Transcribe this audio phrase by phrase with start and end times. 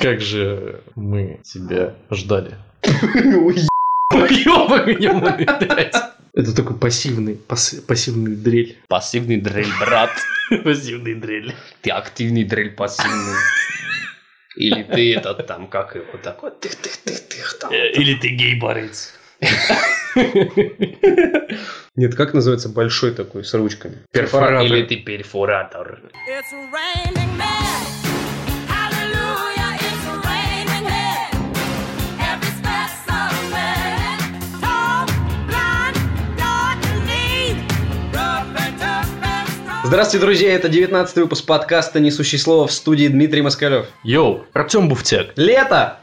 [0.00, 2.54] Как же мы тебя ждали.
[2.84, 3.56] Ой,
[4.44, 5.94] Ёбаный, блядь.
[6.34, 8.76] Это такой пассивный, пас- пассивный дрель.
[8.88, 10.10] Пассивный дрель, брат.
[10.64, 11.54] Пассивный дрель.
[11.80, 13.34] Ты активный дрель пассивный.
[14.56, 17.72] Или ты этот там, как его такой, тых-тых-тых-тых там.
[17.72, 19.14] Э, Или ты гей-борец.
[21.96, 23.96] Нет, как называется большой такой с ручками?
[24.12, 24.66] Перфоратор.
[24.66, 26.00] Или ты перфоратор.
[26.28, 27.35] It's raining
[39.86, 43.86] Здравствуйте, друзья, это 19 выпуск подкаста «Несущий слово» в студии Дмитрий Москалев.
[44.02, 45.28] Йоу, Артем Буфтяк.
[45.36, 46.00] Лето!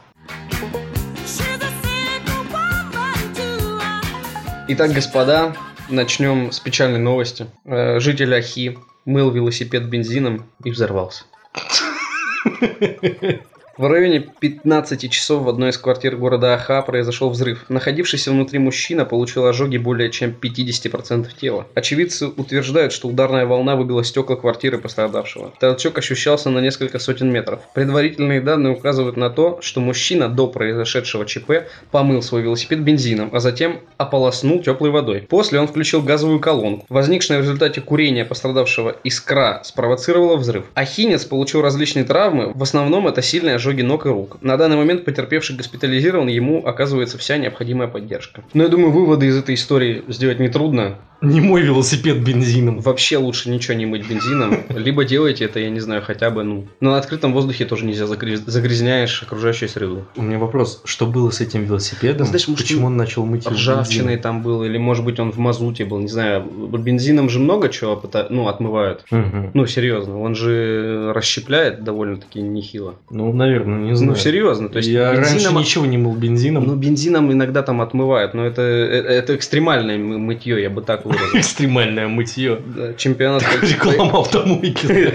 [4.68, 5.54] Итак, господа,
[5.90, 7.46] начнем с печальной новости.
[7.66, 11.24] Э, Житель Ахи мыл велосипед бензином и взорвался.
[13.76, 17.64] В районе 15 часов в одной из квартир города Аха произошел взрыв.
[17.68, 21.66] Находившийся внутри мужчина получил ожоги более чем 50% тела.
[21.74, 25.52] Очевидцы утверждают, что ударная волна выбила стекла квартиры пострадавшего.
[25.58, 27.62] Толчок ощущался на несколько сотен метров.
[27.74, 33.40] Предварительные данные указывают на то, что мужчина до произошедшего ЧП помыл свой велосипед бензином, а
[33.40, 35.26] затем ополоснул теплой водой.
[35.28, 36.86] После он включил газовую колонку.
[36.88, 40.66] Возникшая в результате курения пострадавшего искра спровоцировала взрыв.
[40.74, 44.36] Ахинец получил различные травмы, в основном это сильные ожоги ног и рук.
[44.42, 48.42] На данный момент потерпевший госпитализирован, ему оказывается вся необходимая поддержка.
[48.52, 50.96] Но я думаю, выводы из этой истории сделать нетрудно.
[51.24, 52.80] Не мой велосипед бензином.
[52.80, 54.58] Вообще лучше ничего не мыть бензином.
[54.68, 56.66] Либо делайте это, я не знаю, хотя бы, ну...
[56.80, 60.04] Но на открытом воздухе тоже нельзя, загряз- загрязняешь окружающую среду.
[60.16, 62.26] У меня вопрос, что было с этим велосипедом?
[62.26, 65.84] Знаешь, может, Почему он начал мыть Ржавчиной там был, или может быть он в мазуте
[65.84, 66.42] был, не знаю.
[66.44, 69.04] Бензином же много чего ну, отмывают.
[69.10, 69.50] Мгм.
[69.54, 72.94] Ну, серьезно, он же расщепляет довольно-таки нехило.
[73.10, 74.12] Ну, наверное, не знаю.
[74.12, 76.64] Ну, серьезно, то есть Я раньше бензином- ничего не мыл бензином.
[76.66, 81.04] Ну, бензином иногда там отмывают, но это, э- это экстремальное мы- мытье, я бы так
[81.14, 81.38] выразил.
[81.38, 82.60] Экстремальное мытье.
[82.64, 83.42] Да, Чемпионат...
[83.62, 85.14] Реклама автомойки.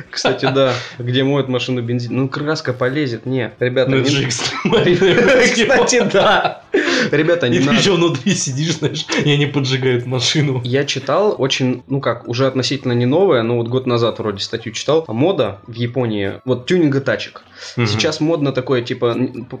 [0.10, 2.16] Кстати, да, где моют машину бензин.
[2.16, 3.52] Ну, краска полезет, не.
[3.58, 5.66] Ребята, Ну, это же экстремальное мытье.
[5.66, 6.62] Кстати, да.
[7.10, 10.60] Ребята, не И ты еще внутри сидишь, знаешь, и они поджигают машину.
[10.64, 14.72] Я читал очень, ну как, уже относительно не новое, но вот год назад вроде статью
[14.72, 15.04] читал.
[15.08, 17.42] Мода в Японии, вот тюнинга тачек.
[17.76, 17.86] Мгм.
[17.86, 19.16] Сейчас модно такое, типа,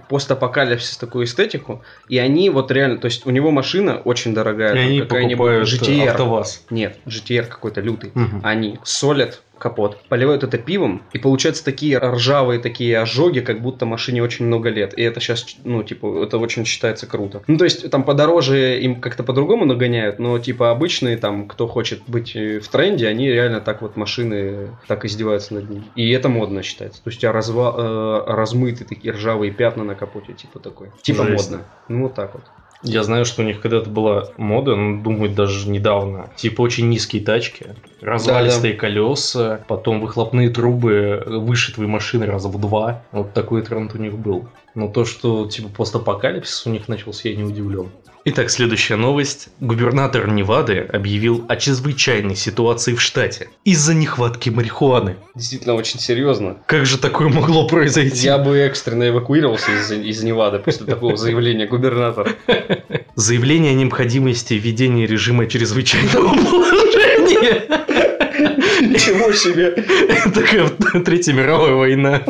[0.08, 1.82] постапокалипсис, такую эстетику.
[2.08, 4.70] И они вот реально, то есть у него машина очень дорогая.
[4.70, 6.08] Какая-нибудь покупают GTR.
[6.08, 6.62] АвтоВАЗ.
[6.70, 8.12] Нет, GTR какой-то лютый.
[8.14, 8.40] Мгм.
[8.44, 14.22] Они солят капот, поливают это пивом, и получаются такие ржавые такие ожоги, как будто машине
[14.22, 14.96] очень много лет.
[14.98, 17.42] И это сейчас, ну, типа, это очень считается круто.
[17.46, 22.02] Ну, то есть, там подороже им как-то по-другому нагоняют, но, типа, обычные, там, кто хочет
[22.06, 25.84] быть э, в тренде, они реально так вот машины так издеваются над ними.
[25.94, 27.02] И это модно считается.
[27.02, 30.90] То есть, у тебя разва- э, размытые такие ржавые пятна на капоте, типа такой.
[31.02, 31.50] Типа Жесть.
[31.50, 31.66] модно.
[31.88, 32.44] Ну, вот так вот.
[32.82, 36.30] Я знаю, что у них когда-то была мода, ну, думаю, даже недавно.
[36.36, 43.02] Типа очень низкие тачки, развалистые колеса, потом выхлопные трубы выше твоей машины раза в два.
[43.12, 44.48] Вот такой тренд у них был.
[44.74, 47.88] Но то, что типа постапокалипсис у них начался, я не удивлен.
[48.28, 49.50] Итак, следующая новость.
[49.60, 55.14] Губернатор Невады объявил о чрезвычайной ситуации в штате из-за нехватки марихуаны.
[55.36, 56.56] Действительно, очень серьезно.
[56.66, 58.26] Как же такое могло произойти?
[58.26, 62.32] Я бы экстренно эвакуировался из, из Невады после такого заявления губернатора.
[63.14, 67.62] Заявление о необходимости введения режима чрезвычайного положения.
[68.80, 69.70] Ничего себе!
[70.34, 70.68] Такая
[71.04, 72.24] Третья мировая война.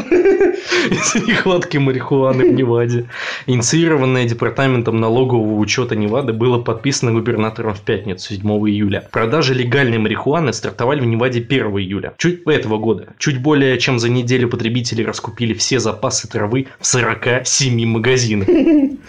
[0.91, 3.07] Из-за нехватки марихуаны в Неваде.
[3.47, 9.09] Инициированное Департаментом налогового учета Невады было подписано губернатором в пятницу, 7 июля.
[9.13, 12.13] Продажи легальной марихуаны стартовали в Неваде 1 июля.
[12.19, 13.09] Чуть этого года.
[13.19, 18.49] Чуть более чем за неделю потребители раскупили все запасы травы в 47 магазинах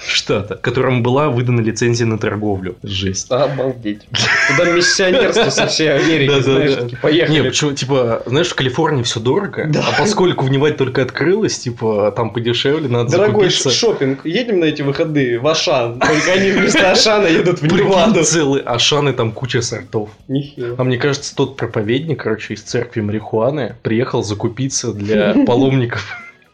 [0.08, 2.76] штата, которым была выдана лицензия на торговлю.
[2.84, 3.32] Жесть.
[3.32, 4.08] Обалдеть.
[4.50, 6.44] Туда миссионерство со всей Америки, Да-да-да.
[6.44, 7.32] знаешь, поехали.
[7.40, 9.86] Не, почему, типа, знаешь, в Калифорнии все дорого, Да.
[9.88, 13.70] а поскольку в Неваде только открылось, типа, там подешевле, надо Дорогой закупиться.
[13.72, 16.00] шопинг, едем на эти выходные в Ашан.
[16.00, 18.24] Только они вместо Ашана едут в Неваду.
[18.24, 20.10] целый Ашан и там куча сортов.
[20.28, 20.76] Нихера.
[20.78, 26.06] А мне кажется, тот проповедник, короче, из церкви марихуаны приехал закупиться для паломников.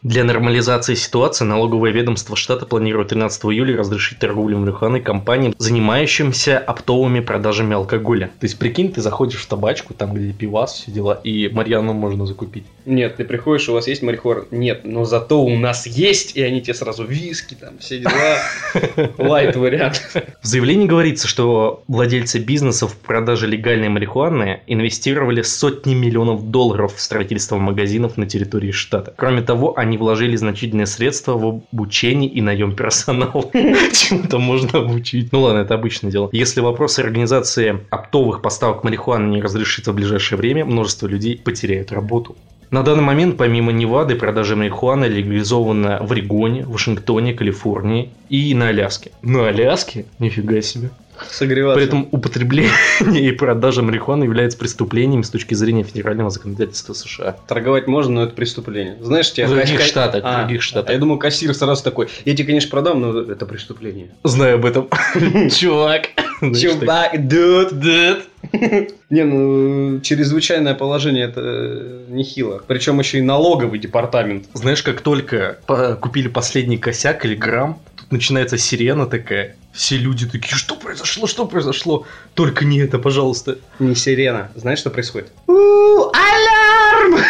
[0.04, 7.20] Для нормализации ситуации налоговое ведомство штата планирует 13 июля разрешить торговлю марихуаной компаниям, занимающимся оптовыми
[7.20, 8.26] продажами алкоголя.
[8.38, 12.26] То есть, прикинь, ты заходишь в табачку, там, где пивас, все дела, и Марьяну можно
[12.26, 12.64] закупить.
[12.84, 14.44] Нет, ты приходишь, у вас есть марихуана?
[14.50, 18.36] Нет, но зато у нас есть, и они тебе сразу виски, там, все дела.
[19.16, 20.02] Лайт вариант.
[20.42, 27.00] В заявлении говорится, что владельцы бизнесов в продаже легальной марихуаны инвестировали сотни миллионов долларов в
[27.00, 29.14] строительство магазинов на территории штата.
[29.16, 33.50] Кроме того, они они вложили значительные средства в обучение и наем персонала.
[33.52, 35.32] Чему-то можно обучить.
[35.32, 36.28] Ну ладно, это обычное дело.
[36.32, 42.36] Если вопрос организации оптовых поставок марихуаны не разрешится в ближайшее время, множество людей потеряют работу.
[42.70, 49.12] На данный момент, помимо Невады, продажа марихуаны легализована в Орегоне, Вашингтоне, Калифорнии и на Аляске.
[49.22, 50.06] На Аляске?
[50.18, 50.90] Нифига себе.
[51.30, 51.78] Согреваться.
[51.78, 52.70] При этом употребление
[53.12, 57.36] и продажа марихуаны является преступлением с точки зрения федерального законодательства США.
[57.46, 58.96] Торговать можно, но это преступление.
[59.00, 59.46] Знаешь, тебе...
[59.46, 60.92] В других ка- штатах, в А, других штатах.
[60.92, 64.10] Я думаю, кассир сразу такой, я тебе, конечно, продам, но это преступление.
[64.24, 64.88] Знаю об этом.
[65.50, 66.08] Чувак.
[66.40, 68.18] Чувак, дуд, дуд.
[69.10, 72.62] Не, ну, чрезвычайное положение это нехило.
[72.66, 74.46] Причем еще и налоговый департамент.
[74.54, 75.58] Знаешь, как только
[76.00, 79.56] купили последний косяк или грамм, тут начинается сирена такая.
[79.72, 82.06] Все люди такие, что произошло, что произошло?
[82.34, 83.58] Только не это, пожалуйста.
[83.78, 84.50] Не сирена.
[84.54, 85.32] Знаешь, что происходит?
[85.46, 87.24] У, Алярм!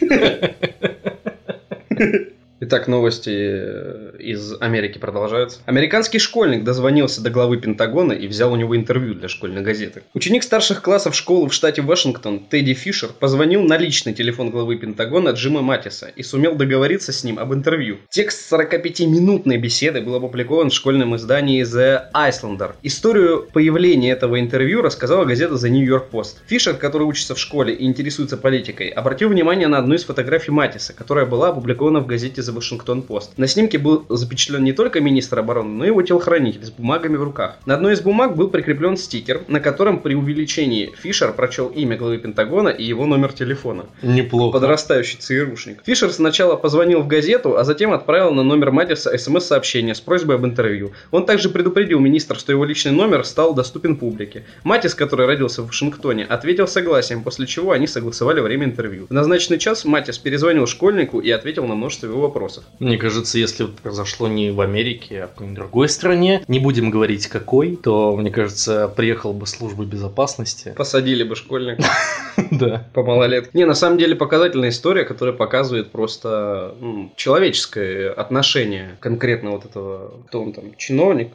[2.62, 5.60] Итак, новости э, из Америки продолжаются.
[5.64, 10.02] Американский школьник дозвонился до главы Пентагона и взял у него интервью для школьной газеты.
[10.12, 15.30] Ученик старших классов школы в штате Вашингтон Тедди Фишер позвонил на личный телефон главы Пентагона
[15.30, 17.96] Джима Матиса и сумел договориться с ним об интервью.
[18.10, 22.74] Текст 45-минутной беседы был опубликован в школьном издании The Icelander.
[22.82, 26.36] Историю появления этого интервью рассказала газета The New York Post.
[26.46, 30.92] Фишер, который учится в школе и интересуется политикой, обратил внимание на одну из фотографий Матиса,
[30.92, 33.30] которая была опубликована в газете The Washington Post.
[33.36, 37.22] На снимке был запечатлен не только министр обороны, но и его телохранитель с бумагами в
[37.22, 37.58] руках.
[37.66, 42.18] На одной из бумаг был прикреплен стикер, на котором при увеличении Фишер прочел имя главы
[42.18, 43.86] Пентагона и его номер телефона.
[44.02, 44.58] Неплохо.
[44.58, 45.82] Подрастающий ЦРУшник.
[45.84, 50.44] Фишер сначала позвонил в газету, а затем отправил на номер Матиса смс-сообщение с просьбой об
[50.44, 50.92] интервью.
[51.10, 54.44] Он также предупредил министра, что его личный номер стал доступен публике.
[54.64, 59.06] Матис, который родился в Вашингтоне, ответил согласием, после чего они согласовали время интервью.
[59.08, 62.39] В назначенный час Матис перезвонил школьнику и ответил на множество его вопросов.
[62.78, 66.90] Мне кажется, если это произошло не в Америке, а в какой-нибудь другой стране, не будем
[66.90, 70.74] говорить какой, то, мне кажется, приехал бы служба безопасности.
[70.76, 71.82] Посадили бы школьника
[72.50, 72.88] Да.
[72.94, 73.50] по малолетке.
[73.52, 80.12] Не, на самом деле показательная история, которая показывает просто м, человеческое отношение конкретно вот этого,
[80.28, 81.32] кто он там, чиновник,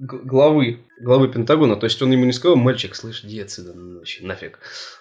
[0.00, 1.76] главы, главы Пентагона.
[1.76, 4.58] То есть он ему не сказал, мальчик, слышь, иди отсюда, ну, вообще нафиг.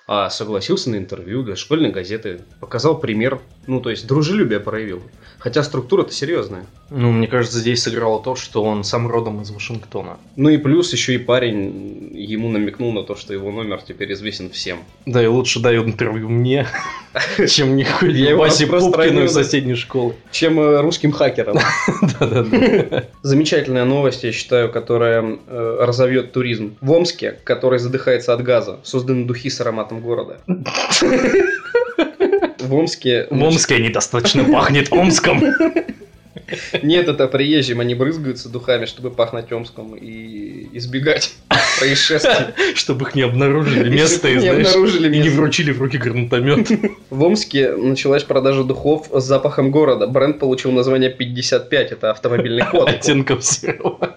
[0.07, 5.03] А согласился на интервью для школьной газеты, показал пример, ну, то есть дружелюбие проявил.
[5.37, 6.65] Хотя структура-то серьезная.
[6.89, 10.17] Ну, мне кажется, здесь сыграло то, что он сам родом из Вашингтона.
[10.35, 14.49] Ну и плюс еще и парень ему намекнул на то, что его номер теперь известен
[14.49, 14.79] всем.
[15.05, 16.67] Да, и лучше дай интервью мне,
[17.47, 20.15] чем не Я его Васе Пупкину из соседней школы.
[20.31, 21.11] Чем э, русским.
[22.19, 23.05] Да-да-да.
[23.21, 26.77] Замечательная новость, я считаю, которая э, разовьет туризм.
[26.81, 30.37] В Омске, который задыхается от газа, созданы духи с ароматом города.
[32.59, 33.27] В Омске...
[33.29, 35.43] В Омске недостаточно пахнет Омском.
[36.81, 41.33] Нет, это приезжим, они брызгаются духами, чтобы пахнуть Омском и избегать
[41.79, 42.53] происшествий.
[42.75, 46.69] Чтобы их не обнаружили место и, Не знаешь, и не вручили в руки гранатомет.
[47.09, 50.07] В Омске началась продажа духов с запахом города.
[50.07, 52.89] Бренд получил название 55, это автомобильный код.
[52.89, 54.15] Оттенков серого.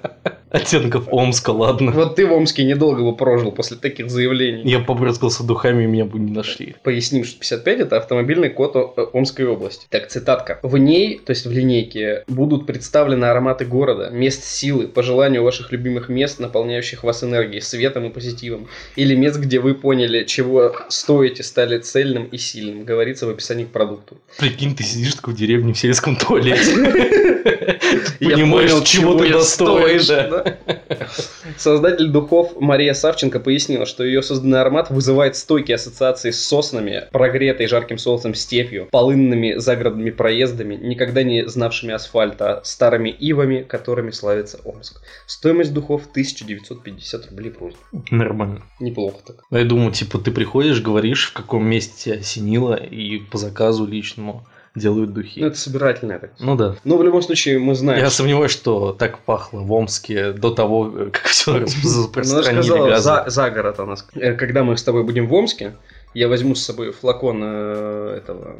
[0.53, 1.93] Оттенков Омска, ладно.
[1.93, 4.63] Вот ты в Омске недолго бы прожил после таких заявлений.
[4.65, 6.77] Я побрызгался духами, и меня бы не нашли.
[6.83, 9.87] Поясним, что 55 это автомобильный код э, Омской области.
[9.89, 10.59] Так, цитатка.
[10.63, 15.73] В ней, то есть в линейке, будут представлены ароматы города, мест силы, по желанию ваших
[15.73, 18.69] любимых мест, наполняющих вас энергией, светом и позитивом.
[18.94, 22.85] Или мест, где вы поняли, чего стоите, стали цельным и сильным.
[22.85, 24.19] Говорится в описании к продукту.
[24.39, 26.61] Прикинь, ты сидишь такой в деревне в сельском туалете.
[28.21, 30.58] Понимаешь, чего ты достоин, да.
[30.89, 31.08] да.
[31.56, 37.67] Создатель духов Мария Савченко пояснила, что ее созданный аромат вызывает стойкие ассоциации с соснами, прогретой
[37.67, 45.01] жарким солнцем степью, полынными загородными проездами, никогда не знавшими асфальта, старыми ивами, которыми славится Омск.
[45.27, 47.81] Стоимость духов 1950 рублей просто.
[48.11, 48.63] Нормально.
[48.81, 49.37] Неплохо так.
[49.51, 53.87] А Я думаю, типа, ты приходишь, говоришь, в каком месте тебя осенило, и по заказу
[53.87, 55.41] личному делают Ну, духи.
[55.41, 56.31] это собирательное так.
[56.41, 56.76] Ну да.
[56.84, 57.98] Но в любом случае мы знаем.
[58.00, 63.02] Я что- сомневаюсь, что так пахло в Омске до того, как все Ну, распространили газы.
[63.02, 65.74] за, город она Э, Когда мы с тобой будем в Омске,
[66.14, 68.56] я возьму с собой флакон э, этого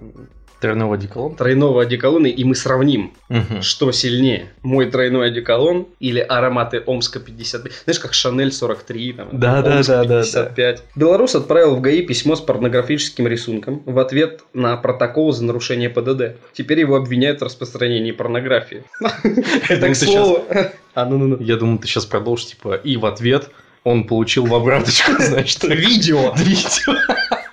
[0.63, 1.35] Тройного одеколона?
[1.37, 3.61] тройного одеколона, и мы сравним, Мгм.
[3.63, 7.73] что сильнее, мой тройной одеколон или ароматы Омска 55.
[7.85, 10.83] Знаешь, как Шанель 43, там, Да, да, Омск да, да, 55.
[10.97, 16.37] Белорус отправил в ГАИ письмо с порнографическим рисунком в ответ на протокол за нарушение ПДД.
[16.53, 18.85] Теперь его обвиняют в распространении порнографии.
[19.69, 20.45] Думал, к слову.
[20.95, 21.09] А,
[21.41, 23.51] Я думаю, ты сейчас продолжишь, типа, и в ответ
[23.85, 26.33] он получил в обраточку, значит, Видео.
[26.37, 26.95] видео.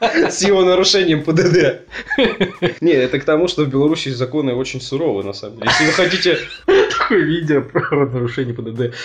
[0.02, 1.82] С его нарушением ПДД.
[2.82, 5.72] Не, это к тому, что в Беларуси законы очень суровые, на самом деле.
[5.72, 6.38] Если вы хотите...
[7.00, 8.96] Такое видео про нарушение ПДД.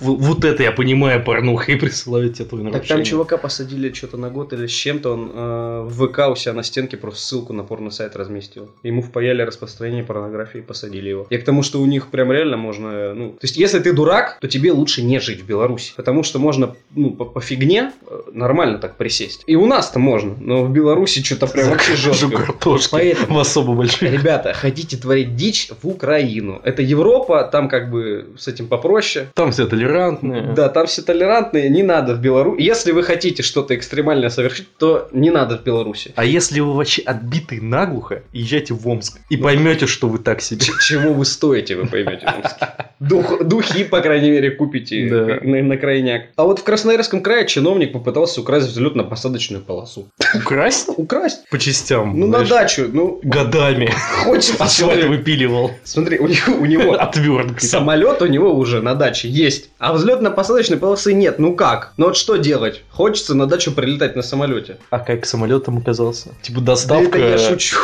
[0.00, 2.96] Вот это я понимаю порнуха и присылаю тебе твое Так нарушение.
[2.96, 6.52] там чувака посадили что-то на год или с чем-то, он э, в ВК у себя
[6.52, 8.70] на стенке просто ссылку на порно-сайт разместил.
[8.82, 11.26] Ему впаяли распространение порнографии и посадили его.
[11.30, 13.30] Я к тому, что у них прям реально можно, ну...
[13.30, 15.92] То есть, если ты дурак, то тебе лучше не жить в Беларуси.
[15.96, 19.44] Потому что можно, ну, по, по фигне э, нормально так присесть.
[19.46, 22.28] И у нас-то можно, но в Беларуси что-то прям вообще жестко.
[22.30, 24.02] картошки Поэтому- в особо больших.
[24.02, 26.60] Ребята, хотите творить дичь в Украину.
[26.64, 29.28] Это Европа, там как бы с этим попроще.
[29.34, 30.52] Там все толерантные.
[30.54, 32.62] Да, там все толерантные, не надо в Беларуси.
[32.62, 36.12] Если вы хотите что-то экстремальное совершить, то не надо в Беларуси.
[36.16, 40.64] А если вы вообще отбитый наглухо, езжайте в Омск и поймете, что вы так себе.
[40.80, 42.26] Чего вы стоите, вы поймете.
[42.26, 42.68] в Омске.
[42.98, 45.38] Дух- духи, по крайней мере, купите Да.
[45.42, 46.22] на, на крайняк.
[46.36, 50.08] А вот в Красноярском крае чиновник попытался украсть взлетно-посадочную полосу.
[50.34, 50.88] Украсть?
[50.96, 51.48] Украсть?
[51.50, 52.18] По частям.
[52.18, 52.88] Ну, знаешь, на дачу.
[52.92, 53.90] Ну, Годами.
[54.24, 55.08] хочет Асфальт человек.
[55.08, 55.70] выпиливал.
[55.84, 57.68] Смотри, у него, у него Отверткой.
[57.68, 61.38] Самолет у него уже на даче есть, а взлетно-посадочной полосы нет.
[61.38, 61.92] Ну как?
[61.96, 62.82] Ну вот что делать?
[62.90, 64.78] Хочется на дачу прилетать на самолете.
[64.90, 66.30] А как самолетом оказался?
[66.42, 67.76] Типа Да доставка это я шучу.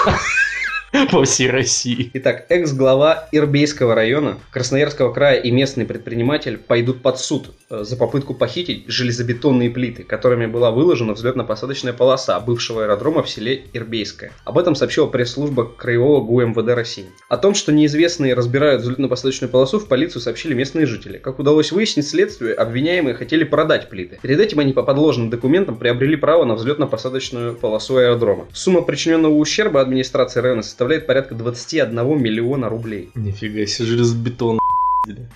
[1.11, 2.11] по всей России.
[2.13, 8.35] Итак, экс-глава Ирбейского района Красноярского края и местный предприниматель пойдут под суд э, за попытку
[8.35, 14.33] похитить железобетонные плиты, которыми была выложена взлетно-посадочная полоса бывшего аэродрома в селе Ирбейское.
[14.45, 17.07] Об этом сообщила пресс-служба Краевого ГУ МВД России.
[17.29, 21.17] О том, что неизвестные разбирают взлетно-посадочную полосу, в полицию сообщили местные жители.
[21.17, 24.19] Как удалось выяснить следствию, обвиняемые хотели продать плиты.
[24.21, 28.49] Перед этим они по подложным документам приобрели право на взлетно-посадочную полосу аэродрома.
[28.53, 33.11] Сумма причиненного ущерба администрации района составляет порядка 21 миллиона рублей.
[33.15, 34.59] Нифига себе, железобетон.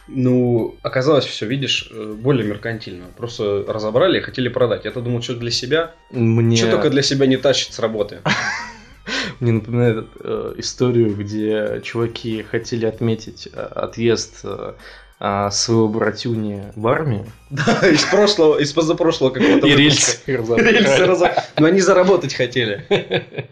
[0.07, 3.07] Ну, оказалось все, видишь, э, более меркантильно.
[3.17, 4.85] Просто разобрали и хотели продать.
[4.85, 5.95] Я-то думал, что для себя.
[6.11, 8.21] Мне, Что только для себя не тащит с работы.
[9.41, 14.75] мне напоминает э, историю, где чуваки хотели отметить э, отъезд э,
[15.19, 17.27] а, своего братюни в армию.
[17.49, 21.43] Да, из прошлого, из позапрошлого какого-то И рельсы Рельсы разобрали.
[21.59, 22.85] Но они заработать хотели.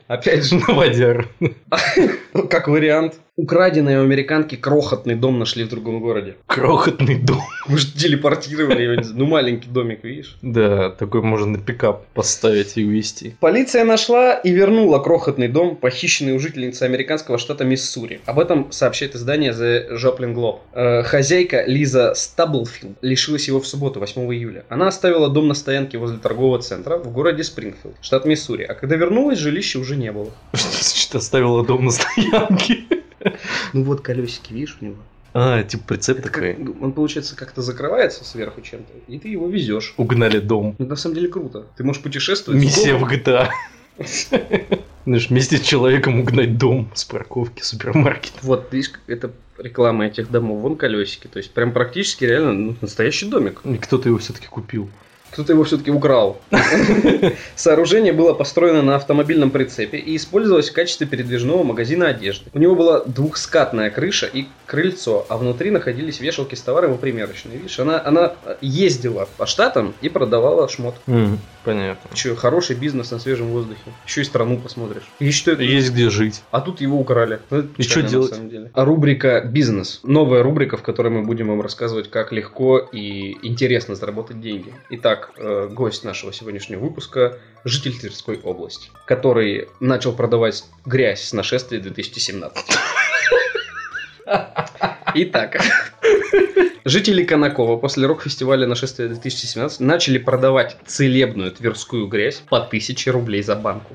[0.08, 0.74] Опять же, ну,
[2.48, 3.14] как вариант.
[3.36, 6.36] Украденный у американки крохотный дом нашли в другом городе.
[6.46, 7.42] Крохотный дом.
[7.66, 9.02] Может, телепортировали его.
[9.12, 10.36] Ну, маленький домик, видишь?
[10.40, 13.34] Да, такой можно на пикап поставить и увезти.
[13.40, 18.20] Полиция нашла и вернула крохотный дом, похищенный у жительницы американского штата Миссури.
[18.24, 20.60] Об этом сообщает издание The Joplin Globe.
[20.72, 24.64] Э, хозяйка Лиза Стаблфилд лишилась его в субботу, 8 июля.
[24.68, 28.62] Она оставила дом на стоянке возле торгового центра в городе Спрингфилд, штат Миссури.
[28.62, 30.30] А когда вернулась, жилища уже не было.
[30.52, 32.84] Что значит оставила дом на стоянке?
[33.72, 34.96] Ну вот колесики, видишь, у него.
[35.36, 36.54] А, типа прицеп Это такой.
[36.54, 39.94] как- он, получается, как-то закрывается сверху чем-то, и ты его везешь.
[39.96, 40.76] Угнали дом.
[40.78, 41.66] Это на самом деле круто.
[41.76, 42.60] Ты можешь путешествовать.
[42.62, 43.48] Миссия в GTA.
[45.06, 48.38] Знаешь, вместе с человеком угнать дом с парковки супермаркета.
[48.42, 50.60] Вот, видишь, это реклама этих домов.
[50.62, 51.26] Вон колесики.
[51.26, 53.60] То есть, прям практически реально ну, настоящий домик.
[53.64, 54.88] И кто-то его все-таки купил.
[55.34, 56.40] Кто-то его все-таки украл.
[57.56, 62.48] Сооружение было построено на автомобильном прицепе и использовалось в качестве передвижного магазина одежды.
[62.54, 67.58] У него была двухскатная крыша и крыльцо, а внутри находились вешалки с товаром и примерочные.
[67.58, 70.94] Видишь, она, она ездила по штатам и продавала шмот.
[71.64, 72.10] Понятно.
[72.14, 73.80] Че, хороший бизнес на свежем воздухе.
[74.06, 75.04] Еще и страну посмотришь.
[75.18, 75.62] И что это?
[75.62, 76.42] Есть где жить.
[76.50, 77.40] А тут его украли.
[77.50, 78.30] Ну, И что делать?
[78.30, 78.70] На самом деле.
[78.74, 80.00] А рубрика «Бизнес».
[80.02, 84.74] Новая рубрика, в которой мы будем вам рассказывать, как легко и интересно заработать деньги.
[84.90, 91.80] Итак, э, гость нашего сегодняшнего выпуска– житель Тверской области, который начал продавать грязь с нашествия
[91.80, 92.64] 2017.
[95.14, 95.62] Итак,
[96.84, 103.56] жители Конакова после рок-фестиваля нашествия 2017 начали продавать целебную тверскую грязь по 1000 рублей за
[103.56, 103.94] банку.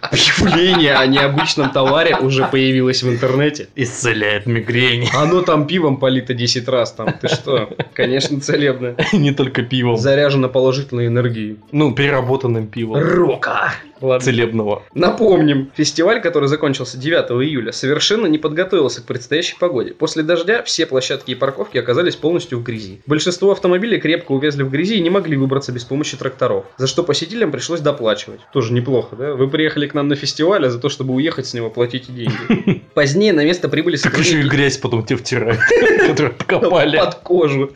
[0.00, 3.68] Объявление о необычном товаре уже появилось в интернете.
[3.74, 5.08] Исцеляет мигрень.
[5.12, 7.70] Оно там пивом полито 10 раз, там, ты что?
[7.94, 8.96] Конечно, целебное.
[9.12, 9.96] Не только пивом.
[9.96, 11.58] Заряжено положительной энергией.
[11.72, 13.02] Ну, переработанным пивом.
[13.02, 13.72] Рока!
[14.00, 14.24] Ладно.
[14.24, 14.82] Целебного.
[14.94, 19.92] Напомним, фестиваль, который закончился 9 июля, совершенно не подготовился к предстоящей погоде.
[19.92, 23.00] После дождя все площадки и парковки оказались полностью в грязи.
[23.06, 27.02] Большинство автомобилей крепко увязли в грязи и не могли выбраться без помощи тракторов, за что
[27.02, 28.40] посетителям пришлось доплачивать.
[28.52, 29.34] Тоже неплохо, да?
[29.34, 32.82] Вы приехали к нам на фестиваль, а за то, чтобы уехать с него, платите деньги.
[32.94, 34.54] Позднее на место прибыли Так еще и сотрудники...
[34.54, 35.60] грязь потом тебе втирают,
[36.06, 36.98] которую откопали.
[36.98, 37.70] Под кожу.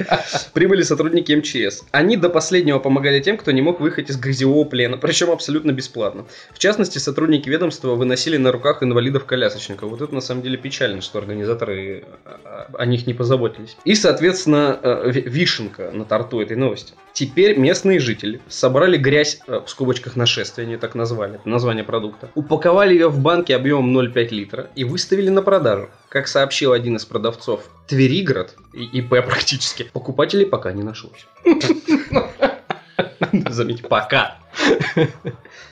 [0.53, 1.85] Прибыли сотрудники МЧС.
[1.91, 6.12] Они до последнего помогали тем, кто не мог выехать из грязевого плена, причем абсолютно бесплатно.
[6.13, 6.27] Бесплатно.
[6.55, 9.91] В частности, сотрудники ведомства выносили на руках инвалидов-колясочников.
[9.91, 13.77] Вот это на самом деле печально, что организаторы а, о них не позаботились.
[13.85, 16.95] И, соответственно, э, ви- вишенка на торту этой новости.
[17.13, 22.31] Теперь местные жители собрали грязь, э, в скобочках нашествия, они так назвали, это название продукта,
[22.35, 25.91] упаковали ее в банке объемом 0,5 литра и выставили на продажу.
[26.09, 31.27] Как сообщил один из продавцов Твериград, ИП практически, покупателей пока не нашлось.
[33.49, 34.39] Заметь, пока.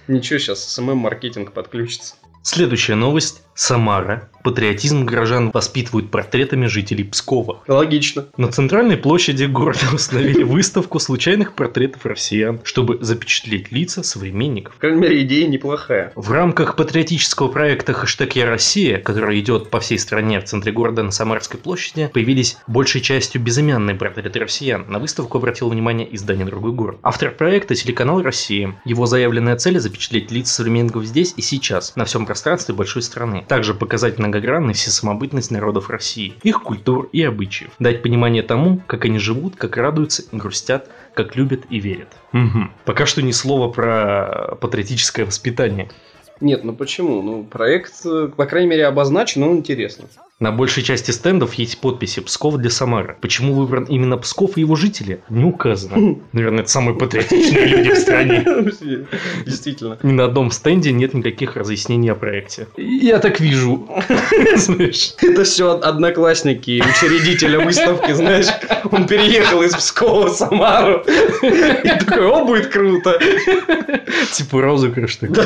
[0.08, 2.14] Ничего, сейчас SMM-маркетинг подключится.
[2.42, 3.42] Следующая новость.
[3.60, 4.30] Самара.
[4.42, 7.62] Патриотизм горожан воспитывают портретами жителей Пскова.
[7.68, 8.24] Логично.
[8.38, 14.76] На центральной площади города установили выставку случайных портретов россиян, чтобы запечатлеть лица современников.
[14.76, 16.10] По крайней мере, идея неплохая.
[16.16, 21.02] В рамках патриотического проекта «Хэштег Я Россия», который идет по всей стране в центре города
[21.02, 24.86] на Самарской площади, появились большей частью безымянные портреты россиян.
[24.88, 26.96] На выставку обратил внимание издание «Другой город».
[27.02, 28.80] Автор проекта– телеканал «Россия».
[28.86, 33.44] Его заявленная цель– запечатлеть лица современников здесь и сейчас, на всем пространстве большой страны.
[33.50, 37.72] Также показать многогранность и самобытность народов России, их культур и обычаев.
[37.80, 42.06] Дать понимание тому, как они живут, как радуются и грустят, как любят и верят.
[42.30, 42.70] Мгм.
[42.84, 45.90] Пока что ни слова про патриотическое воспитание.
[46.40, 47.22] Нет, ну почему?
[47.22, 50.08] Ну, проект, э, по крайней мере, обозначен, он интересно.
[50.40, 53.14] На большей части стендов есть подписи «Псков для Самары».
[53.20, 55.20] Почему выбран именно Псков и его жители?
[55.28, 56.16] Не указано.
[56.32, 58.42] Наверное, это самые патриотичные люди в стране.
[59.44, 59.98] Действительно.
[60.02, 62.68] Ни на одном стенде нет никаких разъяснений о проекте.
[62.78, 63.86] Я так вижу.
[64.56, 65.12] Знаешь.
[65.20, 68.46] Это все одноклассники учредителя выставки, знаешь.
[68.90, 71.04] Он переехал из Пскова в Самару.
[71.42, 73.20] И такой, о, будет круто.
[74.32, 75.44] Типа розыгрыш такой.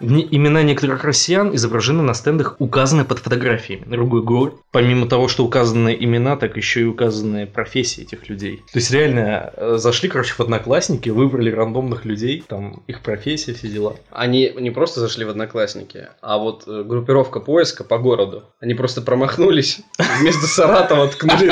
[0.00, 3.84] Имена некоторых россиян изображены на стендах, указаны под фотографиями.
[3.86, 4.54] Другой город.
[4.72, 8.58] Помимо того, что указаны имена, так еще и указаны профессии этих людей.
[8.72, 13.68] То есть реально э, зашли, короче, в одноклассники, выбрали рандомных людей, там их профессия, все
[13.68, 13.96] дела.
[14.10, 18.44] Они не просто зашли в одноклассники, а вот э, группировка поиска по городу.
[18.60, 19.80] Они просто промахнулись.
[20.20, 21.50] Вместо Саратова ткнули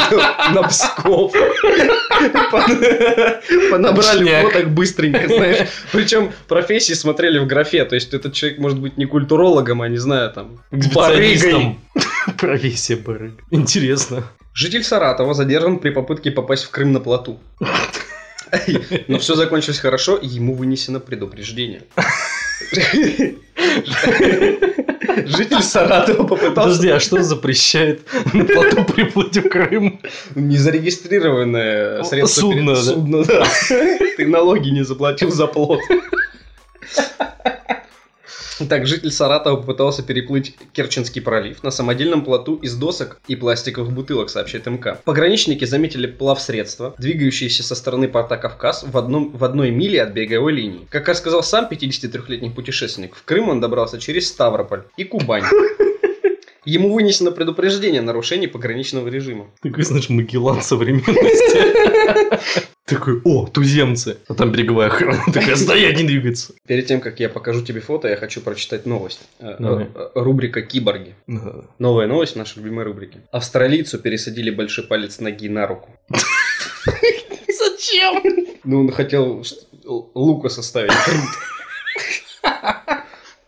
[0.54, 1.32] на Псков.
[3.70, 5.68] Понабрали фоток быстренько, знаешь.
[5.92, 7.84] Причем профессии смотрели в графе.
[7.84, 11.78] То есть этот человек может быть не культурологом, а не знаю, там, барыгой.
[12.38, 13.34] Профессия барыг.
[13.50, 14.24] Интересно.
[14.54, 17.40] Житель Саратова задержан при попытке попасть в Крым на плоту.
[19.08, 21.82] Но все закончилось хорошо, и ему вынесено предупреждение.
[25.26, 30.00] Житель Саратова попытался Подожди, а что запрещает на плоту приплыть в Крым?
[30.34, 33.46] незарегистрированное средство судно, судно, да.
[34.16, 35.80] Ты налоги не заплатил за плот.
[38.68, 44.30] Так, житель Саратова попытался переплыть Керченский пролив на самодельном плоту из досок и пластиковых бутылок,
[44.30, 45.00] сообщает МК.
[45.04, 50.52] Пограничники заметили плавсредство, двигающееся со стороны порта Кавказ в, одном, в одной миле от береговой
[50.52, 50.86] линии.
[50.90, 55.44] Как рассказал сам 53-летний путешественник, в Крым он добрался через Ставрополь и Кубань.
[56.64, 59.50] Ему вынесено предупреждение о нарушении пограничного режима.
[59.60, 62.64] Такой, знаешь, Магеллан современности.
[62.86, 64.18] Такой, о, туземцы.
[64.28, 65.22] А там береговая охрана.
[65.32, 66.52] Такая, стоять, не двигаться.
[66.66, 69.20] Перед тем, как я покажу тебе фото, я хочу прочитать новость.
[69.38, 69.88] Э, Давай.
[69.94, 71.14] э, Рубрика «Киборги».
[71.26, 71.64] Да.
[71.78, 73.20] Новая новость в нашей любимой рубрике.
[73.32, 75.88] Австралийцу пересадили большой палец ноги на руку.
[77.48, 78.22] Зачем?
[78.64, 79.42] Ну, он хотел
[79.84, 80.92] лука составить.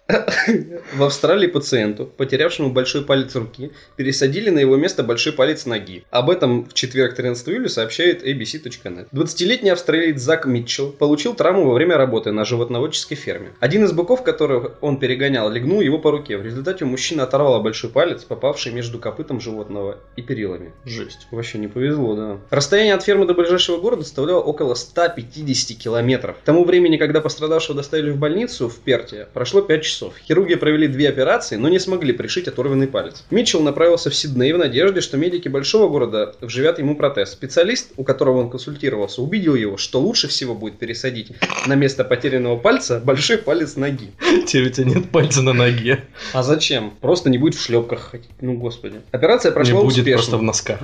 [0.09, 6.05] В Австралии пациенту, потерявшему большой палец руки, пересадили на его место большой палец ноги.
[6.11, 9.09] Об этом в четверг 13 июля сообщает abc.net.
[9.13, 13.51] 20-летний австралиец Зак Митчелл получил травму во время работы на животноводческой ферме.
[13.59, 16.39] Один из быков, которых он перегонял, легнул его по руке.
[16.39, 20.73] В результате у мужчины оторвало большой палец, попавший между копытом животного и перилами.
[20.85, 21.27] Жесть.
[21.33, 22.39] Вообще не повезло, да.
[22.51, 26.37] Расстояние от фермы до ближайшего города составляло около 150 километров.
[26.37, 29.96] К тому времени, когда пострадавшего доставили в больницу в Перте, прошло 5 часов.
[30.27, 33.25] Хирурги провели две операции, но не смогли пришить оторванный палец.
[33.31, 37.33] Митчелл направился в Сидней в надежде, что медики большого города вживят ему протез.
[37.33, 41.33] Специалист, у которого он консультировался, убедил его, что лучше всего будет пересадить
[41.67, 44.11] на место потерянного пальца большой палец ноги.
[44.47, 46.05] Теперь у тебя нет пальца на ноге.
[46.33, 46.93] А зачем?
[47.01, 48.31] Просто не будет в шлепках ходить.
[48.41, 49.01] Ну, господи.
[49.13, 50.13] Операция Не прошла будет успешно.
[50.15, 50.79] просто в носках.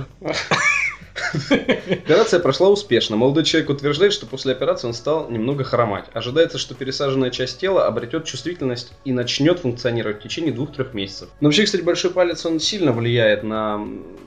[1.49, 3.15] Операция прошла успешно.
[3.15, 6.05] Молодой человек утверждает, что после операции он стал немного хромать.
[6.13, 11.29] Ожидается, что пересаженная часть тела обретет чувствительность и начнет функционировать в течение двух-трех месяцев.
[11.39, 13.77] Но вообще, кстати, большой палец, он сильно влияет на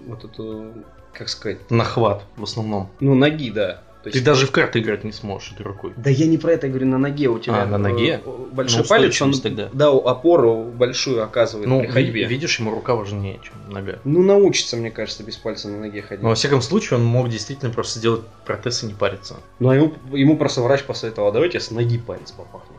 [0.07, 0.73] вот эту,
[1.13, 2.91] как сказать, Нахват в основном.
[3.01, 3.83] ну, ноги, да.
[4.07, 5.93] То Ты есть- даже в карты играть не сможешь этой рукой.
[5.97, 7.63] Да я не про это говорю, на ноге у тебя.
[7.63, 8.21] А, на ноге?
[8.25, 9.69] э, Большой Ну, палец, он, тогда.
[9.73, 12.23] да, опору большую оказывает Ну, при ходьбе.
[12.23, 13.99] ви- видишь, ему рука важнее, чем нога.
[14.05, 16.23] Ну, научится, мне кажется, без пальца на ноге ходить.
[16.23, 19.39] Но во всяком случае, он мог действительно просто сделать протез и не париться.
[19.59, 22.77] Ну, а ему, ему просто врач посоветовал, давайте с ноги палец попахнем.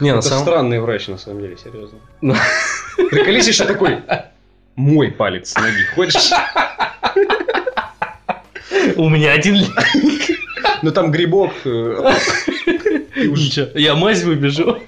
[0.00, 1.98] Не, на Это самом странный врач, на самом деле, серьезно.
[3.10, 3.98] Приколись еще такой,
[4.76, 6.30] мой палец с ноги, хочешь?
[8.96, 9.66] У меня один ли-
[10.82, 11.52] Ну там грибок.
[11.64, 12.14] э,
[13.16, 14.78] Ничего, я мазь выбежу.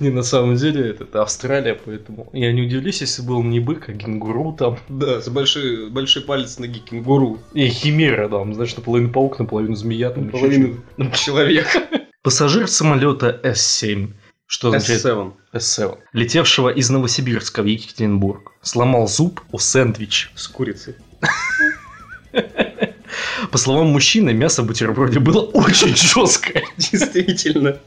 [0.00, 3.88] Не, на самом деле, это, это Австралия, поэтому я не удивлюсь, если был не бык,
[3.88, 4.78] а кенгуру там.
[4.88, 7.38] Да, с большой, большой палец ноги кенгуру.
[7.54, 10.10] И химера там, знаешь, наполовину паук, наполовину змея.
[10.10, 10.76] Там, еще Половину
[11.14, 11.82] человека.
[12.22, 14.12] Пассажир самолета С-7,
[14.46, 15.32] что означает S7.
[15.54, 20.30] S7, летевшего из Новосибирска в Екатеринбург, сломал зуб у сэндвич.
[20.34, 20.94] С курицей.
[23.50, 26.64] По словам мужчины, мясо в бутерброде было очень жесткое.
[26.76, 27.78] Действительно.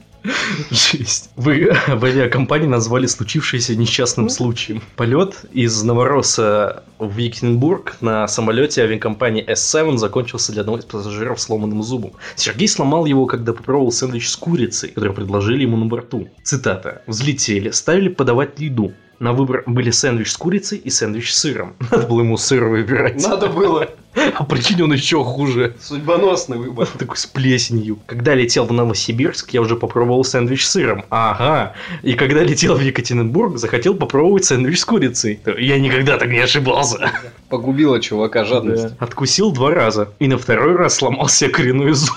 [0.69, 1.31] Жесть.
[1.35, 4.81] Вы в авиакомпании назвали случившееся несчастным случаем.
[4.95, 11.81] Полет из Новороса в Екатеринбург на самолете авиакомпании S7 закончился для одного из пассажиров сломанным
[11.81, 12.13] зубом.
[12.35, 16.29] Сергей сломал его, когда попробовал сэндвич с курицей, который предложили ему на борту.
[16.43, 17.01] Цитата.
[17.07, 18.93] «Взлетели, ставили подавать еду.
[19.21, 21.75] На выбор были сэндвич с курицей и сэндвич с сыром.
[21.91, 23.21] Надо было ему сыр выбирать.
[23.21, 23.87] Надо было.
[24.35, 25.75] А прикинь, он еще хуже.
[25.79, 26.87] Судьбоносный выбор.
[26.97, 27.99] Такой с плесенью.
[28.07, 31.05] Когда летел в Новосибирск, я уже попробовал сэндвич с сыром.
[31.09, 31.75] Ага.
[32.01, 35.39] И когда летел в Екатеринбург, захотел попробовать сэндвич с курицей.
[35.57, 37.11] Я никогда так не ошибался.
[37.47, 38.89] Погубила чувака жадность.
[38.89, 38.95] Да.
[38.99, 40.09] Откусил два раза.
[40.19, 42.15] И на второй раз сломал себе коренной зуб.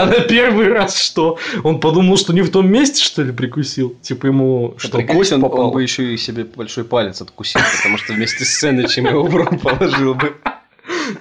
[0.00, 1.38] А на первый раз что?
[1.62, 3.94] Он подумал, что не в том месте, что ли, прикусил?
[4.00, 5.66] Типа ему что, Прикинь, кость он, попала?
[5.66, 9.36] он бы еще и себе большой палец откусил, потому что вместе с сэндвичем его в
[9.36, 10.34] рот положил бы.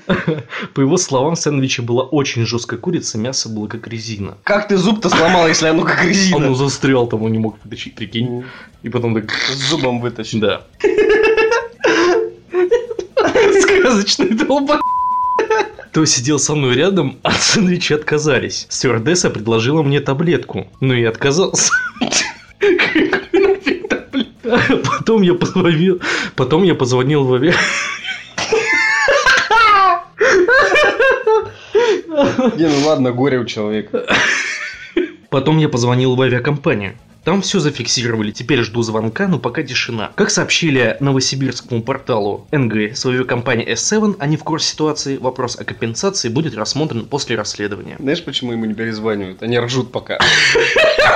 [0.73, 4.37] По его словам, в сэндвиче была очень жесткая курица, мясо было как резина.
[4.43, 6.55] Как ты зуб-то сломал, если оно как Он резина?
[6.55, 8.45] застрял там, он не мог вытащить, прикинь.
[8.83, 9.31] И потом так...
[9.31, 10.39] С зубом вытащил.
[10.39, 10.61] Да.
[13.61, 14.81] Сказочный долбак.
[15.91, 18.67] Кто сидел со мной рядом, от сэндвича отказались.
[18.69, 21.73] Стюардесса предложила мне таблетку, но я отказался.
[24.84, 26.02] Потом я позвонил,
[26.36, 27.54] потом я позвонил в авиа...
[32.58, 34.06] Не, ну ладно, горе у человека.
[35.30, 36.95] Потом я позвонил в авиакомпанию.
[37.29, 40.11] Там все зафиксировали, теперь жду звонка, но пока тишина.
[40.15, 46.29] Как сообщили новосибирскому порталу НГ с авиакомпании S7, они в курсе ситуации, вопрос о компенсации
[46.29, 47.97] будет рассмотрен после расследования.
[47.99, 49.43] Знаешь, почему ему не перезванивают?
[49.43, 50.17] Они ржут пока.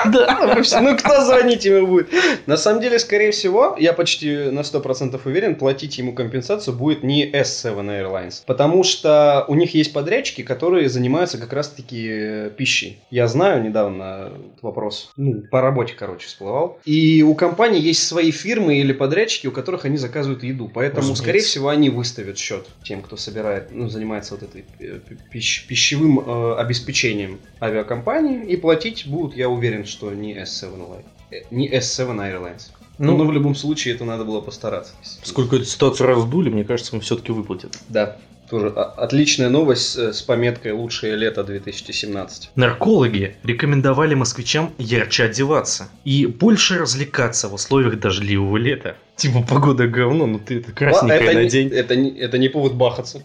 [0.05, 0.57] Да.
[0.81, 2.09] Ну, кто звонить ему будет?
[2.45, 7.31] На самом деле, скорее всего, я почти на 100% уверен, платить ему компенсацию будет не
[7.31, 8.43] S7 Airlines.
[8.45, 12.99] Потому что у них есть подрядчики, которые занимаются как раз-таки э, пищей.
[13.11, 15.11] Я знаю недавно вопрос.
[15.15, 16.79] Ну, по работе, короче, всплывал.
[16.83, 20.69] И у компании есть свои фирмы или подрядчики, у которых они заказывают еду.
[20.73, 21.23] Поэтому, Разумеется.
[21.23, 24.99] скорее всего, они выставят счет тем, кто собирает, ну, занимается вот этой э,
[25.33, 28.45] пищ- пищевым э, обеспечением авиакомпании.
[28.45, 31.05] И платить будут, я уверен, что не S7 Airlines.
[31.31, 32.63] Э, Не S7 Airlines.
[32.97, 34.91] Ну, но в любом случае это надо было постараться.
[35.23, 37.77] Сколько эту ситуацию раздули, мне кажется, им все-таки выплатят.
[37.89, 38.17] Да.
[38.53, 42.49] Тоже отличная новость э, с пометкой «Лучшее лето 2017».
[42.53, 48.95] Наркологи рекомендовали москвичам ярче одеваться и больше развлекаться в условиях дождливого лета.
[49.15, 51.69] Типа погода говно, ну ты это красненькое это, не, надень.
[51.69, 53.23] это, не, это не повод бахаться.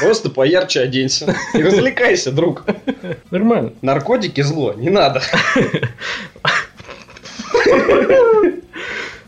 [0.00, 1.36] Просто поярче оденься.
[1.52, 2.64] И развлекайся, друг.
[3.30, 3.74] Нормально.
[3.82, 5.20] Наркотики зло, не надо.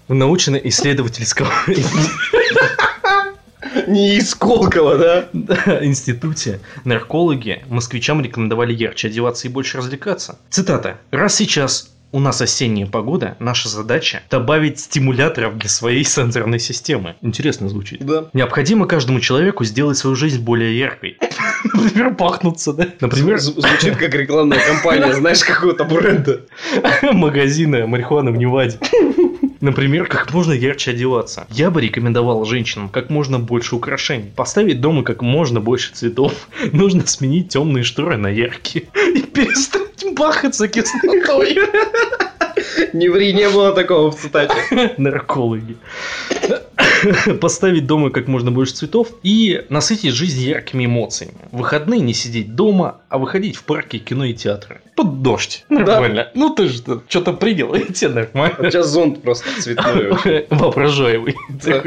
[0.09, 1.49] В научно-исследовательском
[3.89, 5.29] Не из Сколково, да?
[5.33, 10.39] Да, институте наркологи москвичам рекомендовали ярче одеваться и больше развлекаться.
[10.51, 10.99] Цитата.
[11.11, 17.17] «Раз сейчас у нас осенняя погода, наша задача добавить стимуляторов для своей сенсорной системы».
[17.23, 18.05] Интересно звучит.
[18.05, 18.27] Да.
[18.33, 21.19] Необходимо каждому человеку сделать свою жизнь более яркой.
[21.73, 22.87] Например, пахнуться, да?
[23.01, 26.43] Например, Звучит как рекламная кампания, знаешь, какого-то бренда.
[27.13, 28.79] магазина марихуаны в Неваде.
[29.65, 31.47] Например, как можно ярче одеваться.
[31.49, 34.31] Я бы рекомендовал женщинам как можно больше украшений.
[34.37, 36.35] Поставить дома как можно больше цветов.
[36.73, 38.89] Нужно сменить темные шторы на яркие.
[39.15, 41.57] И перестать бахаться кислотой.
[42.93, 44.55] Не ври, не было такого в цитате.
[44.99, 45.77] Наркологи.
[47.41, 51.35] Поставить дома как можно больше цветов и насытить жизнь яркими эмоциями.
[51.51, 54.81] В выходные не сидеть дома, а выходить в парки, кино и театры.
[54.97, 55.65] Под дождь.
[55.69, 56.31] Нормально.
[56.35, 58.71] Ну ты же что-то принял, и тебе У нормально.
[58.71, 60.47] тебя зонт просто цветной.
[60.51, 61.35] Воображаемый.
[61.49, 61.83] Да.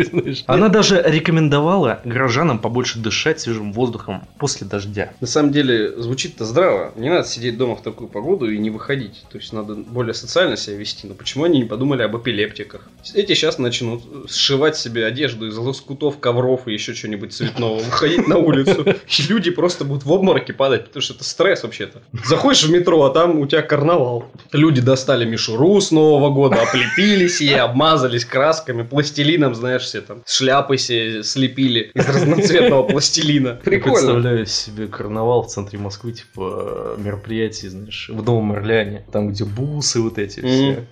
[0.48, 5.14] Она даже рекомендовала горожанам побольше дышать свежим воздухом после дождя.
[5.22, 6.94] На самом деле, звучит-то здраво.
[6.96, 9.24] Не надо сидеть дома в такую погоду и не выходить.
[9.32, 11.08] То есть, надо более социально себя вести.
[11.08, 12.90] Но почему они не подумали об эпилептиках?
[13.14, 18.38] Эти сейчас начнут сшивать себе одежду из лоскутов, ковров и еще что-нибудь цветного, выходить на
[18.38, 18.86] улицу.
[18.86, 22.02] И люди просто будут в обмороке падать, потому что это стресс вообще-то.
[22.26, 24.26] Заходишь в метро, а там у тебя карнавал.
[24.52, 30.78] Люди достали мишуру с Нового года, облепились ей, обмазались красками, пластилином, знаешь, все там шляпы
[30.78, 33.48] себе слепили из разноцветного пластилина.
[33.50, 33.96] Я Прикольно.
[33.96, 40.02] представляю себе карнавал в центре Москвы, типа мероприятие, знаешь, в Новом Орлеане, там, где бусы
[40.02, 40.86] вот эти все.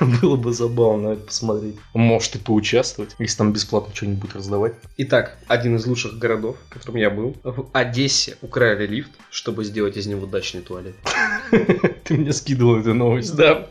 [0.22, 1.76] Было бы забавно посмотреть.
[1.94, 4.74] Может и поучаствовать, если там бесплатно что-нибудь раздавать.
[4.98, 7.36] Итак, один из лучших городов, в котором я был.
[7.42, 10.94] В Одессе украли лифт, чтобы сделать из него дачный туалет.
[12.04, 13.34] Ты мне скидывал эту новость.
[13.34, 13.68] Да.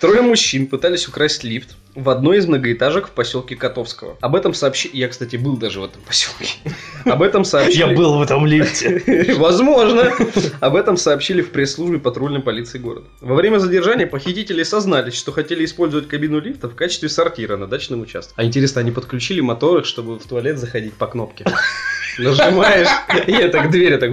[0.00, 4.16] Трое мужчин пытались украсть лифт в одной из многоэтажек в поселке Котовского.
[4.20, 4.96] Об этом сообщили...
[4.96, 6.48] Я, кстати, был даже в этом поселке.
[7.04, 7.78] Об этом сообщили...
[7.78, 9.34] Я был в этом лифте.
[9.38, 10.12] Возможно.
[10.60, 13.06] Об этом сообщили в пресс-службе патрульной полиции города.
[13.20, 18.02] Во время задержания похитители сознались, что хотели использовать кабину лифта в качестве сортира на дачном
[18.02, 18.34] участке.
[18.36, 21.44] А интересно, они подключили моторы, чтобы в туалет заходить по кнопке.
[22.18, 22.88] Нажимаешь,
[23.26, 24.10] и это к двери так...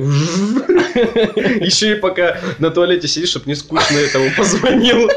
[1.61, 5.09] Еще и пока на туалете сидишь, чтобы не скучно этому позвонил.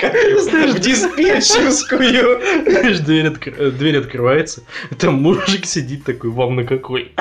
[0.00, 2.40] В диспетчерскую.
[2.70, 4.62] Знаешь, дверь, откр- э, дверь открывается,
[4.98, 7.12] там мужик сидит такой, вам на какой?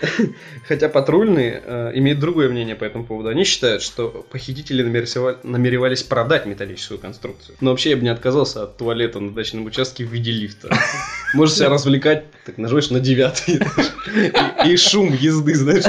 [0.68, 3.28] Хотя патрульные э, имеют другое мнение по этому поводу.
[3.28, 7.56] Они считают, что похитители намеревались продать металлическую конструкцию.
[7.60, 10.70] Но вообще я бы не отказался от туалета на дачном участке в виде лифта.
[11.34, 13.92] Можешь себя развлекать, так нажмешь на девятый этаж.
[14.64, 15.84] И, и шум езды, знаешь.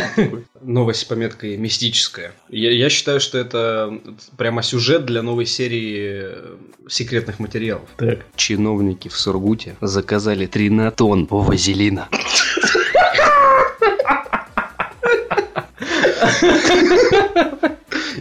[0.62, 2.34] Новость с пометкой мистическая.
[2.50, 4.00] Я, я считаю, что это
[4.38, 6.56] прямо сюжет для новой серии э,
[6.88, 7.89] секретных материалов.
[7.97, 8.19] Так.
[8.36, 12.10] Чиновники в Сургуте заказали 13 тонн вазелина.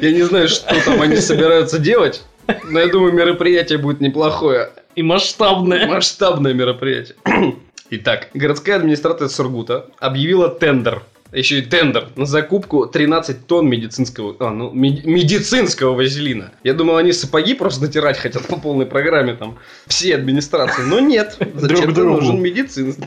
[0.00, 2.22] Я не знаю, что там они собираются делать,
[2.68, 4.70] но я думаю, мероприятие будет неплохое.
[4.96, 5.86] И масштабная.
[5.86, 7.16] Масштабное мероприятие.
[7.90, 11.02] Итак, городская администрация Сургута объявила тендер.
[11.32, 16.50] Еще и тендер на закупку 13 тонн медицинского, а, ну, мед- медицинского вазелина.
[16.64, 21.36] Я думал, они сапоги просто натирать хотят по полной программе там все администрации, но нет.
[21.54, 22.16] Зачем другу.
[22.16, 23.04] нужен медицинский?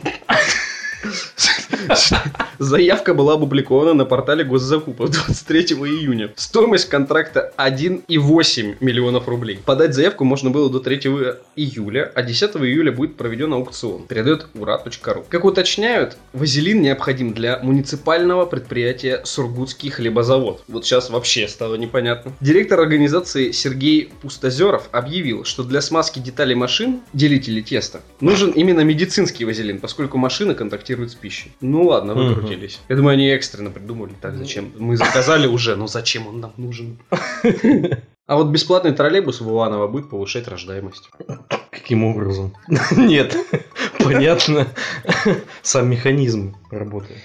[2.58, 6.32] Заявка была опубликована на портале госзакупок 23 июня.
[6.36, 9.58] Стоимость контракта 1,8 миллионов рублей.
[9.64, 10.96] Подать заявку можно было до 3
[11.56, 14.06] июля, а 10 июля будет проведен аукцион.
[14.06, 15.24] Передает ура.ру.
[15.28, 20.62] Как уточняют, вазелин необходим для муниципального предприятия Сургутский хлебозавод.
[20.68, 22.32] Вот сейчас вообще стало непонятно.
[22.40, 29.44] Директор организации Сергей Пустозеров объявил, что для смазки деталей машин, делителей теста, нужен именно медицинский
[29.44, 30.54] вазелин, поскольку машина
[30.94, 31.52] контактирует с пищей.
[31.60, 32.80] Ну ладно, выкрутились.
[32.88, 34.12] Я думаю, они экстренно придумали.
[34.20, 34.72] Так, зачем?
[34.78, 36.98] Мы заказали уже, но зачем он нам нужен?
[38.26, 41.10] А вот бесплатный троллейбус в Иваново будет повышать рождаемость.
[41.70, 42.54] Каким образом?
[42.96, 43.36] Нет,
[43.98, 44.66] понятно.
[45.60, 47.18] Сам механизм работает.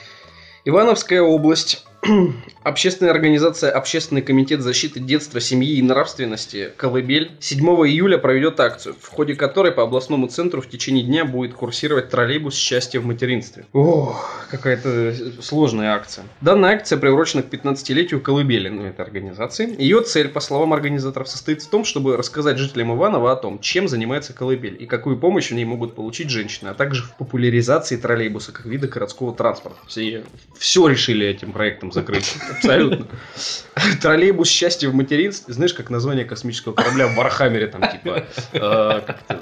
[0.65, 1.85] Ивановская область.
[2.63, 9.07] Общественная организация Общественный комитет защиты детства, семьи и нравственности «Колыбель» 7 июля проведет акцию, в
[9.07, 13.65] ходе которой по областному центру в течение дня будет курсировать троллейбус «Счастье в материнстве».
[13.73, 16.25] Ох, какая-то сложная акция.
[16.41, 19.75] Данная акция приурочена к 15-летию «Колыбели» ну, этой организации.
[19.81, 23.87] Ее цель, по словам организаторов, состоит в том, чтобы рассказать жителям Иванова о том, чем
[23.87, 28.51] занимается «Колыбель» и какую помощь в ней могут получить женщины, а также в популяризации троллейбуса
[28.51, 29.77] как вида городского транспорта.
[29.87, 30.23] Все,
[30.57, 32.35] все решили этим проектом закрыть.
[32.49, 33.07] Абсолютно.
[34.01, 35.53] Троллейбус счастья в материнстве.
[35.53, 38.25] Знаешь, как название космического корабля в Warhammer е там типа...
[38.53, 39.01] э?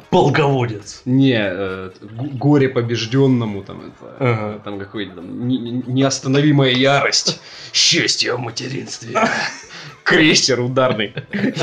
[0.10, 1.02] Полководец.
[1.06, 4.16] Не, э, горе побежденному там это...
[4.20, 4.62] Ага.
[4.64, 7.40] Там какой-то там не- не- неостановимая ярость.
[7.74, 9.18] Счастье в материнстве.
[10.04, 11.14] Крейсер ударный.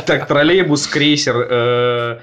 [0.06, 2.18] Так, троллейбус, крейсер, э,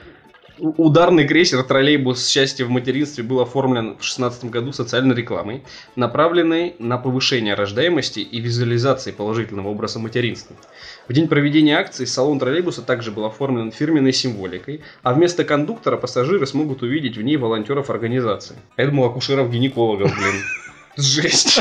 [0.63, 5.63] Ударный крейсер троллейбус «Счастье в материнстве» был оформлен в 2016 году социальной рекламой,
[5.95, 10.56] направленной на повышение рождаемости и визуализации положительного образа материнства.
[11.08, 16.45] В день проведения акции салон троллейбуса также был оформлен фирменной символикой, а вместо кондуктора пассажиры
[16.45, 18.56] смогут увидеть в ней волонтеров организации.
[18.78, 20.43] Я думал, акушеров-гинекологов, блин.
[20.95, 21.60] Жесть.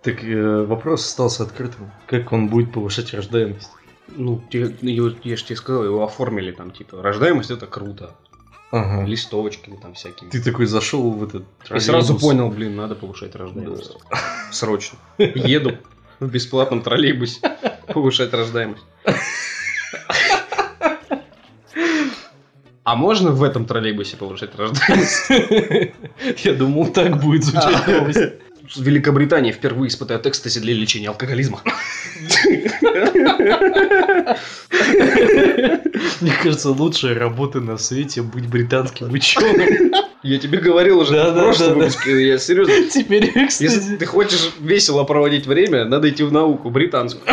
[0.00, 1.90] Так э, вопрос остался открытым.
[2.06, 3.68] Как он будет повышать рождаемость?
[4.08, 8.14] Ну, те- его- я же тебе сказал, его оформили там, типа, рождаемость это круто.
[8.72, 9.04] Ага.
[9.04, 10.30] Листовочками там всякими.
[10.30, 12.22] Ты такой зашел в этот И сразу троллейбус.
[12.22, 13.96] понял, блин, надо повышать рождаемость.
[14.52, 14.98] Срочно.
[15.18, 15.78] Еду
[16.20, 17.40] в бесплатном троллейбусе
[17.88, 18.84] повышать рождаемость.
[22.82, 25.30] А можно в этом троллейбусе повышать рождаемость?
[26.44, 28.18] Я думал, так будет звучать новость.
[28.74, 31.62] В Великобритании впервые испытают экстази для лечения алкоголизма.
[36.20, 39.92] Мне кажется, лучшая работа на свете быть британским ученым.
[40.22, 41.78] Я тебе говорил уже Да, в да, прошлом да, да.
[41.80, 42.74] выпуске, я серьезно.
[42.90, 43.96] Теперь, Если кстати...
[43.96, 47.24] ты хочешь весело проводить время, надо идти в науку, британскую.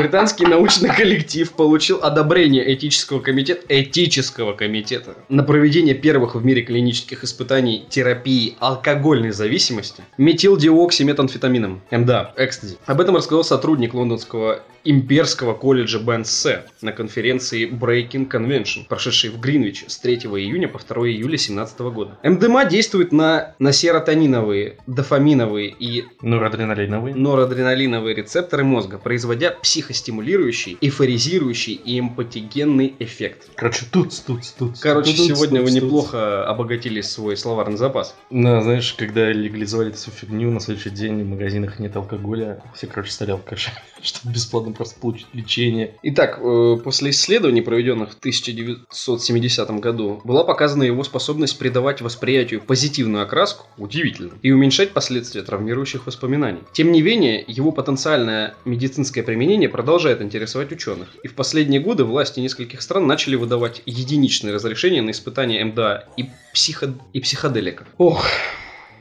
[0.00, 7.22] Британский научный коллектив получил одобрение этического комитета, этического комитета на проведение первых в мире клинических
[7.22, 12.78] испытаний терапии алкогольной зависимости метилдиоксиметамфетамином, МДА, экстази.
[12.86, 19.40] Об этом рассказал сотрудник лондонского имперского колледжа Бен Се на конференции Breaking Convention, прошедшей в
[19.40, 22.18] Гринвиче с 3 июня по 2 июля 2017 года.
[22.22, 27.14] МДМА действует на, на серотониновые, дофаминовые и Норадреналиновый.
[27.14, 33.50] норадреналиновые рецепторы мозга, производя психостимулирующий, эйфоризирующий и эмпатигенный эффект.
[33.54, 34.78] Короче, тут, тут, тут.
[34.80, 35.82] Короче, тут, сегодня тут, вы тут.
[35.82, 38.16] неплохо обогатили свой словарный запас.
[38.30, 43.12] Да, знаешь, когда легализовали эту фигню, на следующий день в магазинах нет алкоголя, все, короче,
[43.12, 45.94] стали алкашами, чтобы бесплатно просто получить лечение.
[46.02, 53.22] Итак, э, после исследований, проведенных в 1970 году, была показана его способность придавать восприятию позитивную
[53.24, 56.60] окраску, удивительно, и уменьшать последствия травмирующих воспоминаний.
[56.72, 61.08] Тем не менее, его потенциальное медицинское применение продолжает интересовать ученых.
[61.22, 66.26] И в последние годы власти нескольких стран начали выдавать единичные разрешения на испытания МДА и,
[66.52, 66.94] психо...
[67.12, 67.86] и психоделиков.
[67.98, 68.24] Ох,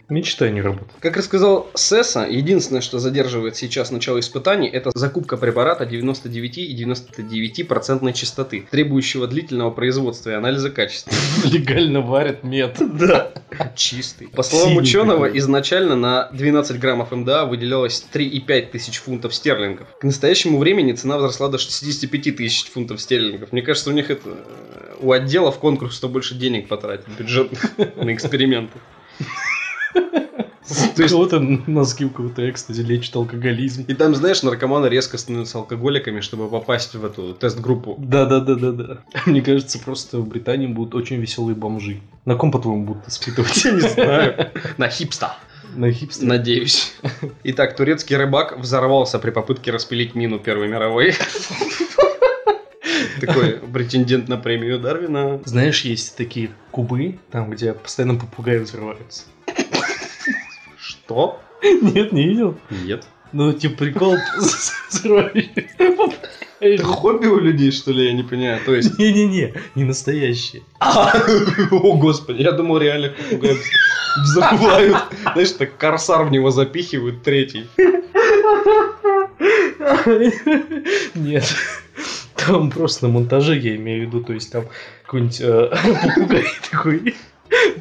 [0.10, 0.91] Мечта не работает.
[1.00, 8.13] как рассказал Сесса, единственное, что задерживает сейчас начало испытаний, это закупка препарата 99 и 99%
[8.13, 11.13] частоты, требующего длительного производства и анализа качества.
[11.45, 12.78] Легально варят мед.
[12.80, 13.32] Да.
[13.76, 14.28] Чистый.
[14.30, 15.39] По словам Синий ученого, такой.
[15.39, 19.88] изначально на 12 граммов МДА выделялось 3,5 тысяч фунтов стерлингов.
[20.00, 23.52] К настоящему времени цена возросла до 65 тысяч фунтов стерлингов.
[23.52, 24.30] Мне кажется, у них это...
[24.30, 28.80] э, У отдела в конкурс, что больше денег потратить бюджетных на эксперименты.
[29.93, 33.86] То есть кого-то носки у кого-то экстази лечит алкоголизм.
[33.88, 37.95] И там, знаешь, наркоманы резко становятся алкоголиками, чтобы попасть в эту тест-группу.
[37.97, 38.97] Да, да, да, да, да.
[39.25, 42.02] Мне кажется, просто в Британии будут очень веселые бомжи.
[42.25, 43.63] На ком, по-твоему, будут испытывать?
[43.63, 44.52] Я не знаю.
[44.78, 45.38] На хипста.
[45.75, 46.28] На хипстер.
[46.28, 46.93] Надеюсь.
[47.43, 51.13] Итак, турецкий рыбак взорвался при попытке распилить мину Первой мировой.
[53.21, 55.41] Такой претендент на премию Дарвина.
[55.45, 59.23] Знаешь, есть такие кубы, там, где постоянно попугаи взрываются.
[61.10, 61.41] Что?
[61.63, 62.56] Нет, не видел?
[62.69, 63.08] Нет.
[63.32, 64.15] Ну, типа, прикол
[66.84, 68.60] хобби у людей, что ли, я не понимаю.
[68.63, 69.00] То есть...
[69.00, 70.62] Не-не-не, не настоящие.
[70.80, 73.58] О, господи, я думал, реально попугаи
[74.22, 74.98] взрывают.
[75.34, 77.65] Знаешь, так корсар в него запихивают третий.
[81.15, 81.56] Нет.
[82.36, 84.65] Там просто на монтаже, я имею в виду, то есть там
[85.06, 85.72] какой-нибудь э,
[86.04, 87.15] попугай такой.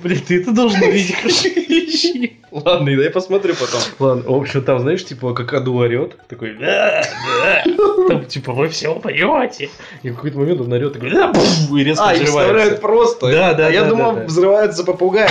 [0.03, 2.39] Блин, ты это должен увидеть, хорошо, ищи.
[2.51, 3.81] Ладно, я посмотрю потом.
[3.99, 7.05] Ладно, в общем, там, знаешь, типа, как Аду орет, такой, «Да,
[7.43, 7.65] да».
[8.09, 9.69] там, типа, вы все поете.
[10.03, 12.77] И в какой-то момент он орет, такой, и резко А, взрывается.
[12.77, 13.31] просто.
[13.31, 14.27] Да, да, А Я да, думал, да, да.
[14.27, 15.29] взрываются попугаи.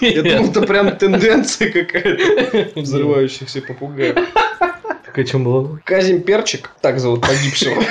[0.00, 4.16] Я думал, это прям тенденция какая-то взрывающихся попугаев.
[5.24, 5.80] Чем было?
[5.84, 7.82] Казим Перчик, так зовут погибшего,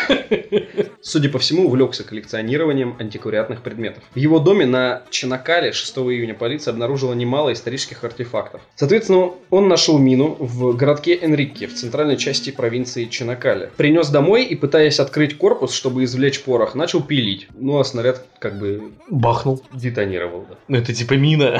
[1.01, 4.03] судя по всему, увлекся коллекционированием антиквариатных предметов.
[4.13, 8.61] В его доме на Чинакале 6 июня полиция обнаружила немало исторических артефактов.
[8.75, 13.71] Соответственно, он нашел мину в городке Энрике, в центральной части провинции Чинакале.
[13.77, 17.47] Принес домой и, пытаясь открыть корпус, чтобы извлечь порох, начал пилить.
[17.55, 19.61] Ну, а снаряд как бы Бахнул.
[19.73, 20.45] детонировал.
[20.49, 20.55] Да.
[20.67, 21.59] Ну, это типа мина.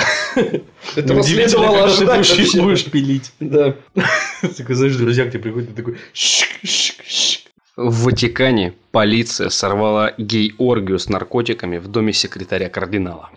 [0.96, 3.32] Неудивительно, следовало когда ты ожидать будешь, пилить.
[3.40, 3.76] Да.
[4.58, 5.98] Такой, знаешь, друзья к тебе приходят, и такой...
[6.13, 7.41] «Шик, шик, шик».
[7.76, 13.30] В Ватикане полиция сорвала гей-оргию с наркотиками в доме секретаря кардинала.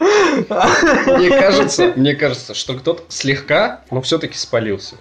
[0.00, 4.96] Мне кажется, мне кажется, что кто-то слегка, но все-таки спалился.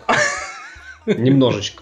[1.05, 1.81] Немножечко.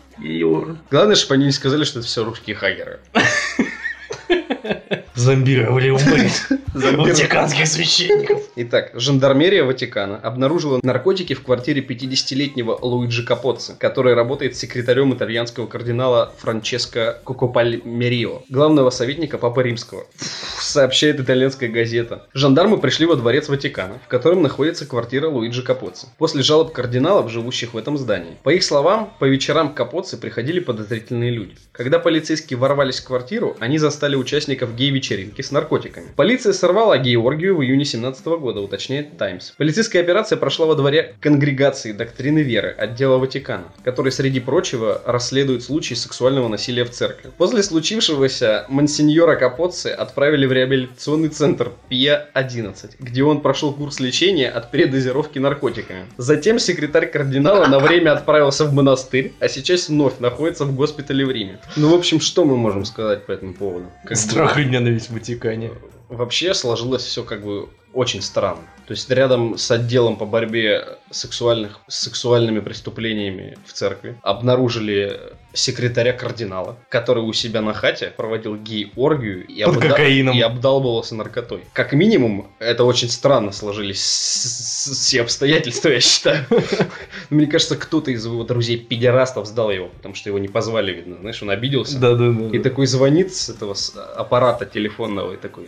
[0.89, 2.99] Главное, чтобы они не сказали, что это все русские хагеры.
[5.17, 6.30] Зомбировали умы
[6.75, 8.39] ватиканских священников.
[8.56, 16.32] Итак, жандармерия Ватикана обнаружила наркотики в квартире 50-летнего Луиджи Капоцци, который работает секретарем итальянского кардинала
[16.38, 20.06] Франческо Кокопальмерио, главного советника Папы Римского.
[20.60, 22.27] Сообщает итальянская газета.
[22.34, 27.73] Жандармы пришли во дворец Ватикана, в котором находится квартира Луиджи Капоцци, после жалоб кардиналов, живущих
[27.73, 28.38] в этом здании.
[28.43, 31.56] По их словам, по вечерам Капоцци приходили подозрительные люди.
[31.71, 34.75] Когда полицейские ворвались в квартиру, они застали участников
[35.07, 36.07] гей-вечеринки с наркотиками.
[36.15, 39.51] Полиция сорвала гей-оргию в июне 17 года, уточняет Таймс.
[39.51, 45.93] Полицейская операция прошла во дворе конгрегации доктрины веры отдела Ватикана, который, среди прочего, расследует случаи
[45.93, 47.31] сексуального насилия в церкви.
[47.37, 54.71] После случившегося монсеньора Капоцци отправили в реабилитационный центр ПИА-11, где он прошел курс лечения от
[54.71, 56.05] передозировки наркотиками.
[56.17, 61.31] Затем секретарь кардинала на время отправился в монастырь, а сейчас вновь находится в госпитале в
[61.31, 61.60] Риме.
[61.75, 63.85] Ну, в общем, что мы можем сказать по этому поводу?
[64.03, 65.71] Как бы- Страх и ненависть в Ватикане.
[66.10, 68.62] Вообще сложилось все как бы очень странно.
[68.85, 75.19] То есть рядом с отделом по борьбе сексуальных, с сексуальными преступлениями в церкви обнаружили
[75.58, 80.35] секретаря кардинала, который у себя на хате проводил гей-оргию и, Под кокаином.
[80.35, 81.63] и обдалбывался наркотой.
[81.73, 86.45] Как минимум, это очень странно сложились все обстоятельства, я считаю.
[87.29, 91.17] Мне кажется, кто-то из его друзей-педерастов сдал его, потому что его не позвали, видно.
[91.19, 91.97] Знаешь, он обиделся.
[91.99, 92.55] Да, да, да.
[92.55, 93.75] И такой звонит с этого
[94.15, 95.67] аппарата телефонного и такой...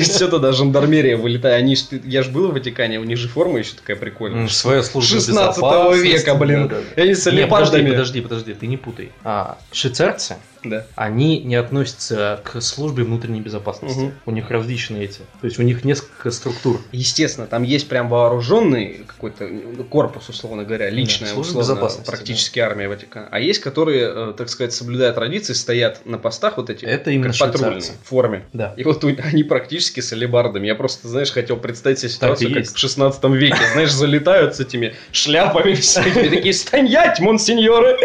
[0.00, 1.62] Все туда жандармерия вылетает.
[1.62, 4.48] Они ж, я же был в Ватикане, у них же форма еще такая прикольная.
[4.48, 6.72] Своя служба 16 безопасности, века, блин.
[6.96, 9.10] они с подожди, подожди, подожди, ты не путай.
[9.24, 10.86] А, швейцарцы, Да.
[10.94, 14.00] они не относятся к службе внутренней безопасности.
[14.00, 14.12] Мгм.
[14.26, 15.18] У них различные эти.
[15.40, 16.80] То есть у них несколько структур.
[16.92, 19.48] Естественно, там есть прям вооруженный какой-то
[19.88, 23.28] корпус, условно говоря, личная, служба условно, безопасности, практически армия Ватикана.
[23.30, 27.32] А есть, которые, э, так сказать, соблюдая традиции, стоят на постах вот эти, Это именно
[27.32, 28.44] как патрульные, в форме.
[28.52, 28.74] Да.
[28.76, 30.66] И вот они практически с алебардами.
[30.66, 32.74] Я просто, знаешь, хотел представить себе Так ситуацию, как есть.
[32.74, 33.56] в 16 веке.
[33.72, 37.96] Знаешь, залетают с этими шляпами всякими, такие «Стоять, монсеньоры!»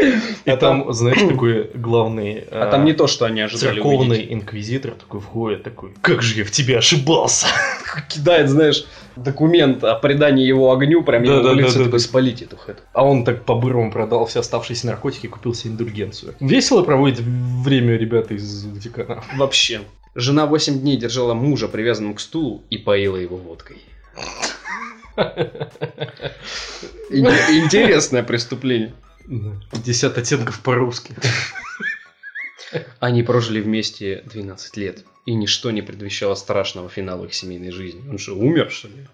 [0.46, 2.45] И А там, знаешь, такой главный...
[2.52, 4.34] А там не то, что они ожидали Церковный увидеть.
[4.34, 7.48] инквизитор такой входит, такой, как же я в тебя ошибался!
[8.10, 8.86] Кидает, знаешь,
[9.16, 11.68] документ о предании его огню, прям ему Да-да-да-да-да.
[11.68, 12.82] в лицо такой «Спалить эту хэту».
[12.94, 16.36] А он так по-бырому продал все оставшиеся наркотики и купил себе индульгенцию.
[16.40, 19.24] Весело проводит время ребята из Ватикана.
[19.36, 19.82] Вообще.
[20.16, 23.78] Жена 8 дней держала мужа привязанным к стулу и поила его водкой.
[27.10, 27.28] Ин-
[27.64, 28.94] Интересное преступление.
[29.72, 31.14] 50 оттенков по-русски.
[33.00, 38.08] Они прожили вместе 12 лет, и ничто не предвещало страшного финала их семейной жизни.
[38.10, 39.08] Он же умер, что ли?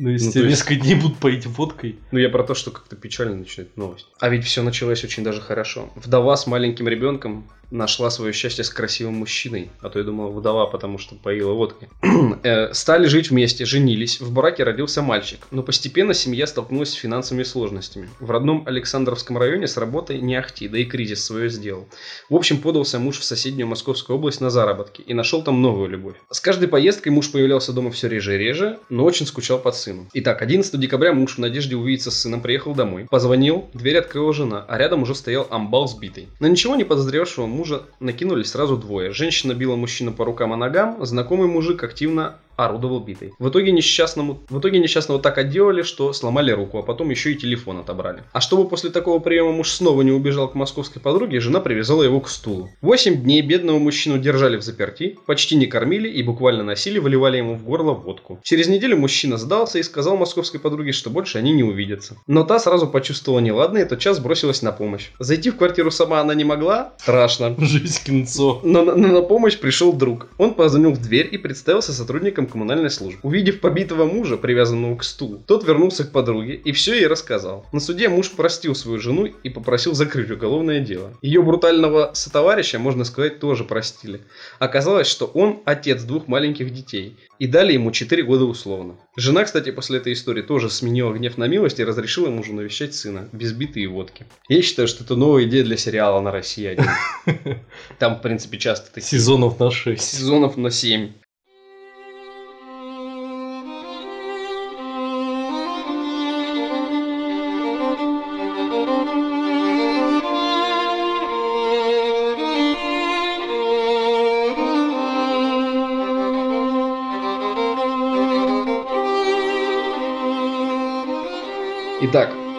[0.00, 1.98] Ну, если Ну, тебя то есть- несколько дней будут поить водкой.
[2.12, 4.06] Ну, я про то, что как-то печально начинает новость.
[4.20, 5.90] А ведь все началось очень даже хорошо.
[5.96, 9.70] Вдова с маленьким ребенком нашла свое счастье с красивым мужчиной.
[9.80, 11.88] А то я думал, вдова, потому что поила водкой.
[12.42, 14.20] Э, Стали жить вместе, женились.
[14.20, 15.40] В браке родился мальчик.
[15.50, 18.08] Но постепенно семья столкнулась с финансовыми сложностями.
[18.20, 21.88] В родном Александровском районе с работой не ахти, да и кризис свое сделал.
[22.28, 26.16] В общем, подался муж в соседнюю Московскую область на заработки и нашел там новую любовь.
[26.30, 30.08] С каждой поездкой муж появлялся дома все реже и реже, но очень скучал по сыну.
[30.14, 33.06] Итак, 11 декабря муж в надежде увидеться с сыном приехал домой.
[33.10, 36.28] Позвонил, дверь открыла жена, а рядом уже стоял амбал сбитый.
[36.40, 39.12] На ничего не подозревавшего мужа накинулись сразу двое.
[39.12, 43.32] Женщина била мужчину по рукам и ногам, знакомый мужик активно орудовал битой.
[43.38, 47.36] В итоге несчастному, в итоге несчастного так отделали, что сломали руку, а потом еще и
[47.36, 48.24] телефон отобрали.
[48.32, 52.20] А чтобы после такого приема муж снова не убежал к московской подруге, жена привязала его
[52.20, 52.68] к стулу.
[52.80, 57.54] Восемь дней бедного мужчину держали в заперти, почти не кормили и буквально носили, выливали ему
[57.54, 58.40] в горло водку.
[58.42, 62.16] Через неделю мужчина сдался и сказал московской подруге, что больше они не увидятся.
[62.26, 65.10] Но та сразу почувствовала неладное и тотчас бросилась на помощь.
[65.20, 67.54] Зайти в квартиру сама она не могла, страшно.
[67.58, 68.60] Жизнь кинцо.
[68.64, 70.28] Но на, но на помощь пришел друг.
[70.38, 73.20] Он позвонил в дверь и представился сотрудником коммунальной службы.
[73.22, 77.66] Увидев побитого мужа, привязанного к стулу, тот вернулся к подруге и все ей рассказал.
[77.72, 81.12] На суде муж простил свою жену и попросил закрыть уголовное дело.
[81.22, 84.20] Ее брутального сотоварища, можно сказать, тоже простили.
[84.58, 87.16] Оказалось, что он отец двух маленьких детей.
[87.38, 88.96] И дали ему 4 года условно.
[89.16, 93.28] Жена, кстати, после этой истории тоже сменила гнев на милость и разрешила мужу навещать сына,
[93.32, 94.26] без биты и водки.
[94.48, 96.84] Я считаю, что это новая идея для сериала на России 1.
[97.98, 100.02] Там, в принципе, часто такие Сезонов на 6.
[100.02, 101.12] сезонов на 7.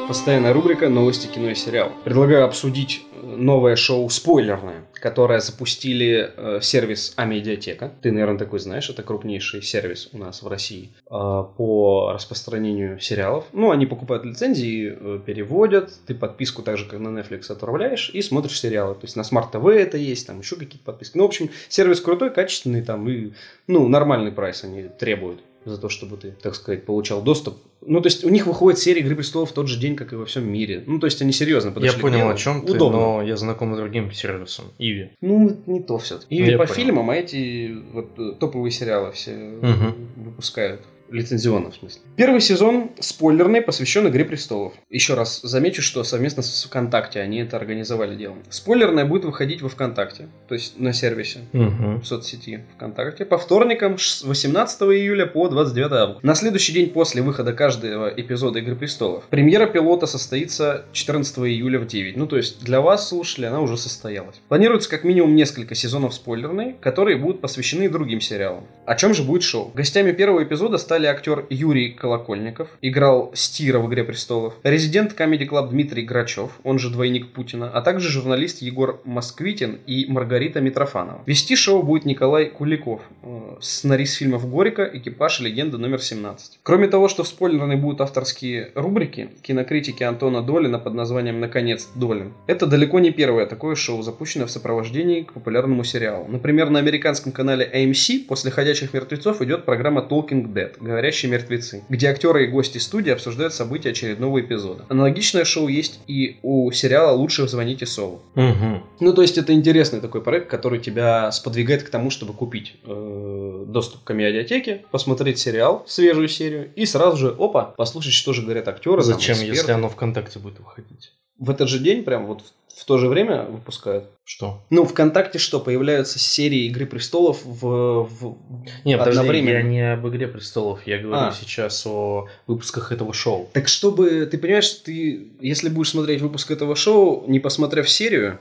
[0.10, 1.92] Постоянная рубрика «Новости кино и сериал».
[2.04, 7.92] Предлагаю обсудить э, новое шоу «Спойлерное», которое запустили э, сервис Амедиатека.
[8.02, 13.46] Ты, наверное, такой знаешь, это крупнейший сервис у нас в России э, по распространению сериалов.
[13.54, 18.24] Ну, они покупают лицензии, э, переводят, ты подписку так же, как на Netflix отправляешь и
[18.24, 18.96] смотришь сериалы.
[18.96, 21.18] То есть на Smart TV это есть, там еще какие-то подписки.
[21.18, 23.34] Ну, в общем, сервис крутой, качественный, там и,
[23.68, 27.58] ну, нормальный прайс они требуют за то, чтобы ты, так сказать, получал доступ.
[27.86, 30.16] Ну, то есть у них выходит серия «Игры престолов» в тот же день, как и
[30.16, 30.84] во всем мире.
[30.88, 32.98] Ну, то есть они серьезно Я подошли к понял, о чем ты, Удобно.
[32.98, 34.66] но я знаком с другим сервисом.
[34.80, 35.12] Иви.
[35.22, 36.20] Ну, не то все.
[36.30, 36.74] Ну, я по понял.
[36.76, 39.96] фильмам, а эти вот, э, топовые сериалы все Мгм.
[40.18, 40.82] выпускают.
[41.12, 42.02] Лицензионно, в смысле.
[42.16, 44.74] Первый сезон спойлерный, посвящен Игре Престолов.
[44.90, 48.36] Еще раз замечу, что совместно с ВКонтакте они это организовали дело.
[48.50, 52.02] Спойлерная будет выходить во ВКонтакте, то есть на сервисе Мгм.
[52.02, 56.26] в соцсети ВКонтакте по вторникам с 18 июля по 29 августа.
[56.26, 59.24] На следующий день после выхода каждого эпизода Игры Престолов.
[59.30, 62.18] Премьера пилота состоится 14 июля в 9.
[62.18, 64.40] Ну, то есть для вас, слушатели, она уже состоялась.
[64.48, 68.66] Планируется как минимум несколько сезонов спойлерной, которые будут посвящены другим сериалам.
[68.86, 69.72] О чем же будет шоу?
[69.74, 75.70] Гостями первого эпизода стали актер Юрий Колокольников, играл Стира в «Игре престолов», резидент Comedy Club
[75.70, 81.22] Дмитрий Грачев, он же двойник Путина, а также журналист Егор Москвитин и Маргарита Митрофанова.
[81.26, 86.60] Вести шоу будет Николай Куликов, э, сценарист фильмов «Горько», «Экипаж» и «Легенда номер 17».
[86.64, 92.34] Кроме того, что в спойлерной будут авторские рубрики кинокритики Антона Долина под названием «Наконец Долин».
[92.48, 96.28] Это далеко не первое такое шоу, запущенное в сопровождении к популярному сериалу.
[96.28, 102.08] Например, на американском канале AMC после «Ходячих мертвецов» идет программа Talking Dead– «Говорящие мертвецы», где
[102.08, 104.86] актеры и гости студии обсуждают события очередного эпизода.
[104.90, 108.24] Аналогичное шоу есть и у сериала «Лучше звоните Солу».
[108.34, 108.84] Мгм.
[109.00, 113.66] Ну, то есть это интересный такой проект, который тебя сподвигает к тому, чтобы купить э,
[113.68, 118.68] доступ к медиатеке, посмотреть сериал, свежую серию, и сразу же, опа, послушать, что же говорят
[118.68, 119.04] актеры.
[119.04, 119.56] там, Зачем, эксперты.
[119.56, 121.14] если оно ВКонтакте будет выходить?
[121.38, 122.42] В этот же день, прям вот
[122.76, 124.06] в, то же время выпускают.
[124.24, 124.64] Что?
[124.70, 128.04] Ну, ВКонтакте что, появляются серии Игры Престолов в...
[128.04, 128.38] в-
[128.86, 129.58] Не, подожди, одновременно?
[129.58, 131.32] я не об «Игре престолов», я говорю А.
[131.32, 133.50] сейчас о выпусках этого шоу.
[133.54, 138.40] Так чтобы, ты понимаешь, ты, если будешь смотреть выпуск этого шоу, не посмотрев серию,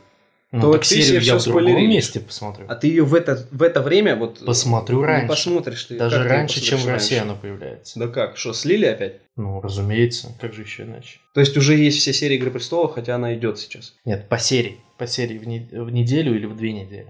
[0.50, 2.64] Ну, То ты себе я в другом месте посмотрю.
[2.68, 4.42] а ты ее в это, в это время вот...
[4.46, 5.28] Посмотрю раньше.
[5.28, 5.98] посмотришь ты.
[5.98, 7.30] Даже раньше, чем в России раньше?
[7.30, 7.98] оно появляется.
[7.98, 9.16] Да как, что, слили опять?
[9.36, 11.18] Ну, разумеется, как же еще иначе.
[11.34, 13.94] То есть уже есть все серии Игры Престолов, хотя она идет сейчас.
[14.06, 14.78] Нет, по серии.
[14.96, 17.08] По серии в, не- в неделю или в две недели.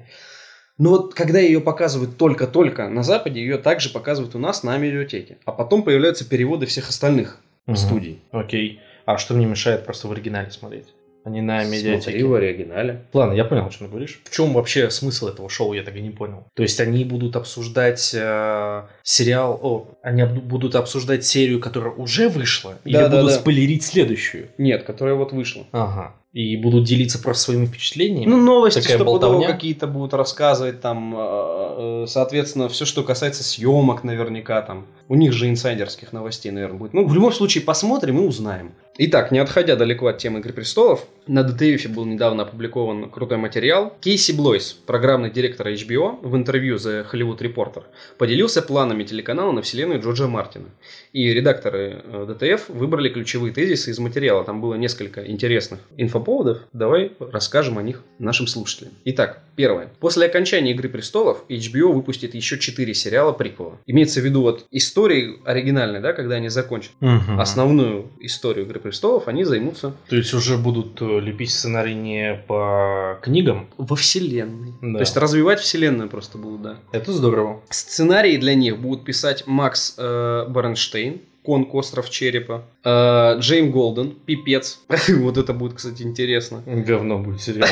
[0.76, 5.39] Но вот когда ее показывают только-только на Западе, ее также показывают у нас на медиатеке.
[5.45, 7.76] А потом появляются переводы всех остальных Мгм.
[7.76, 8.20] студий.
[8.32, 8.80] Окей.
[9.07, 10.86] А что мне мешает просто в оригинале смотреть?
[11.24, 12.24] А не на Смотри медиатеке?
[12.24, 13.02] в оригинале.
[13.12, 14.20] Ладно, я понял, о чем ты говоришь.
[14.24, 16.44] В чем вообще смысл этого шоу, я так и не понял.
[16.54, 22.28] То есть они будут обсуждать э, сериал, о, они об- будут обсуждать серию, которая уже
[22.28, 23.38] вышла, или Да, да, будут да.
[23.40, 24.48] спойлерить следующую?
[24.58, 25.64] Нет, которая вот вышла.
[25.72, 26.14] Ага.
[26.34, 28.30] И будут делиться просто своими впечатлениями?
[28.30, 29.48] Ну, новости Такая болтовня?
[29.48, 34.86] какие-то будут рассказывать, там, э, э, соответственно, все, что касается съемок, наверняка, там.
[35.08, 36.92] У них же инсайдерских новостей, наверное, будет.
[36.92, 38.72] Ну, в любом случае, посмотрим и узнаем.
[39.01, 43.94] Итак, не отходя далеко от темы «Игры престолов», на DTF был недавно опубликован крутой материал.
[44.01, 47.82] Кейси Блойс, программный директор HBO, в интервью The Hollywood Reporter,
[48.16, 50.64] поделился планами телеканала на вселенную Джорджа Мартина.
[51.12, 54.42] И редакторы э, DTF выбрали ключевые тезисы из материала.
[54.42, 56.62] Там было несколько интересных инфоповодов.
[56.72, 58.94] Давай расскажем о них нашим слушателям.
[59.05, 59.90] Итак, первое.
[60.01, 63.78] После окончания «Игры престолов» HBO выпустит еще четыре сериала приквела.
[63.86, 67.38] Имеется в виду вот истории оригинальные, да, когда они закончат Мгм.
[67.38, 68.88] основную историю «Игры престолов»,
[69.28, 73.68] они займутся То есть уже будут э, лепить сценарий не по книгам?
[73.76, 74.72] во вселенной.
[74.80, 74.99] Да.
[74.99, 76.76] То есть развивать вселенную просто будут, да.
[76.93, 77.61] Это здорово.
[77.70, 84.80] Сценарии для них будут писать Макс э, Баренштейн, Конг Остров Черепа, э, Джейм Голден, Пипец.
[85.09, 86.62] вот это будет, кстати, интересно.
[86.66, 87.68] Говно будет сериал.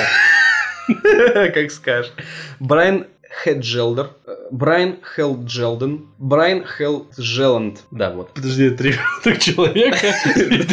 [1.55, 2.13] как скажешь.
[2.61, 3.07] Брайан
[3.43, 7.81] Хеджелдер, э, Брайан Хелджелден, Брайан Хелджеланд.
[7.91, 8.33] Да, вот.
[8.33, 10.15] Подожди, три так человека?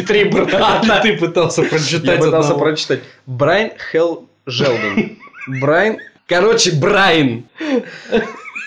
[0.06, 1.00] Три брата.
[1.02, 3.00] Ты пытался прочитать Я пытался прочитать.
[3.26, 5.18] Брайан Хелджелден.
[5.60, 5.98] Брайан...
[6.26, 7.44] Короче, Брайан,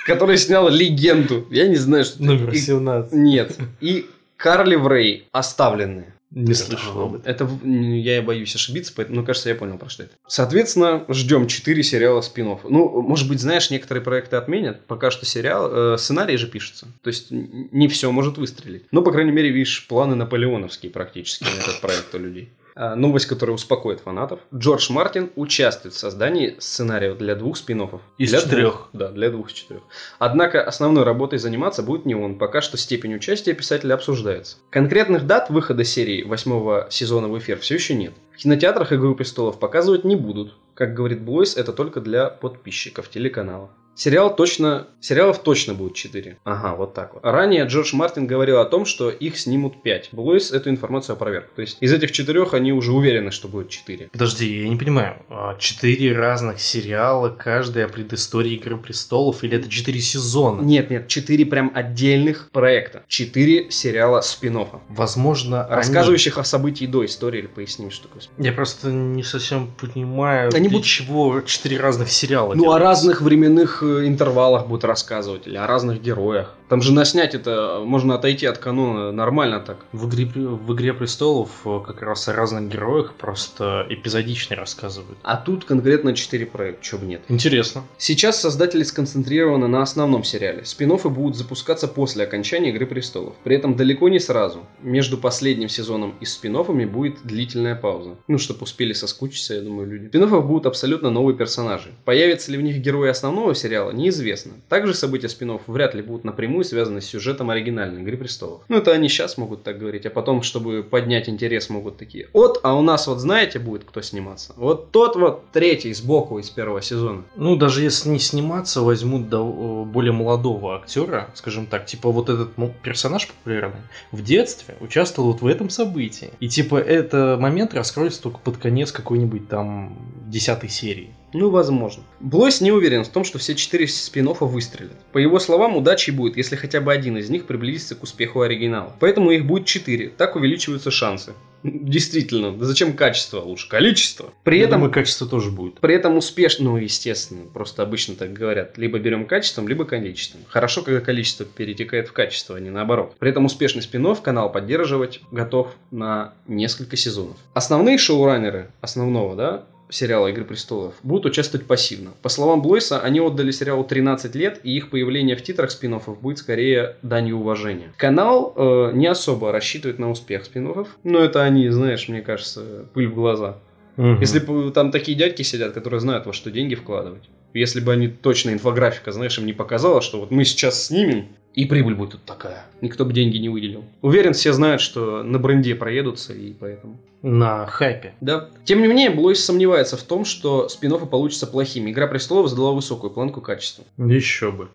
[0.05, 1.47] который снял «Легенду».
[1.49, 2.21] Я не знаю, что...
[2.21, 3.13] Номер И- 17.
[3.13, 3.57] Нет.
[3.81, 6.13] И Карли Врей «Оставленные».
[6.31, 7.25] Не слышал об этом.
[7.25, 10.13] Это я боюсь ошибиться, поэтому, ну, кажется, я понял, про что это.
[10.27, 12.59] Соответственно, ждем 4 сериала спин -офф.
[12.69, 14.85] Ну, может быть, знаешь, некоторые проекты отменят.
[14.87, 16.87] Пока что сериал, э, сценарий же пишется.
[17.01, 18.83] То есть не все может выстрелить.
[18.91, 22.49] Но, по крайней мере, видишь, планы наполеоновские практически на этот проект у людей.
[22.79, 24.39] А, Новость, которая успокоит фанатов.
[24.53, 28.01] Джордж Мартин участвует в создании сценария для двух спин -оффов.
[28.19, 28.73] Из Для четырех.
[28.73, 28.89] двух.
[28.93, 29.81] Да, для двух из четырех.
[30.19, 32.37] Однако основной работой заниматься будет не он.
[32.37, 34.57] Пока что степень участия писателя обсуждается.
[34.69, 38.13] Конкретных дат выхода серии восьмого сезона в эфир все еще нет.
[38.31, 40.53] В кинотеатрах «Игру престолов» показывать не будут.
[40.75, 43.71] Как говорит Блойс, это только для подписчиков телеканала.
[43.97, 44.87] Сериал точно...
[44.99, 46.37] Сериалов точно будет 4.
[46.43, 47.23] Ага, вот так вот.
[47.25, 50.09] Ранее Джордж Мартин говорил о том, что их снимут 5.
[50.11, 51.49] Блойс эту информацию опроверг.
[51.55, 54.09] То есть из этих четырех они уже уверены, что будет 4.
[54.11, 55.15] Подожди, я не понимаю.
[55.29, 60.61] а, Четыре разных сериала, каждый о предыстории Игры Престолов, или это четыре сезона?
[60.61, 63.03] Нет, нет, 4 прям отдельных проекта.
[63.07, 64.79] 4 сериала спин -оффа.
[64.89, 68.21] Возможно, они- Рассказывающих о событии до истории или поясним, что такое.
[68.37, 72.79] Я просто не совсем понимаю, Они для будут- чего четыре разных сериала Ну, о делаются.
[72.83, 76.53] разных временных э, интервалах будут рассказывать, или о разных героях.
[76.69, 79.85] Там же наснять это можно отойти от канона нормально так.
[79.91, 85.17] В игре, в «Игре престолов» как раз о разных героях просто эпизодично рассказывают.
[85.23, 87.21] А тут конкретно 4 проекта, чего бы нет.
[87.29, 87.83] Интересно.
[87.97, 90.65] Сейчас создатели сконцентрированы на основном сериале.
[90.65, 93.35] спин будут запускаться после окончания «Игры престолов».
[93.43, 94.59] При этом далеко не сразу.
[94.81, 96.57] Между последним сезоном и спин
[96.89, 98.15] будет длительная пауза.
[98.27, 100.07] Ну, чтобы успели соскучиться, я думаю, люди.
[100.07, 101.93] Спин будут абсолютно новые персонажи.
[102.03, 104.53] Появятся ли в них герои основного сериала, неизвестно.
[104.69, 108.61] Также события спин вряд ли будут напрямую связаны с сюжетом оригинальной «Игры престолов».
[108.67, 112.27] Ну, это они сейчас могут так говорить, а потом, чтобы поднять интерес, могут такие.
[112.33, 114.53] Вот, а у нас вот знаете будет кто сниматься?
[114.57, 117.23] Вот тот вот третий сбоку из первого сезона.
[117.35, 122.51] Ну, даже если не сниматься, возьмут до- более молодого актера, скажем так, типа вот этот
[122.81, 123.81] персонаж популярный
[124.11, 126.29] в детстве участвовал вот в этом событии.
[126.39, 129.97] И типа это момент раскроется только под конец какой-нибудь там
[130.27, 131.11] десятой серии.
[131.33, 132.03] Ну, возможно.
[132.19, 134.97] Блойс не уверен в том, что все четыре спин выстрелят.
[135.11, 138.93] По его словам, удачей будет, если хотя бы один из них приблизится к успеху оригинала.
[138.99, 140.09] Поэтому их будет четыре.
[140.09, 141.33] Так увеличиваются шансы.
[141.63, 143.67] Действительно, да зачем качество лучше?
[143.67, 144.33] Количество.
[144.43, 145.79] При Я этом думаю, качество тоже будет.
[145.79, 148.77] При этом успешно, ну, естественно, просто обычно так говорят.
[148.77, 150.41] Либо берем качеством, либо количеством.
[150.47, 153.15] Хорошо, когда количество перетекает в качество, а не наоборот.
[153.19, 157.35] При этом успешный спин канал поддерживать готов на несколько сезонов.
[157.53, 162.11] Основные шоураннеры основного, да, сериала «Игры престолов» будут участвовать пассивно.
[162.21, 166.37] По словам Блойса, они отдали сериалу 13 лет, и их появление в титрах спин будет
[166.37, 167.93] скорее данью уважения.
[167.97, 170.67] Канал э, не особо рассчитывает на успех спин
[171.03, 173.57] но это они, знаешь, мне кажется, пыль в глаза.
[173.95, 174.19] Мгм.
[174.19, 177.23] Если бы там такие дядьки сидят, которые знают, во что деньги вкладывать.
[177.53, 181.27] Если бы они точно инфографика, знаешь, им не показала, что вот мы сейчас снимем,
[181.57, 182.67] и прибыль будет тут такая.
[182.81, 183.83] Никто бы деньги не выделил.
[184.03, 186.99] Уверен, все знают, что на бренде проедутся, и поэтому...
[187.23, 188.13] На хайпе.
[188.21, 188.49] Да.
[188.63, 191.89] Тем не менее, Блойс сомневается в том, что спин получатся плохими.
[191.89, 193.83] Игра престолов задала высокую планку качества.
[193.97, 194.69] Еще бы.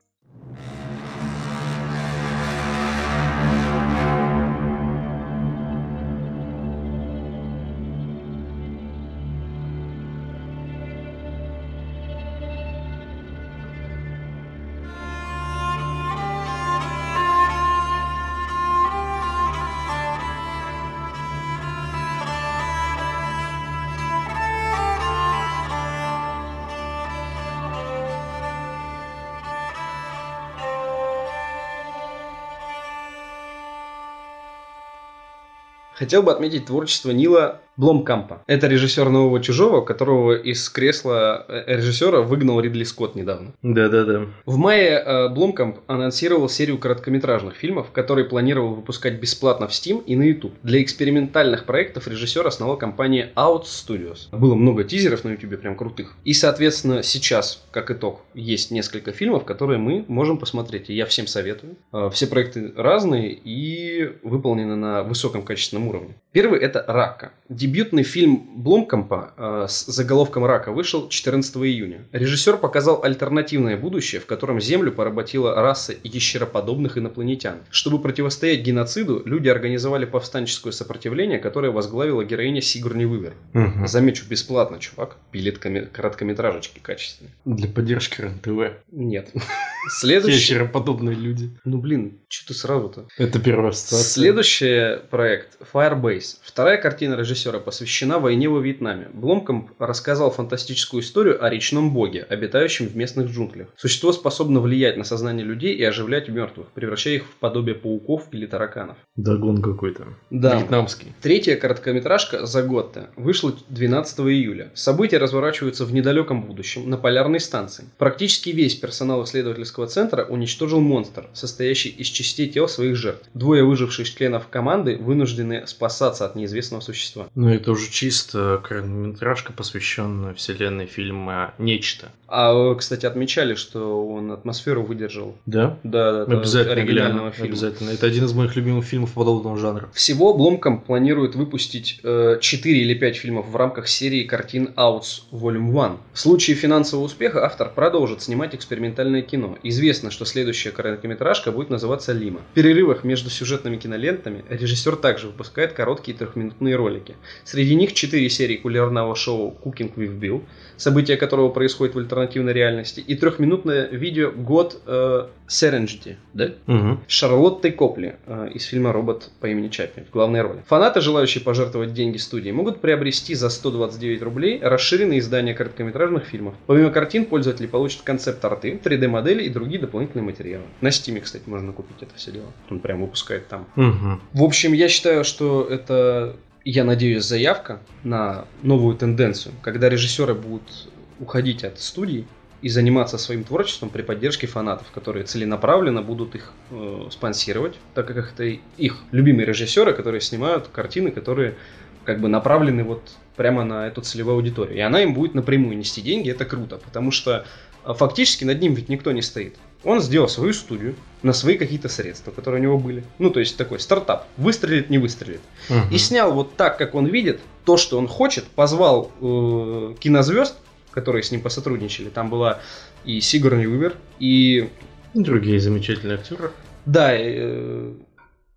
[36.02, 38.42] Хотел бы отметить творчество Нила Бломкампа.
[38.46, 43.52] Это режиссер «Нового чужого», которого из кресла э, режиссера выгнал Ридли Скотт недавно.
[43.62, 44.26] Да-да-да.
[44.44, 50.16] В мае э, Бломкамп анонсировал серию короткометражных фильмов, которые планировал выпускать бесплатно в Steam и
[50.16, 50.52] на YouTube.
[50.62, 54.28] Для экспериментальных проектов режиссер основал компания Out Studios.
[54.32, 56.14] Было много тизеров на YouTube, прям крутых.
[56.24, 60.90] И, соответственно, сейчас, как итог, есть несколько фильмов, которые мы можем посмотреть.
[60.90, 61.76] И я всем советую.
[61.92, 66.14] Э, Все проекты разные и выполнены на высоком качественном уровне.
[66.32, 67.32] Первый это «Рака».
[67.52, 72.04] Дебютный фильм Бломкампа э, с заголовком «Рака» вышел 14 июня.
[72.12, 77.56] Режиссер показал альтернативное будущее, в котором Землю поработила раса ящероподобных инопланетян.
[77.70, 83.34] Чтобы противостоять геноциду, люди организовали повстанческое сопротивление, которое возглавила героиня Сигурни Вивер.
[83.52, 83.86] Мгм.
[83.86, 85.16] Замечу, бесплатно, чувак.
[85.30, 87.32] Пилит коме- короткометражечки качественные.
[87.44, 88.72] Для поддержки РЕН-ТВ.
[88.92, 89.30] Нет.
[89.88, 90.38] Следующий...
[90.38, 91.50] Ящероподобные люди.
[91.64, 93.06] Ну блин, что ты сразу-то?
[93.18, 94.04] Это первая ассоциация.
[94.04, 96.36] Следующий проект Firebase.
[96.42, 99.08] Вторая картина режиссера посвящена войне во Вьетнаме.
[99.12, 103.68] Бломкомп рассказал фантастическую историю о речном боге, обитающем в местных джунглях.
[103.76, 108.46] Существо способно влиять на сознание людей и оживлять мертвых, превращая их в подобие пауков или
[108.46, 108.96] тараканов.
[109.16, 110.08] Дагон какой-то.
[110.30, 110.56] Да.
[110.56, 111.12] Вьетнамский.
[111.20, 114.70] Третья короткометражка «Заготта» вышла 12 июля.
[114.74, 117.84] События разворачиваются в недалеком будущем на полярной станции.
[117.98, 123.28] Практически весь персонал исследовательского центра уничтожил монстр, состоящий из частей тел своих жертв.
[123.34, 127.28] Двое выживших членов команды вынуждены спасаться от неизвестного существа.
[127.34, 132.10] Ну, это уже чисто короткометражка, посвященная вселенной фильма «Нечто».
[132.34, 135.36] А, кстати, отмечали, что он атмосферу выдержал.
[135.44, 135.78] Да?
[135.82, 137.32] Да, да, Обязательно оригинального гляну.
[137.32, 137.48] фильма.
[137.50, 137.90] Обязательно.
[137.90, 139.90] Это один из моих любимых фильмов подобного жанра.
[139.92, 145.68] Всего Бломком планирует выпустить э, 4 или 5 фильмов в рамках серии картин Outs Volume
[145.68, 145.98] 1.
[146.14, 152.12] В случае финансового успеха автор продолжит снимать экспериментальное кино известно, что следующая короткометражка будет называться
[152.12, 152.40] «Лима».
[152.52, 157.16] В перерывах между сюжетными кинолентами режиссер также выпускает короткие трехминутные ролики.
[157.44, 160.42] Среди них четыре серии кулинарного шоу «Cooking with Bill»,
[160.76, 166.50] события которого происходят в альтернативной реальности, и трехминутное видео «Год э, Serengeti», да?
[166.66, 167.00] Мгм.
[167.06, 170.62] с Шарлоттой Копли э, из фильма «Робот по имени Чаппи» в главной роли.
[170.66, 176.54] Фанаты, желающие пожертвовать деньги студии, могут приобрести за 129 рублей расширенные издания короткометражных фильмов.
[176.66, 180.64] Помимо картин, пользователи получат концепт-арты, 3D-модели и другие дополнительные материалы.
[180.80, 182.46] На Steam, кстати, можно купить это все дело.
[182.70, 183.66] Он прям выпускает там.
[183.76, 184.20] Мгм.
[184.32, 190.88] В общем, я считаю, что это, я надеюсь, заявка на новую тенденцию, когда режиссеры будут
[191.20, 192.26] уходить от студий
[192.62, 198.32] и заниматься своим творчеством при поддержке фанатов, которые целенаправленно будут их э, спонсировать, так как
[198.32, 198.44] это
[198.76, 201.56] их любимые режиссеры, которые снимают картины, которые
[202.04, 204.76] как бы направлены вот прямо на эту целевую аудиторию.
[204.76, 207.44] И она им будет напрямую нести деньги, это круто, потому что
[207.84, 209.56] фактически над ним ведь никто не стоит.
[209.84, 213.02] Он сделал свою студию на свои какие-то средства, которые у него были.
[213.18, 214.26] Ну, то есть такой стартап.
[214.36, 215.40] Выстрелит, не выстрелит.
[215.68, 215.90] Мгм.
[215.90, 220.56] И снял вот так, как он видит, то, что он хочет, позвал э, кинозвезд,
[220.92, 222.10] которые с ним посотрудничали.
[222.10, 222.60] Там была
[223.04, 224.70] и Сигурни Уивер, и
[225.14, 226.52] Другие замечательные актеры.
[226.86, 227.92] да, э,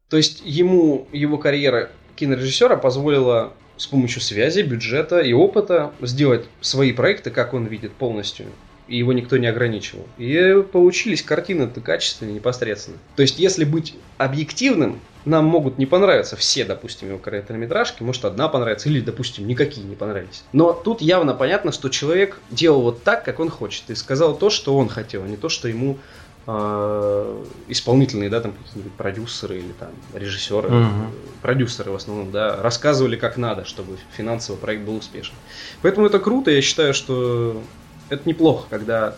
[0.09, 6.93] то есть ему его карьера кинорежиссера позволила с помощью связи, бюджета и опыта сделать свои
[6.93, 8.45] проекты, как он видит полностью.
[8.87, 10.05] И его никто не ограничивал.
[10.17, 12.97] И получились картины-то качественные, непосредственно.
[13.15, 18.47] То есть, если быть объективным, нам могут не понравиться все, допустим, его короткометражки, может одна
[18.47, 20.43] понравится, или, допустим, никакие не понравились.
[20.53, 24.49] Но тут явно понятно, что человек делал вот так, как он хочет, и сказал то,
[24.49, 25.97] что он хотел, а не то, что ему
[26.45, 30.85] э, исполнительные, да, там какие-нибудь продюсеры или там режиссеры, э,
[31.41, 35.33] продюсеры в основном, да, рассказывали как надо, чтобы финансовый проект был успешен.
[35.81, 37.61] Поэтому это круто, я считаю, что
[38.09, 39.15] это неплохо, когда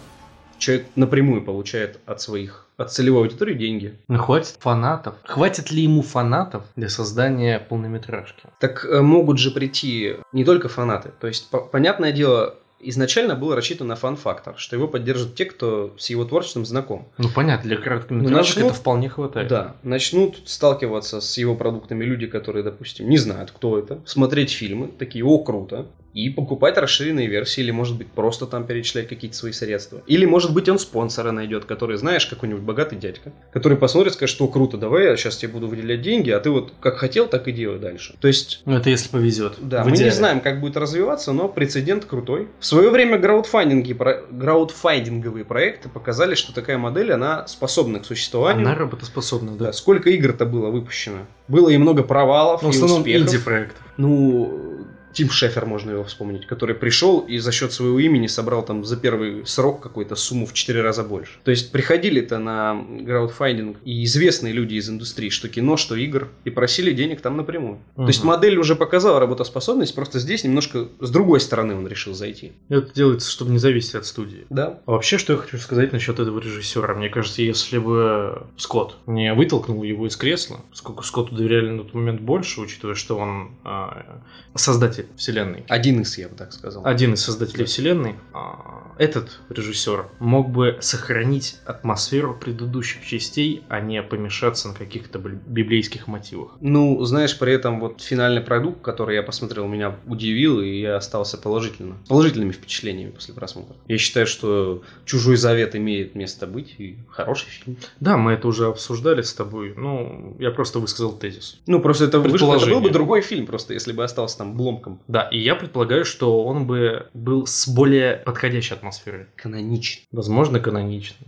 [0.57, 3.95] человек напрямую получает от своих, от целевой аудитории деньги.
[4.07, 5.15] Ну хватит фанатов.
[5.23, 8.43] Хватит ли ему фанатов для создания полнометражки?
[8.59, 11.11] Так э, могут же прийти не только фанаты.
[11.19, 15.93] То есть, по- понятное дело, изначально было рассчитано на фан-фактор, что его поддержат те, кто
[15.97, 17.07] с его творчеством знаком.
[17.19, 19.47] Ну понятно, для короткометражек начнут- это вполне хватает.
[19.47, 24.87] Да, начнут сталкиваться с его продуктами люди, которые, допустим, не знают, кто это, смотреть фильмы,
[24.87, 25.85] такие, о, круто,
[26.17, 30.01] и покупать расширенные версии, или, может быть, просто там перечислять какие-то свои средства.
[30.07, 34.47] Или, может быть, он спонсора найдет, который, знаешь, какой-нибудь богатый дядька, который посмотрит, скажет, что
[34.47, 37.51] круто, давай я сейчас тебе буду выделять деньги, а ты вот как хотел, так и
[37.51, 38.15] делай дальше.
[38.19, 39.53] То есть Ну это если повезет.
[39.61, 42.47] да, В мы не знаем, как будет развиваться, но прецедент крутой.
[42.59, 48.65] В свое время краудфандинги, про- краудфандинговые проекты показали, что такая модель, она способна к существованию.
[48.65, 49.65] Она работоспособна, да.
[49.67, 51.27] Да, сколько игр-то было выпущено?
[51.47, 53.27] Было и много провалов, Ну, в и основном успехов.
[53.33, 53.83] инди-проектов.
[53.97, 54.87] Ну,
[55.17, 58.97] Тим Шефер, можно его вспомнить, который пришел и за счет своего имени собрал там за
[58.97, 61.39] первый срок какую-то сумму в 4 раза больше.
[61.43, 66.51] То есть приходили-то на краудфандинг и известные люди из индустрии, что кино, что игр, и
[66.51, 67.79] просили денег там напрямую.
[67.95, 72.51] То есть модель уже показала работоспособность, просто здесь немножко с другой стороны он решил зайти.
[72.69, 74.45] Это делается, чтобы не зависеть от студии.
[74.51, 74.81] Да.
[74.85, 76.93] А вообще, что я хочу сказать насчет этого режиссера.
[76.93, 81.95] Мне кажется, если бы Скотт не вытолкнул его из кресла, сколько Скотту доверяли на тот
[81.95, 84.21] момент больше, учитывая, что он а,
[84.53, 85.63] создатель вселенной.
[85.67, 86.85] Один из, я бы так сказал.
[86.85, 94.01] Один из создателей вселенной, а, этот режиссер мог бы сохранить атмосферу предыдущих частей, а не
[94.01, 96.55] помешаться на каких-то библейских мотивах.
[96.61, 101.37] Ну, знаешь, при этом вот финальный продукт, который я посмотрел, меня удивил, и я остался
[101.37, 103.75] положительно, положительными впечатлениями после просмотра.
[103.87, 107.77] Я считаю, что «Чужой завет» имеет место быть, и хороший фильм.
[107.99, 109.73] Да, мы это уже обсуждали с тобой.
[109.75, 111.59] Ну, я просто высказал тезис.
[111.67, 114.55] Ну, просто это, вышло, это был бы другой фильм, просто если бы остался там
[114.87, 115.05] бломком.
[115.07, 119.27] Да, и я предполагаю, что он бы был с более подходящей атмосферой.
[119.35, 120.07] Каноничный.
[120.11, 121.27] Возможно, каноничный.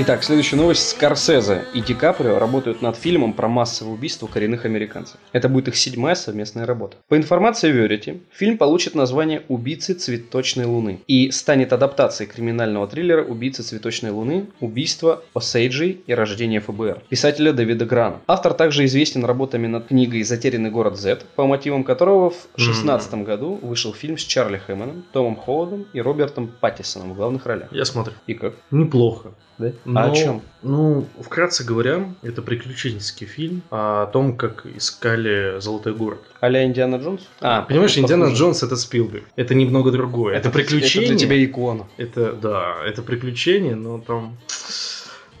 [0.00, 0.90] Итак, следующая новость.
[0.90, 5.16] Скорсезе и Ди Каприо работают над фильмом про массовое убийство коренных американцев.
[5.32, 6.98] Это будет их седьмая совместная работа.
[7.08, 13.64] По информации Verity, фильм получит название «Убийцы цветочной луны» и станет адаптацией криминального триллера «Убийцы
[13.64, 14.46] цветочной луны.
[14.60, 18.20] Убийство Осейджи и рождение ФБР» писателя Дэвида Грана.
[18.28, 23.58] Автор также известен работами над книгой «Затерянный город Z», по мотивам которого в 2016 году
[23.60, 27.72] вышел фильм с Чарли Хэммоном, Томом Холландом и Робертом Паттисоном в главных ролях.
[27.72, 28.14] Я смотрю.
[28.28, 28.54] И как?
[28.70, 29.34] Неплохо.
[29.58, 29.72] Да?
[29.84, 30.42] Но, о чем?
[30.62, 36.20] Ну, вкратце говоря, это приключенческий фильм о том, как искали Золотой город.
[36.42, 37.22] Аля Индиана Джонс?
[37.40, 38.42] А, Понимаешь, Индиана похоже.
[38.42, 39.24] Джонс это Спилберг.
[39.36, 40.36] Это немного другое.
[40.36, 41.10] Это, приключение.
[41.10, 41.86] Это для тебя икона.
[41.96, 44.36] Это, да, это приключение, но там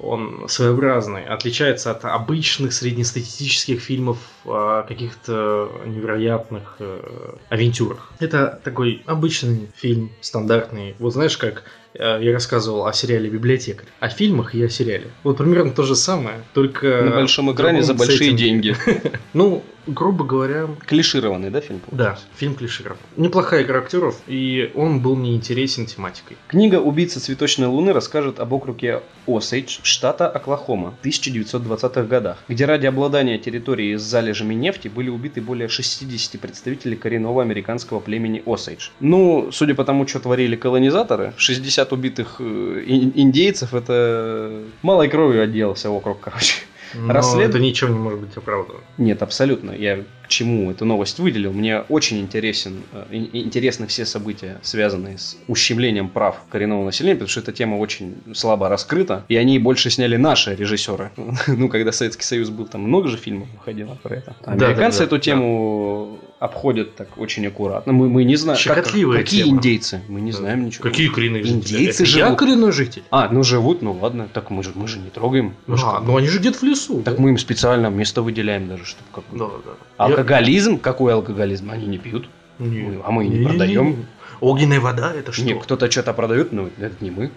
[0.00, 8.12] он своеобразный, отличается от обычных среднестатистических фильмов о каких-то невероятных э, авантюрах.
[8.20, 10.94] Это такой обычный фильм, стандартный.
[10.98, 11.64] Вот знаешь, как
[11.98, 15.08] я рассказывал о сериале «Библиотекарь», о фильмах и о сериале.
[15.24, 17.02] Вот примерно то же самое, только...
[17.02, 18.44] На большом экране за большие сеттинге.
[18.44, 18.76] деньги.
[19.34, 21.80] Ну, грубо говоря, Клишированный, да, фильм?
[21.90, 22.98] да, фильм клиширован.
[23.16, 26.36] Неплохая игра актеров, и он был мне интересен тематикой.
[26.46, 32.86] Книга «Убийца цветочной луны» расскажет об округе Осейдж, штата Оклахома, в 1920-х годах, где ради
[32.86, 38.88] обладания территорией с залежами нефти были убиты более 60 представителей коренного американского племени Осейдж.
[39.00, 42.42] Ну, судя по тому, что творили колонизаторы, 60 убитых э,
[42.86, 46.62] ин- индейцев это малой кровью отделался округ, короче.
[46.94, 48.80] Но Расслед- это ничем не может быть оправдано.
[48.96, 49.72] Нет, абсолютно.
[49.72, 51.52] Я к чему эту новость выделил?
[51.52, 57.28] Мне очень интересен, э, ин- интересны все события, связанные с ущемлением прав коренного населения, потому
[57.30, 61.10] что эта тема очень слабо раскрыта, и они больше сняли наши режиссеры.
[61.46, 64.36] Ну, когда Советский Союз был, там много же фильмов выходило про это.
[64.44, 67.92] Да, да, Американцы да, эту тему обходят так очень аккуратно.
[67.92, 69.56] Мы, мы не знаем, как- какие тема.
[69.56, 70.82] индейцы, мы не знаем ничего.
[70.84, 71.56] Какие коренные жители?
[71.58, 72.38] Индейцы Это Я живут.
[72.38, 73.02] коренной житель.
[73.10, 75.54] А, ну живут, ну ладно, так мы же, мы же не трогаем.
[75.66, 77.02] Мы А, как ну они же где-то в лесу.
[77.02, 77.22] Так да?
[77.22, 79.72] мы им специально место выделяем даже, чтобы как Да, да.
[79.96, 80.78] Алкоголизм?
[80.78, 81.70] Какой алкоголизм?
[81.70, 82.28] Они не пьют.
[82.60, 82.80] Я- Не.
[82.82, 83.48] Мы- а мы и не Не-не-не.
[83.48, 84.06] продаем.
[84.40, 85.42] Огненная вода это что?
[85.44, 87.30] Нет, кто-то что-то продает, но это не мы.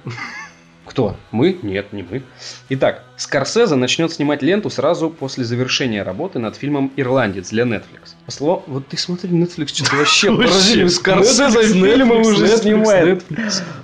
[0.92, 1.16] Кто?
[1.32, 1.58] Мы?
[1.62, 2.22] Нет, не мы.
[2.68, 8.16] Итак, Скорсезе начнет снимать ленту сразу после завершения работы над фильмом «Ирландец» для Netflix.
[8.26, 8.64] По словам...
[8.68, 10.86] Вот ты смотри, Netflix что-то вообще поразили.
[10.89, 13.24] Скорсезе фильмы уже снимает.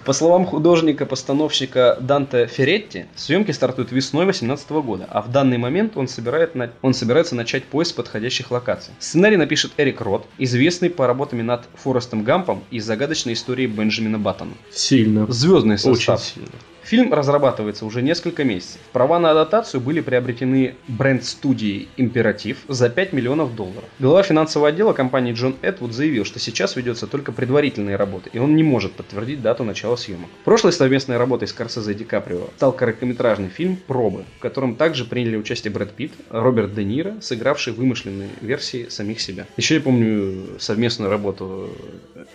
[0.04, 6.10] По словам художника-постановщика Данте Ферретти, съемки стартуют весной 2018 года, а в данный момент он,
[6.10, 8.94] собирает на- он собирается начать поиск подходящих локаций.
[9.00, 14.52] Сценарий напишет Эрик Рот, известный по работами над Форестом Гампом и загадочной историей Бенджамина Баттона.
[14.74, 15.26] Сильно.
[15.32, 16.22] Звездный Очень состав.
[16.22, 16.50] сильно.
[16.88, 18.80] Фильм разрабатывается уже несколько месяцев.
[18.94, 23.84] Права на адаптацию были приобретены бренд-студией «Императив» за 5 миллионов долларов.
[24.00, 28.56] Глава финансового отдела компании Джон Эдвуд заявил, что сейчас ведется только предварительные работы, и он
[28.56, 30.30] не может подтвердить дату начала съемок.
[30.46, 35.36] Прошлой совместной работой Скорсезе и Ди Каприо стал короткометражный фильм «Пробы», в котором также приняли
[35.36, 39.46] участие Брэд Питт, Роберт Де Ниро, сыгравший вымышленные версии самих себя.
[39.58, 41.70] Еще я помню совместную работу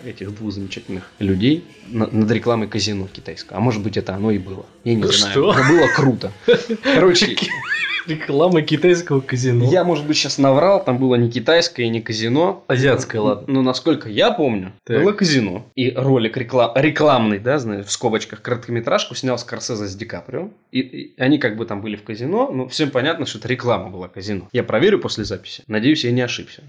[0.05, 3.57] этих двух замечательных людей на- над рекламой казино китайского.
[3.57, 4.65] А может быть это оно и было.
[4.83, 5.31] Я не знаю.
[5.31, 5.53] Что?
[5.53, 6.31] Но было круто.
[6.83, 7.35] Короче,
[8.07, 9.65] Реклама китайского казино.
[9.65, 12.63] я, может быть, сейчас наврал, там было не китайское не казино.
[12.67, 13.45] Азиатское, ладно.
[13.47, 15.01] Но насколько я помню, Так.
[15.01, 15.65] было казино.
[15.75, 16.71] И ролик реклам...
[16.75, 20.49] рекламный, да, знаешь, в скобочках, короткометражку снял Скорсезе с Ди Каприо.
[20.71, 23.89] И, и они как бы там были в казино, но всем понятно, что это реклама
[23.89, 24.49] была казино.
[24.51, 25.63] Я проверю после записи.
[25.67, 26.63] Надеюсь, я не ошибся.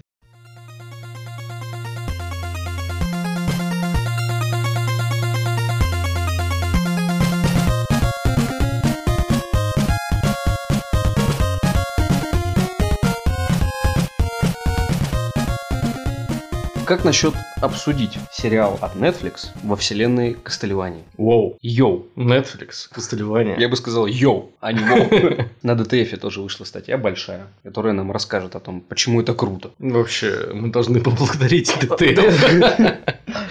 [16.85, 21.01] Как насчет обсудить сериал от Netflix во вселенной Кастельвании?
[21.17, 21.57] Воу.
[21.63, 22.05] Йоу.
[22.15, 23.57] Netflix, Кастельвания.
[23.57, 25.47] Я бы сказал йоу, а не воу.
[25.63, 29.71] На DTF тоже вышла статья большая, которая нам расскажет о том, почему это круто.
[29.79, 32.95] Вообще, мы должны поблагодарить DTF.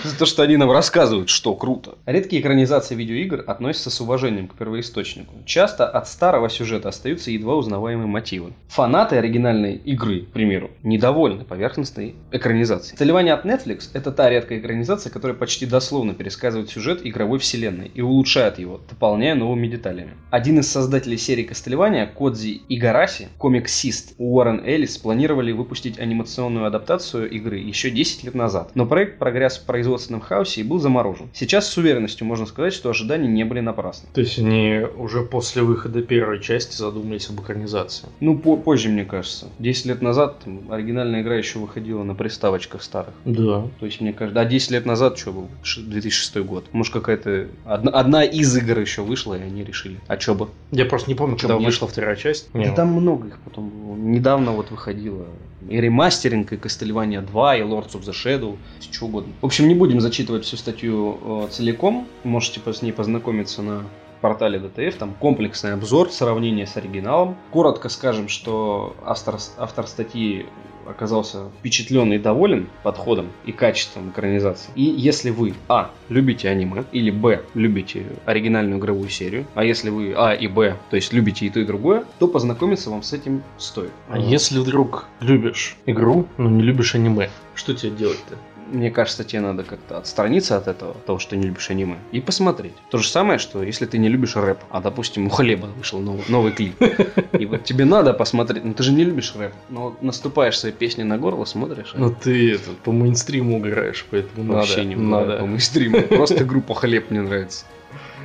[0.04, 1.96] За то, что они нам рассказывают, что круто.
[2.06, 5.34] Редкие экранизации видеоигр относятся с уважением к первоисточнику.
[5.44, 8.52] Часто от старого сюжета остаются едва узнаваемые мотивы.
[8.68, 12.96] Фанаты оригинальной игры, к примеру, недовольны поверхностной экранизацией.
[13.24, 18.02] Кастельвания от Netflix– это та редкая экранизация, которая почти дословно пересказывает сюжет игровой вселенной и
[18.02, 20.10] улучшает его, дополняя новыми деталями.
[20.30, 27.56] Один из создателей серии Кастельвания, Кодзи Игараси, комиксист Уоррен Эллис, планировали выпустить анимационную адаптацию игры
[27.58, 31.30] еще 10 лет назад, но проект прогресс в производственном хаосе и был заморожен.
[31.32, 34.08] Сейчас с уверенностью можно сказать, что ожидания не были напрасны.
[34.12, 38.06] То есть они уже после выхода первой части задумались об экранизации.
[38.20, 39.48] Ну, по- позже, мне кажется.
[39.60, 43.13] 10 лет назад оригинальная игра еще выходила на приставочках старых.
[43.24, 43.68] Да.
[43.80, 45.48] То есть, мне кажется, а 10 лет назад что был?
[45.62, 46.64] Ш- 2006 год.
[46.72, 47.48] Может, какая-то...
[47.64, 50.00] Одна, одна из игр еще вышла, и они решили.
[50.08, 50.48] А что бы?
[50.70, 51.64] Я просто не помню, когда нет?
[51.64, 52.48] вышла вторая часть.
[52.52, 53.94] Да Не, там много их потом было.
[53.96, 55.26] Недавно вот выходило
[55.68, 59.32] и ремастеринг, и Castlevania 2, и Lords of the Shadow, что угодно.
[59.40, 62.06] В общем, не будем зачитывать всю статью э, целиком.
[62.22, 63.84] Можете с ней познакомиться на
[64.24, 67.36] портале DTF, там комплексный обзор, сравнение с оригиналом.
[67.50, 70.46] Коротко скажем, что автор, автор статьи
[70.86, 74.70] оказался впечатлен и доволен подходом и качеством экранизации.
[74.76, 80.14] И если вы, а, любите аниме, или, б, любите оригинальную игровую серию, а если вы,
[80.16, 83.42] а и б, то есть любите и то, и другое, то познакомиться вам с этим
[83.58, 83.92] стоит.
[84.08, 88.36] А если вдруг любишь игру, но не любишь аниме, что тебе делать-то?
[88.70, 92.74] Мне кажется, тебе надо как-то отстраниться от этого, того, что не любишь аниме, и посмотреть.
[92.90, 96.24] То же самое, что если ты не любишь рэп, а, допустим, у Хлеба вышел новый,
[96.28, 96.76] новый клип,
[97.38, 101.02] и вот тебе надо посмотреть, ну ты же не любишь рэп, но наступаешь своей песни
[101.02, 104.88] на горло, смотришь, Ну ты это, по мейнстриму играешь, поэтому вообще надо.
[104.88, 105.26] не надо.
[105.38, 105.52] надо.
[105.54, 106.00] по стриму.
[106.02, 107.64] Просто группа Хлеб мне нравится.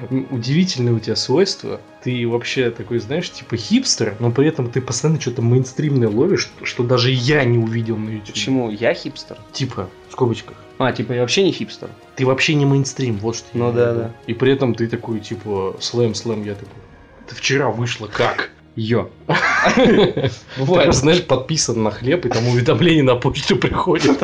[0.10, 1.80] М, Удивительное у тебя свойство.
[2.04, 6.84] Ты вообще такой, знаешь, типа хипстер, но при этом ты постоянно что-то мейнстримное ловишь, что-
[6.84, 8.28] даже я не увидел на YouTube.
[8.34, 8.70] Почему?
[8.72, 9.38] Я хипстер?
[9.52, 10.56] Типа, в скобочках.
[10.78, 11.90] А, типа я вообще не хипстер.
[12.16, 14.12] Ты вообще не мейнстрим, вот что Ну да, да.
[14.28, 16.82] И при этом ты такой, типа, слэм, слэм, я такой.
[17.26, 18.52] Это вчера вышло как?
[18.76, 19.10] Йо.
[20.58, 20.94] Бывает.
[20.94, 24.22] знаешь, подписан на хлеб, и там уведомление на почту приходит.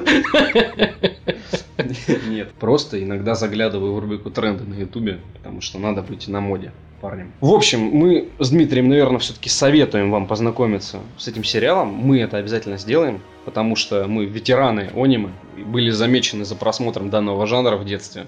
[2.27, 6.71] Нет, просто иногда заглядываю в рубрику тренды на ютубе, потому что надо быть на моде
[7.01, 7.31] парнем.
[7.41, 11.89] В общем, мы с Дмитрием, наверное, все-таки советуем вам познакомиться с этим сериалом.
[11.89, 17.77] Мы это обязательно сделаем, потому что мы ветераны аниме были замечены за просмотром данного жанра
[17.77, 18.25] в детстве.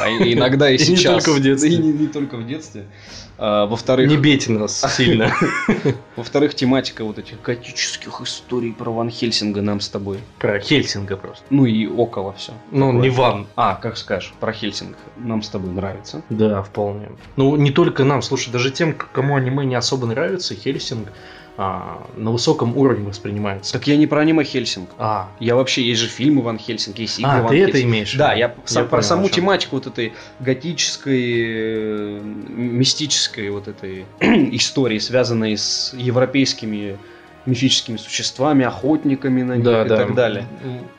[0.00, 1.24] А иногда и И не сейчас.
[1.24, 1.70] только в детстве.
[1.70, 2.84] И не, не только в детстве.
[3.38, 5.32] А, во-вторых, Не бейте нас сильно.
[6.16, 10.18] во-вторых, тематика вот этих готических историй про Ван Хельсинга нам с тобой.
[10.38, 11.44] Про Хельсинга просто.
[11.50, 12.52] Ну и около все.
[12.70, 13.46] Ну, не ван.
[13.56, 16.22] А, как скажешь, про Хельсинг нам с тобой нравится.
[16.28, 17.10] Да, вполне.
[17.36, 21.08] Ну, не только нам, слушай, даже тем, кому аниме не особо нравится, Хельсинг
[21.58, 23.72] а, на высоком уровне воспринимается.
[23.74, 24.88] Так я не про аниме Хельсинг.
[24.98, 27.90] А, Я вообще, есть же фильмы Ван Хельсинг, есть игры а Ван ты это Хельсинг.
[27.90, 28.14] имеешь?
[28.14, 28.38] в Да, виду?
[28.40, 35.94] я, сам- про саму тематику вот этой готической, э, мистической вот этой истории, связанной с
[35.96, 36.96] европейскими
[37.46, 39.96] мифическими существами, охотниками на них Да, и да.
[39.96, 40.46] так далее.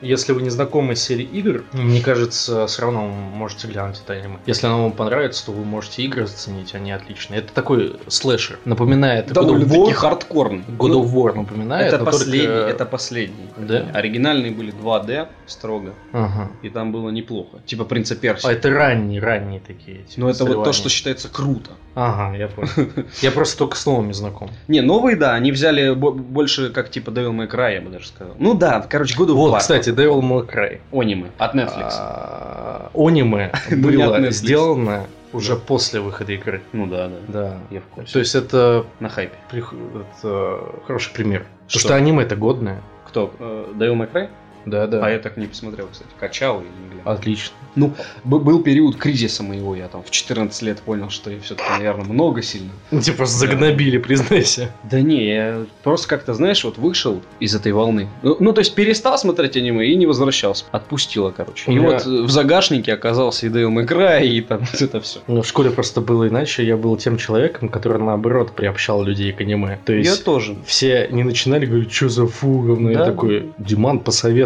[0.00, 4.12] Если вы не знакомы с серией игр, мне кажется, все равно вы можете глянуть это
[4.14, 4.38] аниме.
[4.46, 7.40] Если оно вам понравится, то вы можете игры заценить, они отличные.
[7.40, 8.58] Это такой слэшер.
[8.64, 9.92] Напоминает God of War.
[9.92, 10.64] хардкорный.
[10.78, 11.88] God of War напоминает.
[11.88, 13.46] это но только- последний, это последний.
[13.58, 13.86] Да?
[13.94, 16.50] Оригинальные были 2D строго, Ага.
[16.62, 17.58] и там было неплохо.
[17.66, 18.46] Типа Принца Персии.
[18.48, 19.98] А это ранние, ранние такие.
[20.04, 21.70] типа, Но это вот то, что считается круто.
[21.94, 22.68] Ага, я понял.
[23.22, 24.50] Я просто только с новыми знаком.
[24.68, 25.90] Не, новые, да, они взяли
[26.34, 28.34] больше как типа Devil May Cry, я бы даже сказал.
[28.38, 29.58] Ну да, короче, God of Вот, War.
[29.58, 30.80] кстати, Devil May Cry.
[30.92, 31.92] Аниме от Netflix.
[31.92, 36.60] А, Аниме Ну, было сделано уже после выхода игры.
[36.72, 37.14] Ну да, да.
[37.28, 37.58] Да.
[37.70, 38.12] Я в курсе.
[38.12, 39.36] То есть это, на хайпе.
[39.50, 41.40] это хороший пример.
[41.40, 41.78] Потому Что?
[41.78, 42.82] что аниме это годное.
[43.08, 43.32] Кто?
[43.38, 44.28] Э, Devil May Cry?
[44.66, 45.04] Да, да.
[45.04, 46.10] А я так не посмотрел, кстати.
[46.18, 47.12] Качал или не глянул.
[47.12, 47.54] Отлично.
[47.76, 47.92] Ну,
[48.22, 52.40] был период кризиса моего, я там в 14 лет понял, что я все-таки, наверное, много
[52.40, 52.70] сильно.
[52.92, 54.70] Ну, Тебя просто загнобили, признайся.
[54.84, 58.08] Да не, я просто как-то, знаешь, вот вышел из этой волны.
[58.22, 60.64] Ну, ну, то есть перестал смотреть аниме и не возвращался.
[60.70, 61.70] Отпустило, короче.
[61.70, 65.18] И меня- вот э, в загашнике оказался и May Cry, и там это все.
[65.26, 66.64] Ну, в школе просто было иначе.
[66.64, 69.80] Я был тем человеком, который, наоборот, приобщал людей к аниме.
[69.84, 70.24] То Я есть...
[70.24, 70.56] тоже.
[70.64, 72.90] Все не начинали говорить, что за фу, говно.
[72.92, 73.06] Я Да.
[73.06, 73.98] такой, Диман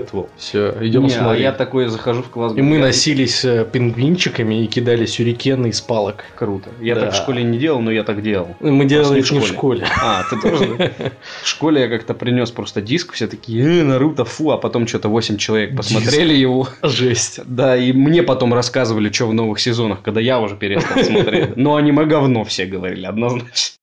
[0.09, 0.29] посоветовал.
[0.37, 1.43] Все, идем Не, а смотреть.
[1.43, 2.55] я такой захожу в класс.
[2.57, 6.25] И мы носились э, пингвинчиками и кидали сюрикены из палок.
[6.35, 6.71] Круто.
[6.81, 7.01] Я Да.
[7.03, 8.57] так в школе не делал, но я так делал.
[8.61, 9.87] И Мы делали в не в школе.
[10.01, 10.93] А, ты тоже?
[11.43, 15.09] В школе я как-то принес просто диск, все такие, э, Наруто, фу, а потом что-то
[15.09, 16.69] 8 человек посмотрели его.
[16.83, 17.41] Жесть.
[17.45, 21.57] Да, и мне потом рассказывали, что в новых сезонах, когда я уже перестал смотреть.
[21.57, 23.79] Но аниме говно все говорили, однозначно.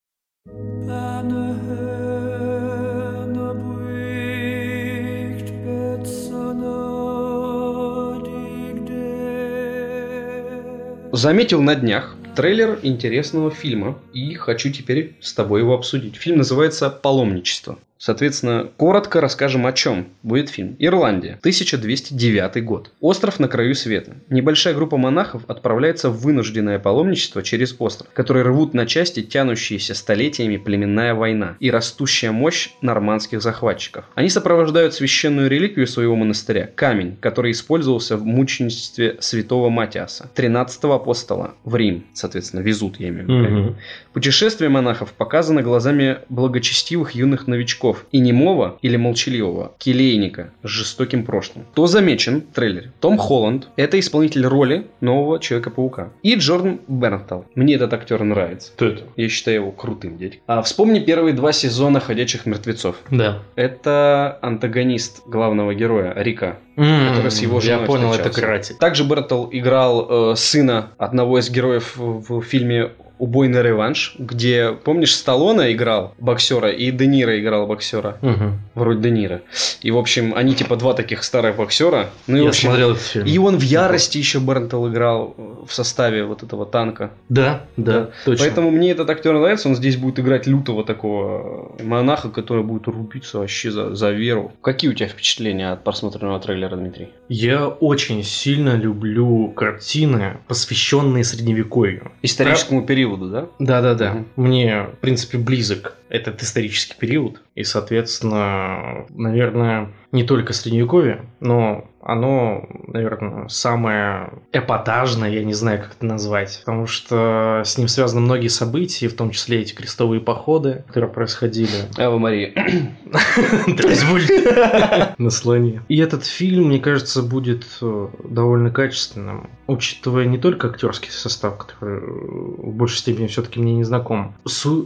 [11.15, 16.17] Заметил на днях трейлер интересного фильма и хочу теперь с тобой его обсудить.
[16.17, 17.79] Фильм называется «Паломничество».
[17.97, 20.75] Соответственно, коротко расскажем о чем будет фильм.
[20.79, 22.91] Ирландия, 1209 год.
[22.99, 24.17] Остров на краю света.
[24.29, 30.57] Небольшая группа монахов отправляется в вынужденное паломничество через остров, который рвут на части тянущиеся столетиями
[30.57, 34.05] племенная война и растущая мощь нормандских захватчиков.
[34.15, 41.55] Они сопровождают священную реликвию своего монастыря– камень, который использовался в мученичестве святого Матиаса, 13-го апостола
[41.63, 42.05] в Рим.
[42.13, 43.43] Соответственно, везут, я имею в виду.
[43.43, 43.75] камень.
[44.15, 51.65] Путешествие монахов показано глазами благочестивых юных новичков и немого или молчаливого келейника с жестоким прошлым.
[51.73, 52.93] Кто замечен в трейлере?
[53.01, 56.13] Том Холланд– это исполнитель роли нового Человека-паука.
[56.23, 57.45] И Джордан Бернтал.
[57.55, 58.71] Мне этот актер нравится.
[58.77, 59.03] Кто это?
[59.17, 60.39] Я считаю его крутым дядькой.
[60.47, 62.95] А вспомни первые два сезона «Ходячих мертвецов».
[63.11, 63.39] Да.
[63.57, 68.41] Это антагонист главного героя, Рика, который с его женой Я понял, это встречался.
[68.41, 68.75] каратель.
[68.75, 75.15] Также Бертл играл э, сына одного из героев в, в фильме «Убойный реванш», где, помнишь,
[75.15, 78.59] Сталлоне играл боксера и Де Ниро играл боксера, Мгм.
[78.75, 79.41] вроде Де Ниро.
[79.81, 82.09] И, в общем, они типа два таких старых боксера.
[82.27, 83.25] Ну, и, Я общем, смотрел этот фильм.
[83.25, 85.35] И он в ярости еще Бернтел играл
[85.67, 87.11] в составе вот этого танка.
[87.29, 88.09] Да, да, Да.
[88.25, 88.45] точно.
[88.45, 93.39] Поэтому мне этот актер нравится, он здесь будет играть лютого такого монаха, который будет рубиться
[93.39, 94.51] вообще за, за веру.
[94.61, 97.09] Какие у тебя впечатления от просмотренного трейлера, Дмитрий?
[97.29, 102.11] Я очень сильно люблю картины, посвященные средневековью.
[102.21, 103.49] Историческому периоду, да?
[103.59, 104.13] Да-да-да.
[104.13, 104.27] Мгм.
[104.35, 107.41] Мне, в принципе, близок этот исторический период.
[107.55, 115.95] И, соответственно, наверное, не только средневековье, но оно, наверное, самое эпатажное, я не знаю, как
[115.97, 116.61] это назвать.
[116.63, 121.89] Потому что с ним связаны многие события, в том числе эти крестовые походы, которые происходили.
[121.97, 122.53] Ава Мария.
[125.17, 125.81] на слоне.
[125.87, 131.97] И этот фильм, мне кажется, будет э, довольно качественным, учитывая не только актерский состав, который
[131.97, 134.35] э, в большей степени все-таки мне не знаком,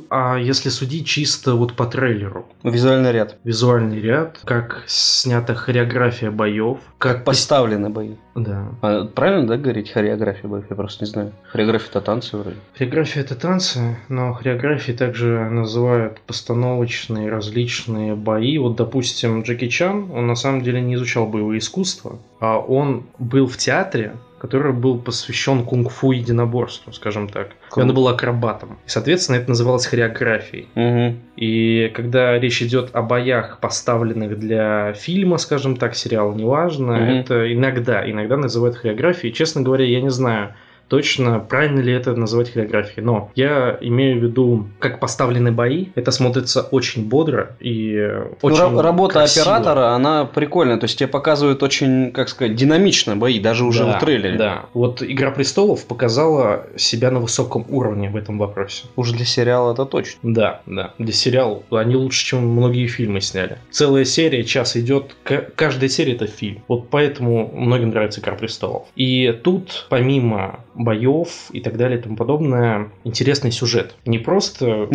[0.09, 2.47] а если судить чисто вот по трейлеру.
[2.63, 3.37] Визуальный ряд.
[3.43, 8.15] Визуальный ряд, как снята хореография боев, как Поставлены бои.
[8.35, 8.69] Да.
[8.81, 10.65] А, правильно, да, говорить хореография боев?
[10.69, 11.33] Я просто не знаю.
[11.51, 12.57] Хореография это танцы вроде.
[12.77, 18.57] Хореография это танцы, но хореографии также называют постановочные различные бои.
[18.57, 23.47] Вот, допустим, Джеки Чан, он на самом деле не изучал боевое искусство, а он был
[23.47, 27.49] в театре, который был посвящен кунг-фу единоборству, скажем так.
[27.49, 27.87] И Круто.
[27.87, 28.79] он был акробатом.
[28.85, 30.67] И, соответственно, это называлось хореографией.
[30.75, 31.15] Угу.
[31.35, 37.03] И когда речь идет о боях, поставленных для фильма, скажем так, сериала, неважно, Мгм.
[37.19, 39.33] это иногда, иногда называют хореографией.
[39.33, 40.55] Честно говоря, я не знаю
[40.89, 43.05] точно, правильно ли это называть хореографией.
[43.05, 48.61] Но я имею в виду, как поставлены бои, это смотрится очень бодро и Ну, очень
[48.63, 49.45] ра- работа красиво.
[49.55, 50.77] оператора, она прикольная.
[50.77, 54.37] То есть тебе показывают очень, как сказать, динамично бои, даже уже Да, в трейлере.
[54.37, 54.65] Да.
[54.73, 58.85] Вот Игра престолов показала себя на высоком уровне в этом вопросе.
[58.95, 60.19] Уже для сериала это точно.
[60.23, 60.93] Да, да.
[60.97, 63.57] Для сериала они лучше, чем многие фильмы сняли.
[63.71, 65.15] Целая серия, час идет.
[65.55, 66.63] Каждая серия это фильм.
[66.67, 68.87] Вот поэтому многим нравится Игра престолов.
[68.95, 73.95] И тут, помимо боев и так далее и тому подобное, интересный сюжет.
[74.05, 74.87] Не просто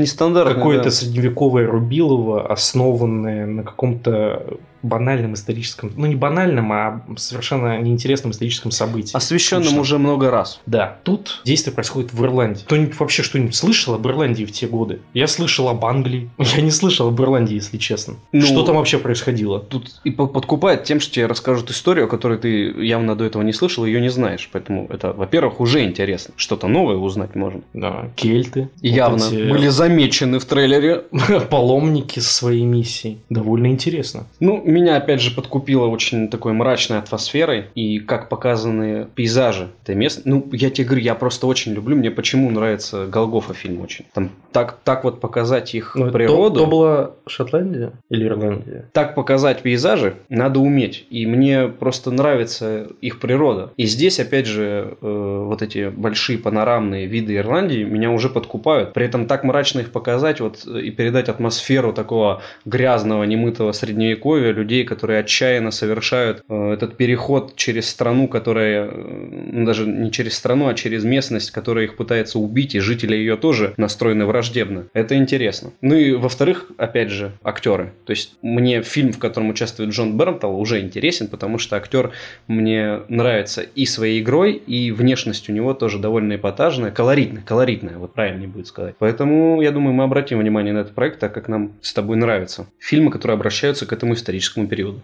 [0.55, 0.91] какое-то да.
[0.91, 9.17] средневековое Рубилово, основанное на каком-то банальном историческом, ну не банальном, а совершенно неинтересном историческом событии.
[9.17, 9.81] Освещенным Скучно.
[9.81, 10.61] уже много раз.
[10.67, 12.63] Да, тут действие происходит в Ирландии.
[12.63, 15.01] Кто-нибудь вообще что-нибудь слышал об Ирландии в те годы?
[15.13, 16.31] Я слышал об Англии.
[16.39, 18.15] Я не слышал об Ирландии, если честно.
[18.33, 19.61] Ну, что там вообще происходило?
[19.61, 23.43] Тут и по- подкупает тем, что тебе расскажут историю, о которой ты явно до этого
[23.43, 24.49] не слышал, ее не знаешь.
[24.53, 26.35] Поэтому это, во-первых, уже интересно.
[26.37, 27.63] Что-то новое узнать можно.
[27.73, 28.69] Да, кельты.
[28.81, 31.05] И Вот явно эти были замечены в трейлере.
[31.51, 33.19] паломники со своей миссией.
[33.31, 34.27] Довольно интересно.
[34.41, 40.23] Ну, меня опять же подкупило очень такой мрачной атмосферой и как показаны пейзажи этой мест.
[40.25, 41.97] Ну, я тебе говорю, я просто очень люблю.
[41.97, 44.05] Мне почему нравится Голгофа фильм очень.
[44.13, 46.55] Там так, так вот показать их Ну, природу.
[46.59, 48.91] То, то была Шотландия или Ирландия?
[48.93, 51.07] так показать пейзажи надо уметь.
[51.11, 53.71] И мне просто нравится их природа.
[53.77, 58.93] И здесь, опять же, э, вот эти большие панорамные виды Ирландии меня уже подкупают.
[58.93, 64.85] При этом так мрачно их показать вот, и передать атмосферу такого грязного, немытого средневековья, людей,
[64.85, 70.69] которые отчаянно совершают э, этот переход через страну, которая, э, ну, даже не через страну,
[70.69, 74.87] а через местность, которая их пытается убить, и жители ее тоже настроены враждебно.
[74.95, 75.73] Это интересно.
[75.83, 77.93] Ну и, во-вторых, опять же, актеры.
[78.07, 82.13] То есть мне фильм, в котором участвует Джон Бернтал, уже интересен, потому что актер
[82.49, 88.15] мне нравится и своей игрой, и внешность у него тоже довольно эпатажная, колоритная, колоритная, вот
[88.15, 88.95] правильнее будет сказать.
[88.99, 92.67] Поэтому, я думаю, мы обратим внимание на этот проект, так как нам с тобой нравятся
[92.79, 95.01] фильмы, которые обращаются к этому историческому периоду.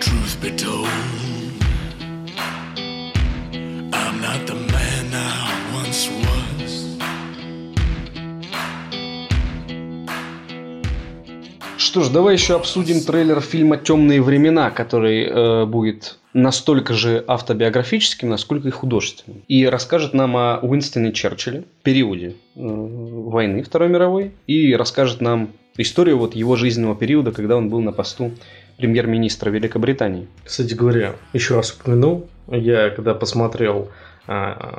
[0.00, 0.88] Truth be told,
[3.92, 6.98] I'm not the man I once was.
[11.78, 18.28] Что ж, давай еще обсудим трейлер фильма «Темные времена», который э, будет настолько же автобиографическим,
[18.28, 19.42] насколько и художественным.
[19.48, 26.18] И расскажет нам о Уинстоне Черчилле, периоде э, войны Второй мировой, и расскажет нам историю
[26.18, 28.32] вот его жизненного периода, когда он был на посту
[28.78, 30.26] премьер-министра Великобритании.
[30.44, 33.90] Кстати говоря, еще раз упомянул, я когда посмотрел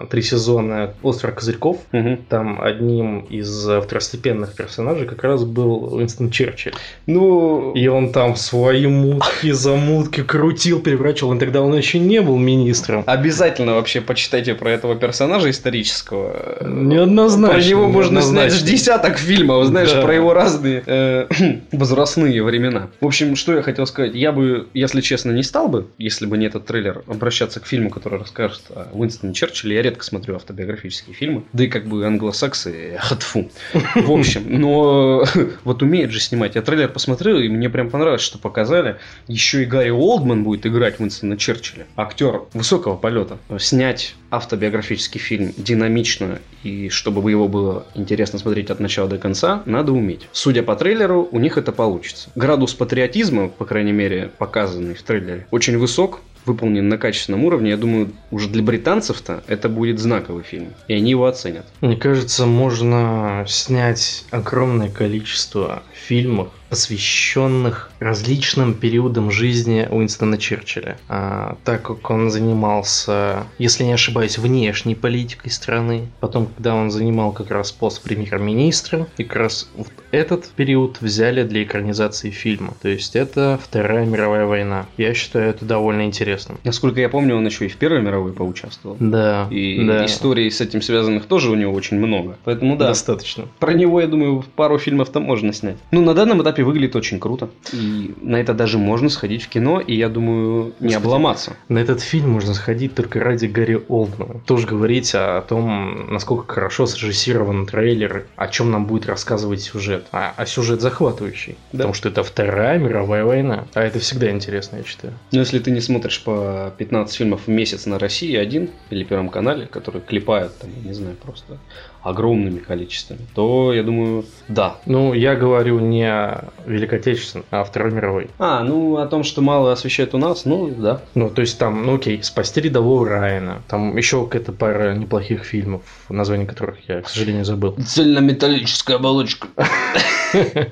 [0.09, 1.77] три сезона «Остров козырьков».
[1.91, 2.17] Мгм.
[2.29, 6.73] Там одним из э, второстепенных персонажей как раз был Уинстон Черчилль.
[7.07, 11.33] Ну, И он там свои мутки, замутки крутил, переворачивал.
[11.33, 13.03] И тогда он еще не был министром.
[13.05, 16.57] обязательно вообще почитайте про этого персонажа исторического.
[16.65, 17.59] Неоднозначно.
[17.59, 20.01] Про него можно снять десяток фильмов, знаешь, Да.
[20.01, 21.27] про его разные э,
[21.71, 22.87] возрастные времена.
[23.01, 24.15] В общем, что я хотел сказать.
[24.15, 27.89] Я бы, если честно, не стал бы, если бы не этот трейлер, обращаться к фильму,
[27.89, 29.75] который расскажет о Уинстоне Черчилле.
[29.75, 31.43] Я редко смотрю автобиографические фильмы.
[31.53, 33.51] Да и как бы англосаксы, хатфу.
[33.95, 35.25] В общем, но
[35.63, 36.55] вот умеет же снимать.
[36.55, 38.97] Я трейлер посмотрел, и мне прям понравилось, что показали.
[39.27, 41.85] Еще и Гарри Олдман будет играть Уинстона Черчилля.
[41.95, 43.37] Актер высокого полета.
[43.59, 49.91] Снять автобиографический фильм динамично и чтобы его было интересно смотреть от начала до конца, надо
[49.91, 50.27] уметь.
[50.31, 52.29] Судя по трейлеру, у них это получится.
[52.35, 57.71] Градус патриотизма, по крайней мере, показанный в трейлере, очень высок, выполнен на качественном уровне.
[57.71, 60.73] Я думаю, уже для британцев-то это будет знаковый фильм.
[60.87, 61.65] И они его оценят.
[61.81, 70.97] Мне кажется, можно снять огромное количество фильмов, посвященных различным периодам жизни Уинстона Черчилля.
[71.07, 77.31] А, так как он занимался, если не ошибаюсь, внешней политикой страны, потом, когда он занимал
[77.31, 82.73] как раз пост премьер-министра, и как раз вот этот период взяли для экранизации фильма.
[82.81, 84.87] То есть это Вторая мировая война.
[84.97, 86.57] Я считаю это довольно интересным.
[86.63, 88.97] Насколько я помню, он еще и в Первой мировой поучаствовал.
[88.99, 90.07] Да, И да.
[90.07, 92.35] историй с этим связанных тоже у него очень много.
[92.43, 93.45] Поэтому да, Достаточно.
[93.59, 95.77] Про него, я думаю, пару фильмов-то можно снять.
[95.91, 97.49] Ну, на данном этапе выглядит очень круто.
[97.71, 101.53] И на это даже можно сходить в кино, и я думаю, не Кстати, обломаться.
[101.69, 104.41] На этот фильм можно сходить только ради Гарри Олдмана.
[104.45, 110.05] Тоже говорить о том, насколько хорошо срежиссирован трейлер, о чем нам будет рассказывать сюжет.
[110.11, 111.55] А, а сюжет захватывающий.
[111.71, 111.79] Да.
[111.79, 113.65] Потому что это Вторая мировая война.
[113.73, 115.13] А это всегда интересно, я считаю.
[115.31, 119.29] Но если ты не смотришь по 15 фильмов в месяц на России один или Первом
[119.29, 121.57] канале, которые клепают, там, я не знаю, просто
[122.03, 124.75] огромными количествами, то, я думаю, да.
[124.85, 128.29] Ну, я говорю не о Великой Отечественной, а о Второй мировой.
[128.39, 131.01] А, ну, о том, что мало освещают у нас, ну, да.
[131.15, 133.61] Ну, то есть там, ну окей, «Спасти рядового Райана».
[133.67, 137.75] Там еще какая-то пара неплохих фильмов, название которых я, к сожалению, забыл.
[137.75, 139.47] Цельнометаллическая оболочка.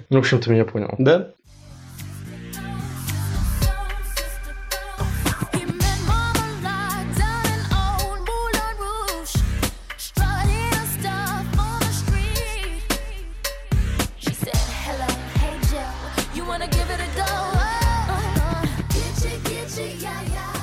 [0.10, 0.96] Ну, в общем, ты меня понял.
[0.98, 1.30] Да?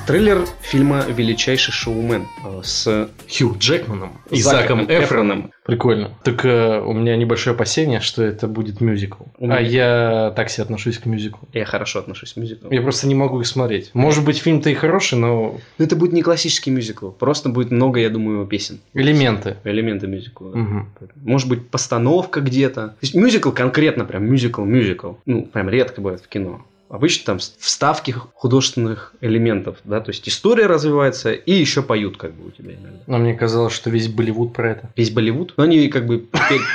[0.09, 5.51] Трейлер фильма «Величайший шоумен» э, с Хью Джекманом и Заком Заком Эфроном.
[5.66, 6.12] Прикольно.
[6.24, 9.24] Только у меня небольшое опасение, что это будет мюзикл.
[9.39, 11.47] Меня- А я так себе отношусь к мюзиклу.
[11.52, 12.70] Я хорошо отношусь к мюзиклу.
[12.72, 13.90] Я просто не могу их смотреть.
[13.93, 17.10] Может быть, фильм-то и хороший, но Ну, это будет не классический мюзикл.
[17.10, 18.80] Просто будет много, я думаю, песен.
[18.94, 19.59] элементы.
[19.64, 20.52] Элементы мюзикла.
[20.52, 20.59] да.
[20.59, 20.89] Мгм.
[21.16, 22.89] Может быть, постановка где-то.
[22.89, 25.16] То есть мюзикл конкретно, прям мюзикл-мюзикл.
[25.26, 26.62] Ну, прям редко бывает в кино.
[26.89, 32.48] Обычно там вставки художественных элементов, да, то есть история развивается и еще поют как бы
[32.48, 32.98] у тебя иногда.
[33.06, 34.90] Но мне казалось, что весь Болливуд про это.
[34.97, 36.27] Весь Болливуд, но они как бы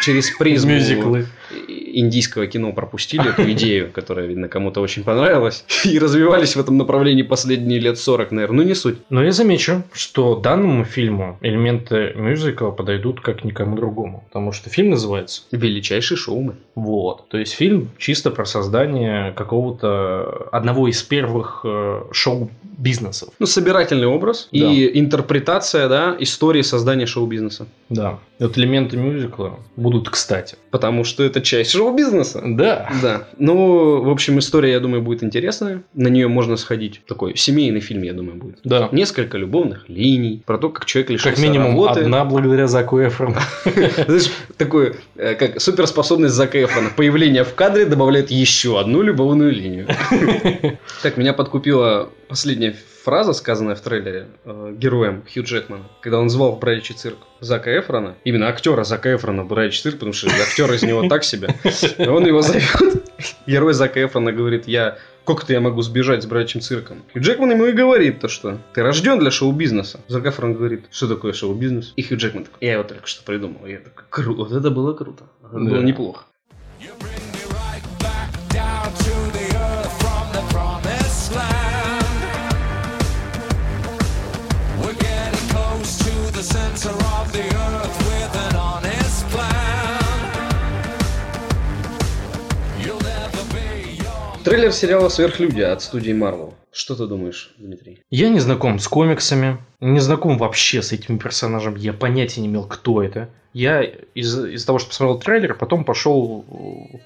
[0.04, 1.28] через призму Мюзиклы.
[1.50, 7.24] индийского кино пропустили эту идею, которая, видно, кому-то очень понравилась, и развивались в этом направлении
[7.24, 8.58] последние лет 40, наверное.
[8.58, 8.98] Ну, не суть.
[9.10, 14.24] Но я замечу, что данному фильму элементы мюзикла подойдут как никому другому.
[14.28, 16.58] Потому что фильм называется Величайший шоумен.
[16.76, 17.28] Вот.
[17.30, 20.03] То есть фильм чисто про создание какого-то
[20.52, 23.30] одного из первых э, шоу-бизнесов.
[23.40, 24.58] Ну, собирательный образ Да.
[24.60, 27.68] и интерпретация, да, истории создания шоу-бизнеса.
[27.90, 28.20] Да.
[28.40, 30.58] Вот элементы мюзикла будут кстати.
[30.72, 32.42] Потому что это часть шоу-бизнеса.
[32.46, 32.90] Да.
[33.02, 33.28] Да.
[33.38, 35.84] Ну, в общем, история, я думаю, будет интересная.
[35.94, 37.02] На нее можно сходить.
[37.08, 38.60] Такой семейный фильм, я думаю, будет.
[38.64, 38.90] Да.
[38.92, 40.42] Несколько любовных линий.
[40.46, 42.02] Про то, как человек лишился Как минимум работы.
[42.02, 43.36] одна благодаря Заку Эфрону.
[43.66, 46.90] Знаешь, такое, э, как суперспособность Зака Эфрона.
[46.96, 49.88] Появление в кадре добавляет еще одну любовную линию.
[51.02, 56.54] Так, меня подкупила последняя фраза, сказанная в трейлере э, героем Хью Джекмана, когда он звал
[56.56, 60.72] в бродячий цирк Зака Эфрона, именно актера Зака Эфрона в бродячий цирк, потому что актер
[60.72, 61.56] из него так себе.
[61.98, 63.04] И Он его зовет.
[63.48, 67.04] Герой Зака Эфрона говорит, я как-то я могу сбежать с бродячим цирком?
[67.14, 70.00] Хью Джекман ему и говорит то, что ты рожден для шоу-бизнеса.
[70.08, 71.94] Зак Эфрон говорит, что такое шоу-бизнес?
[71.96, 73.66] И Хью Джекман такой, я его только что придумал.
[73.66, 75.26] Я такой, круто, вот это было круто.
[75.44, 75.84] Это было Да.
[75.84, 76.26] неплохо.
[94.54, 96.54] Трейлер сериала «Сверхлюди» от студии Marvel.
[96.72, 98.02] Что ты думаешь, Дмитрий?
[98.12, 102.68] Я не знаком с комиксами, не знаком вообще с этим персонажем, я понятия не имел,
[102.68, 103.32] кто это.
[103.54, 106.46] Я из- из-за того, что посмотрел трейлер, потом пошел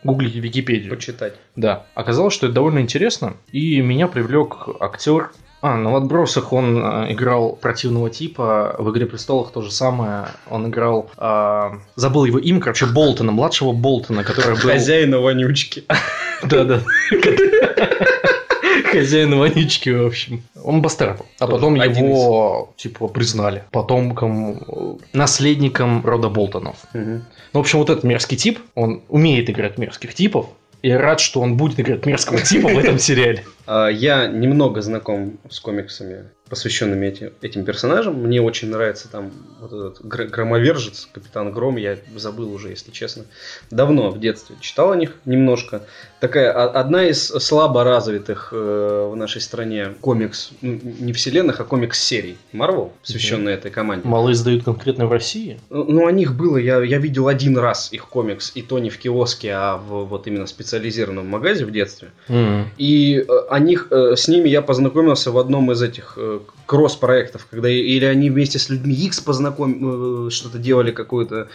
[0.04, 0.90] гуглить Википедию.
[0.94, 1.36] Почитать.
[1.56, 5.32] Да, оказалось, что это довольно интересно, и меня привлек актер.
[5.60, 10.28] А, на в отбросах он э, играл противного типа, в Игре престолов то же самое.
[10.50, 14.70] Он играл, э, забыл его имя, короче, Болтона, младшего Болтона, который был...
[14.70, 15.84] Хозяина вонючки.
[16.44, 16.82] Да-да.
[18.92, 20.44] Хозяин вонючки, в общем.
[20.64, 21.22] Он бастард.
[21.40, 26.76] А потом его, типа, признали потомком, наследником рода Болтонов.
[26.94, 27.22] Ну,
[27.54, 30.46] в общем, вот этот мерзкий тип, он умеет играть мерзких типов.
[30.84, 33.44] И рад, что он будет играть мерзкого типа в этом сериале.
[33.68, 38.16] А, Я немного знаком с комиксами, посвященными эти- этим персонажам.
[38.24, 41.76] Мне очень нравится там вот этот гр- громовержец, капитан Гром.
[41.76, 43.26] Я забыл уже, если честно.
[43.70, 45.82] Давно, в детстве, читал о них немножко.
[46.22, 52.38] Такая одна из слабо развитых э, в нашей стране комикс, ну, не вселенных, а комикс-серий
[52.54, 54.08] Marvel, посвященная этой команде.
[54.08, 55.60] Мало издают конкретно в России.
[55.70, 58.90] Ну, ну, о них было, я, я видел один раз их комикс, и то не
[58.90, 62.08] в киоске, а в вот именно специализированном магазе в детстве.
[62.30, 62.70] М.
[62.78, 67.48] И э, о них, э, с ними я познакомился в одном из этих э, кросс-проектов,
[67.50, 70.28] когда или они вместе с людьми X познаком...
[70.28, 71.48] э, что-то делали, какое-то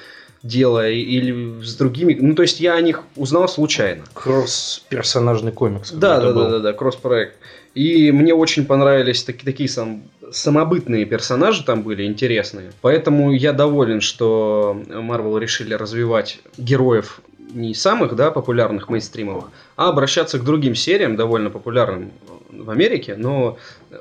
[0.43, 2.19] дело, или с другими.
[2.21, 4.03] Ну, то есть я о них узнал случайно.
[4.15, 5.93] Кросс-персонажный комикс.
[5.93, 7.37] Да, да, да, да, да, кросс-проект.
[7.77, 10.03] И мне очень понравились таки- такие сам,
[10.33, 12.73] самобытные персонажи там были, интересные.
[12.81, 17.21] Поэтому я доволен, что Marvel решили развивать героев
[17.55, 19.47] не самых, да, популярных мейнстримовых,
[19.77, 22.11] а обращаться к другим сериям, довольно популярным
[22.51, 23.57] в Америке, но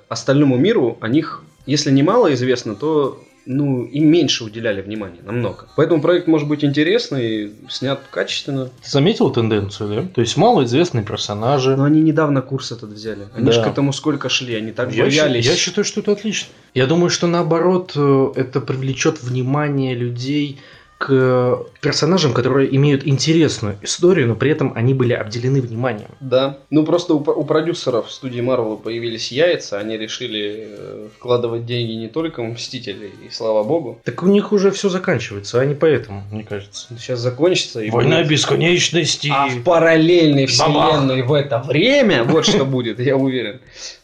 [0.10, 5.68] остальному миру о них, если не мало известно, то ну, им меньше уделяли внимания, намного.
[5.76, 8.66] Поэтому проект может быть интересный, снят качественно.
[8.84, 10.08] Ты заметил тенденцию, да?
[10.14, 11.76] То есть малоизвестные персонажи.
[11.76, 13.28] Но они недавно курс этот взяли.
[13.34, 13.52] Они Да.
[13.52, 15.46] же к этому сколько шли, они так Я, боялись.
[15.46, 16.50] я считаю, что это отлично.
[16.76, 20.60] Я думаю, что наоборот, э, это привлечет внимание людей
[21.02, 26.10] к персонажам, которые имеют интересную историю, но при этом они были обделены вниманием.
[26.20, 26.58] Да.
[26.70, 32.08] Ну просто у, у продюсеров студии Марвел появились яйца, они решили э, вкладывать деньги не
[32.08, 34.00] только в Мстителей, и слава богу.
[34.04, 36.88] Так у них уже все заканчивается, а не поэтому, мне кажется.
[37.00, 39.30] Сейчас закончится и Война будет- бесконечности.
[39.34, 40.92] А в параллельной Бабах.
[41.00, 43.60] вселенной в это время вот что будет, я уверен.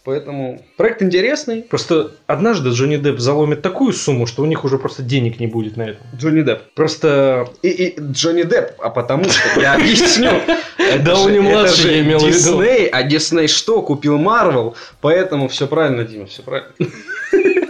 [0.08, 1.64] Поэтому проект интересный.
[1.64, 5.76] Просто однажды Джонни Депп заломит такую сумму, что у них уже просто денег не будет
[5.76, 6.00] на это.
[6.16, 6.62] Джонни Депп.
[6.76, 10.30] Просто И, и Джонни Депп, а потому что я объясню.
[10.78, 12.34] Это Дауни же- младший я имел в виду.
[12.38, 13.82] Дисней, а Дисней что?
[13.82, 16.72] Купил Марвел, поэтому все правильно, Дима, все правильно.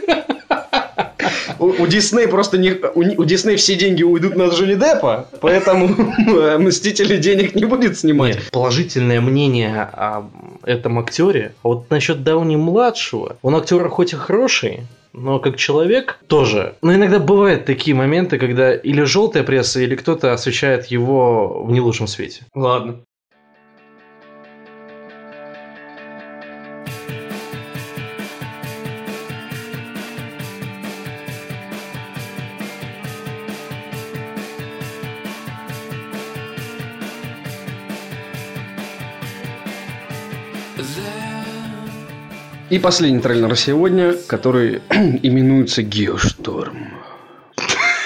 [1.59, 5.89] У, у Дисней просто не, у, у Дисней все деньги уйдут на Джонни Деппа, поэтому
[6.59, 8.35] Мстители денег не будет снимать.
[8.35, 10.29] Нет, положительное мнение о
[10.63, 11.53] этом актере.
[11.63, 14.81] А вот насчет Дауни младшего, он актер хоть и хороший,
[15.13, 16.75] но как человек тоже.
[16.81, 21.81] Но иногда бывают такие моменты, когда или желтая пресса, или кто-то освещает его в не
[21.81, 22.41] лучшем свете.
[22.53, 22.99] Ладно.
[42.69, 46.89] И последний трейлер сегодня, который именуется Геошторм.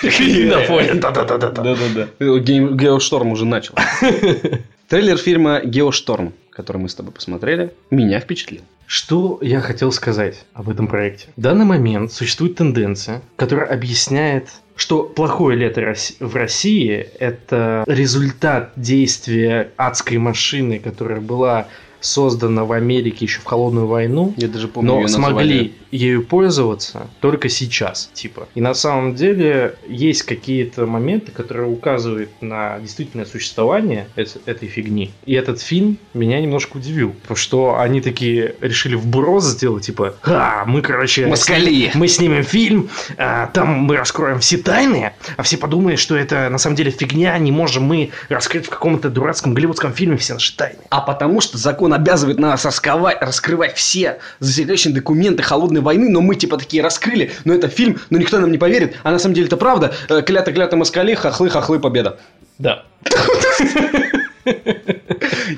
[0.03, 0.93] На фоне.
[0.95, 2.07] Да-да-да.
[2.19, 3.75] Ге- Геошторм уже начал.
[4.87, 8.61] Трейлер фильма Геошторм, который мы с тобой посмотрели, меня впечатлил.
[8.85, 11.29] Что я хотел сказать об этом проекте?
[11.37, 19.71] В данный момент существует тенденция, которая объясняет, что плохое лето в России– это результат действия
[19.77, 21.67] адской машины, которая была
[22.01, 25.73] создана в Америке еще в холодную войну, Я даже помню, но её смогли назвали.
[25.91, 28.47] ею пользоваться только сейчас, типа.
[28.55, 35.11] И на самом деле есть какие-то моменты, которые указывают на действительное существование эт- этой фигни.
[35.25, 40.65] И этот фильм меня немножко удивил, потому что они такие решили вброс сделать, типа, а,
[40.65, 41.91] мы, короче, Москали.
[41.93, 46.57] мы снимем фильм, а, там мы раскроем все тайны, а все подумают, что это на
[46.57, 50.79] самом деле фигня, не можем мы раскрыть в каком-то дурацком голливудском фильме все наши тайны.
[50.89, 56.35] А потому что закон обязывает нас расковать, раскрывать все засекреченные документы холодной войны, но мы
[56.35, 59.47] типа такие раскрыли, но это фильм, но никто нам не поверит, а на самом деле
[59.47, 59.93] это правда.
[60.09, 62.19] Э, Клята-клята москали, хохлы-хохлы, победа.
[62.57, 62.83] Да.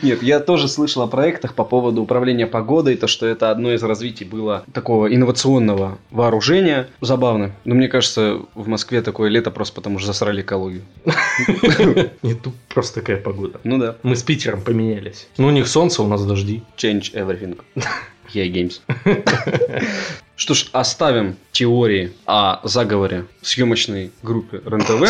[0.01, 3.83] Нет, я тоже слышал о проектах по поводу управления погодой, то, что это одно из
[3.83, 6.87] развитий было такого инновационного вооружения.
[7.01, 7.51] Забавно.
[7.65, 10.83] Но мне кажется, в Москве такое лето просто потому, что засрали экологию.
[12.21, 13.59] Не тут просто такая погода.
[13.63, 13.97] Ну да.
[14.03, 15.27] Мы с Питером поменялись.
[15.37, 16.63] Ну, у них солнце, у нас дожди.
[16.77, 17.57] Change everything.
[18.33, 18.81] EA Games.
[20.35, 25.03] Что ж, оставим теории о заговоре съемочной группе РЕН-ТВ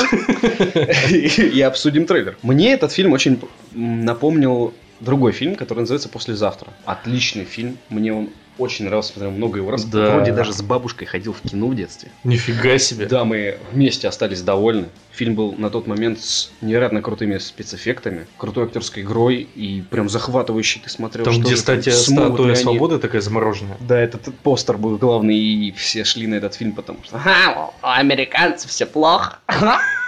[1.56, 2.38] и обсудим трейлер.
[2.44, 3.40] Мне этот фильм очень
[3.74, 6.74] напомнил другой фильм, который называется «Послезавтра».
[6.86, 7.78] Отличный фильм.
[7.90, 9.86] Мне он очень нравился, смотрел много его раз.
[9.86, 10.16] Да.
[10.16, 12.12] Вроде даже с бабушкой ходил в кино в детстве.
[12.24, 13.06] Нифига себе.
[13.06, 14.88] Да, мы вместе остались довольны.
[15.12, 20.82] Фильм был на тот момент с невероятно крутыми спецэффектами, крутой актерской игрой и прям захватывающий
[20.82, 21.26] ты смотрел.
[21.26, 23.78] Там, что где, кстати, статуя они- свободы такая замороженная.
[23.80, 27.20] Да, этот постер был главный, и все шли на этот фильм, потому что...
[27.20, 29.38] «Ха, у американцев все плохо.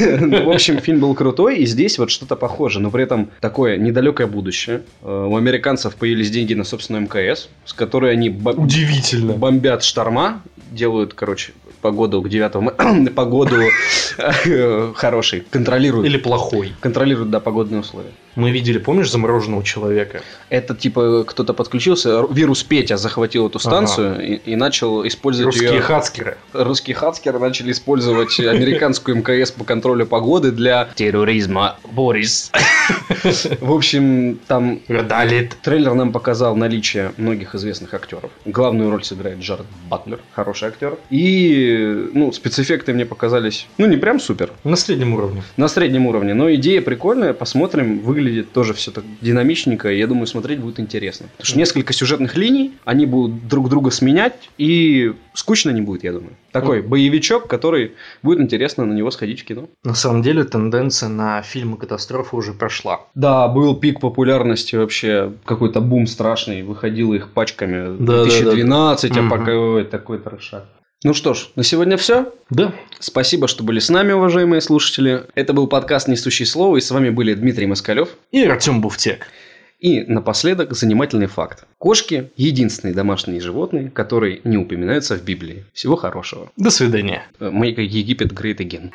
[0.00, 3.76] Ну, В общем, фильм был крутой, и здесь вот что-то похоже, но при этом такое
[3.76, 4.82] недалекое будущее.
[5.02, 9.34] Э, У американцев появились деньги на собственную МКС, с которой они Удивительно.
[9.34, 11.52] бомбят шторма, делают, короче,
[11.82, 13.56] погоду к 9 погоду
[14.18, 16.06] э, хороший, контролируют.
[16.06, 16.72] Или плохой.
[16.80, 18.10] Контролируют, да, погодные условия.
[18.34, 20.22] Мы видели, помнишь, замороженного человека?
[20.48, 25.80] Это типа кто-то подключился, вирус Петя захватил эту станцию и, и начал использовать Русские ее.
[25.82, 26.38] хацкеры.
[26.52, 31.76] Русские хацкеры начали использовать американскую МКС по контролю погоды для терроризма.
[31.90, 32.50] Борис.
[33.60, 35.56] В общем, там Гадалит.
[35.62, 38.30] трейлер нам показал наличие многих известных актеров.
[38.44, 40.96] Главную роль сыграет Джаред Батлер, хороший актер.
[41.10, 45.42] И, ну, спецэффекты мне показались, ну, не прям супер, На среднем уровне.
[45.56, 46.34] на среднем уровне.
[46.34, 48.00] Но идея прикольная, посмотрим.
[48.00, 49.90] Выглядит тоже все так динамичненько.
[49.90, 51.26] и Я думаю, смотреть будет интересно.
[51.32, 56.12] Потому что несколько сюжетных линий, они будут друг друга сменять, и скучно не будет, я
[56.12, 56.32] думаю.
[56.52, 57.92] Такой боевичок, который
[58.22, 59.68] будет интересно на него сходить в кино.
[59.84, 63.00] На самом деле, тенденция на фильмы катастрофы уже прошла.
[63.14, 67.96] Да, был пик популярности вообще, какой-то бум страшный, выходило их пачками.
[67.98, 70.66] Да, да, 2012, а пока ой, такой трешак.
[71.04, 72.32] Ну что ж, на сегодня все.
[72.48, 72.72] Да.
[73.00, 75.24] Спасибо, что были с нами, уважаемые слушатели.
[75.34, 78.10] Это был подкаст «Несущий слово», и с вами были Дмитрий Москалев.
[78.30, 79.26] И Артем Буфтек.
[79.80, 81.64] И напоследок занимательный факт.
[81.78, 85.64] Кошки– единственные домашние животные, которые не упоминаются в Библии.
[85.72, 86.52] Всего хорошего.
[86.56, 87.24] До свидания.
[87.40, 88.92] Make Египет great again.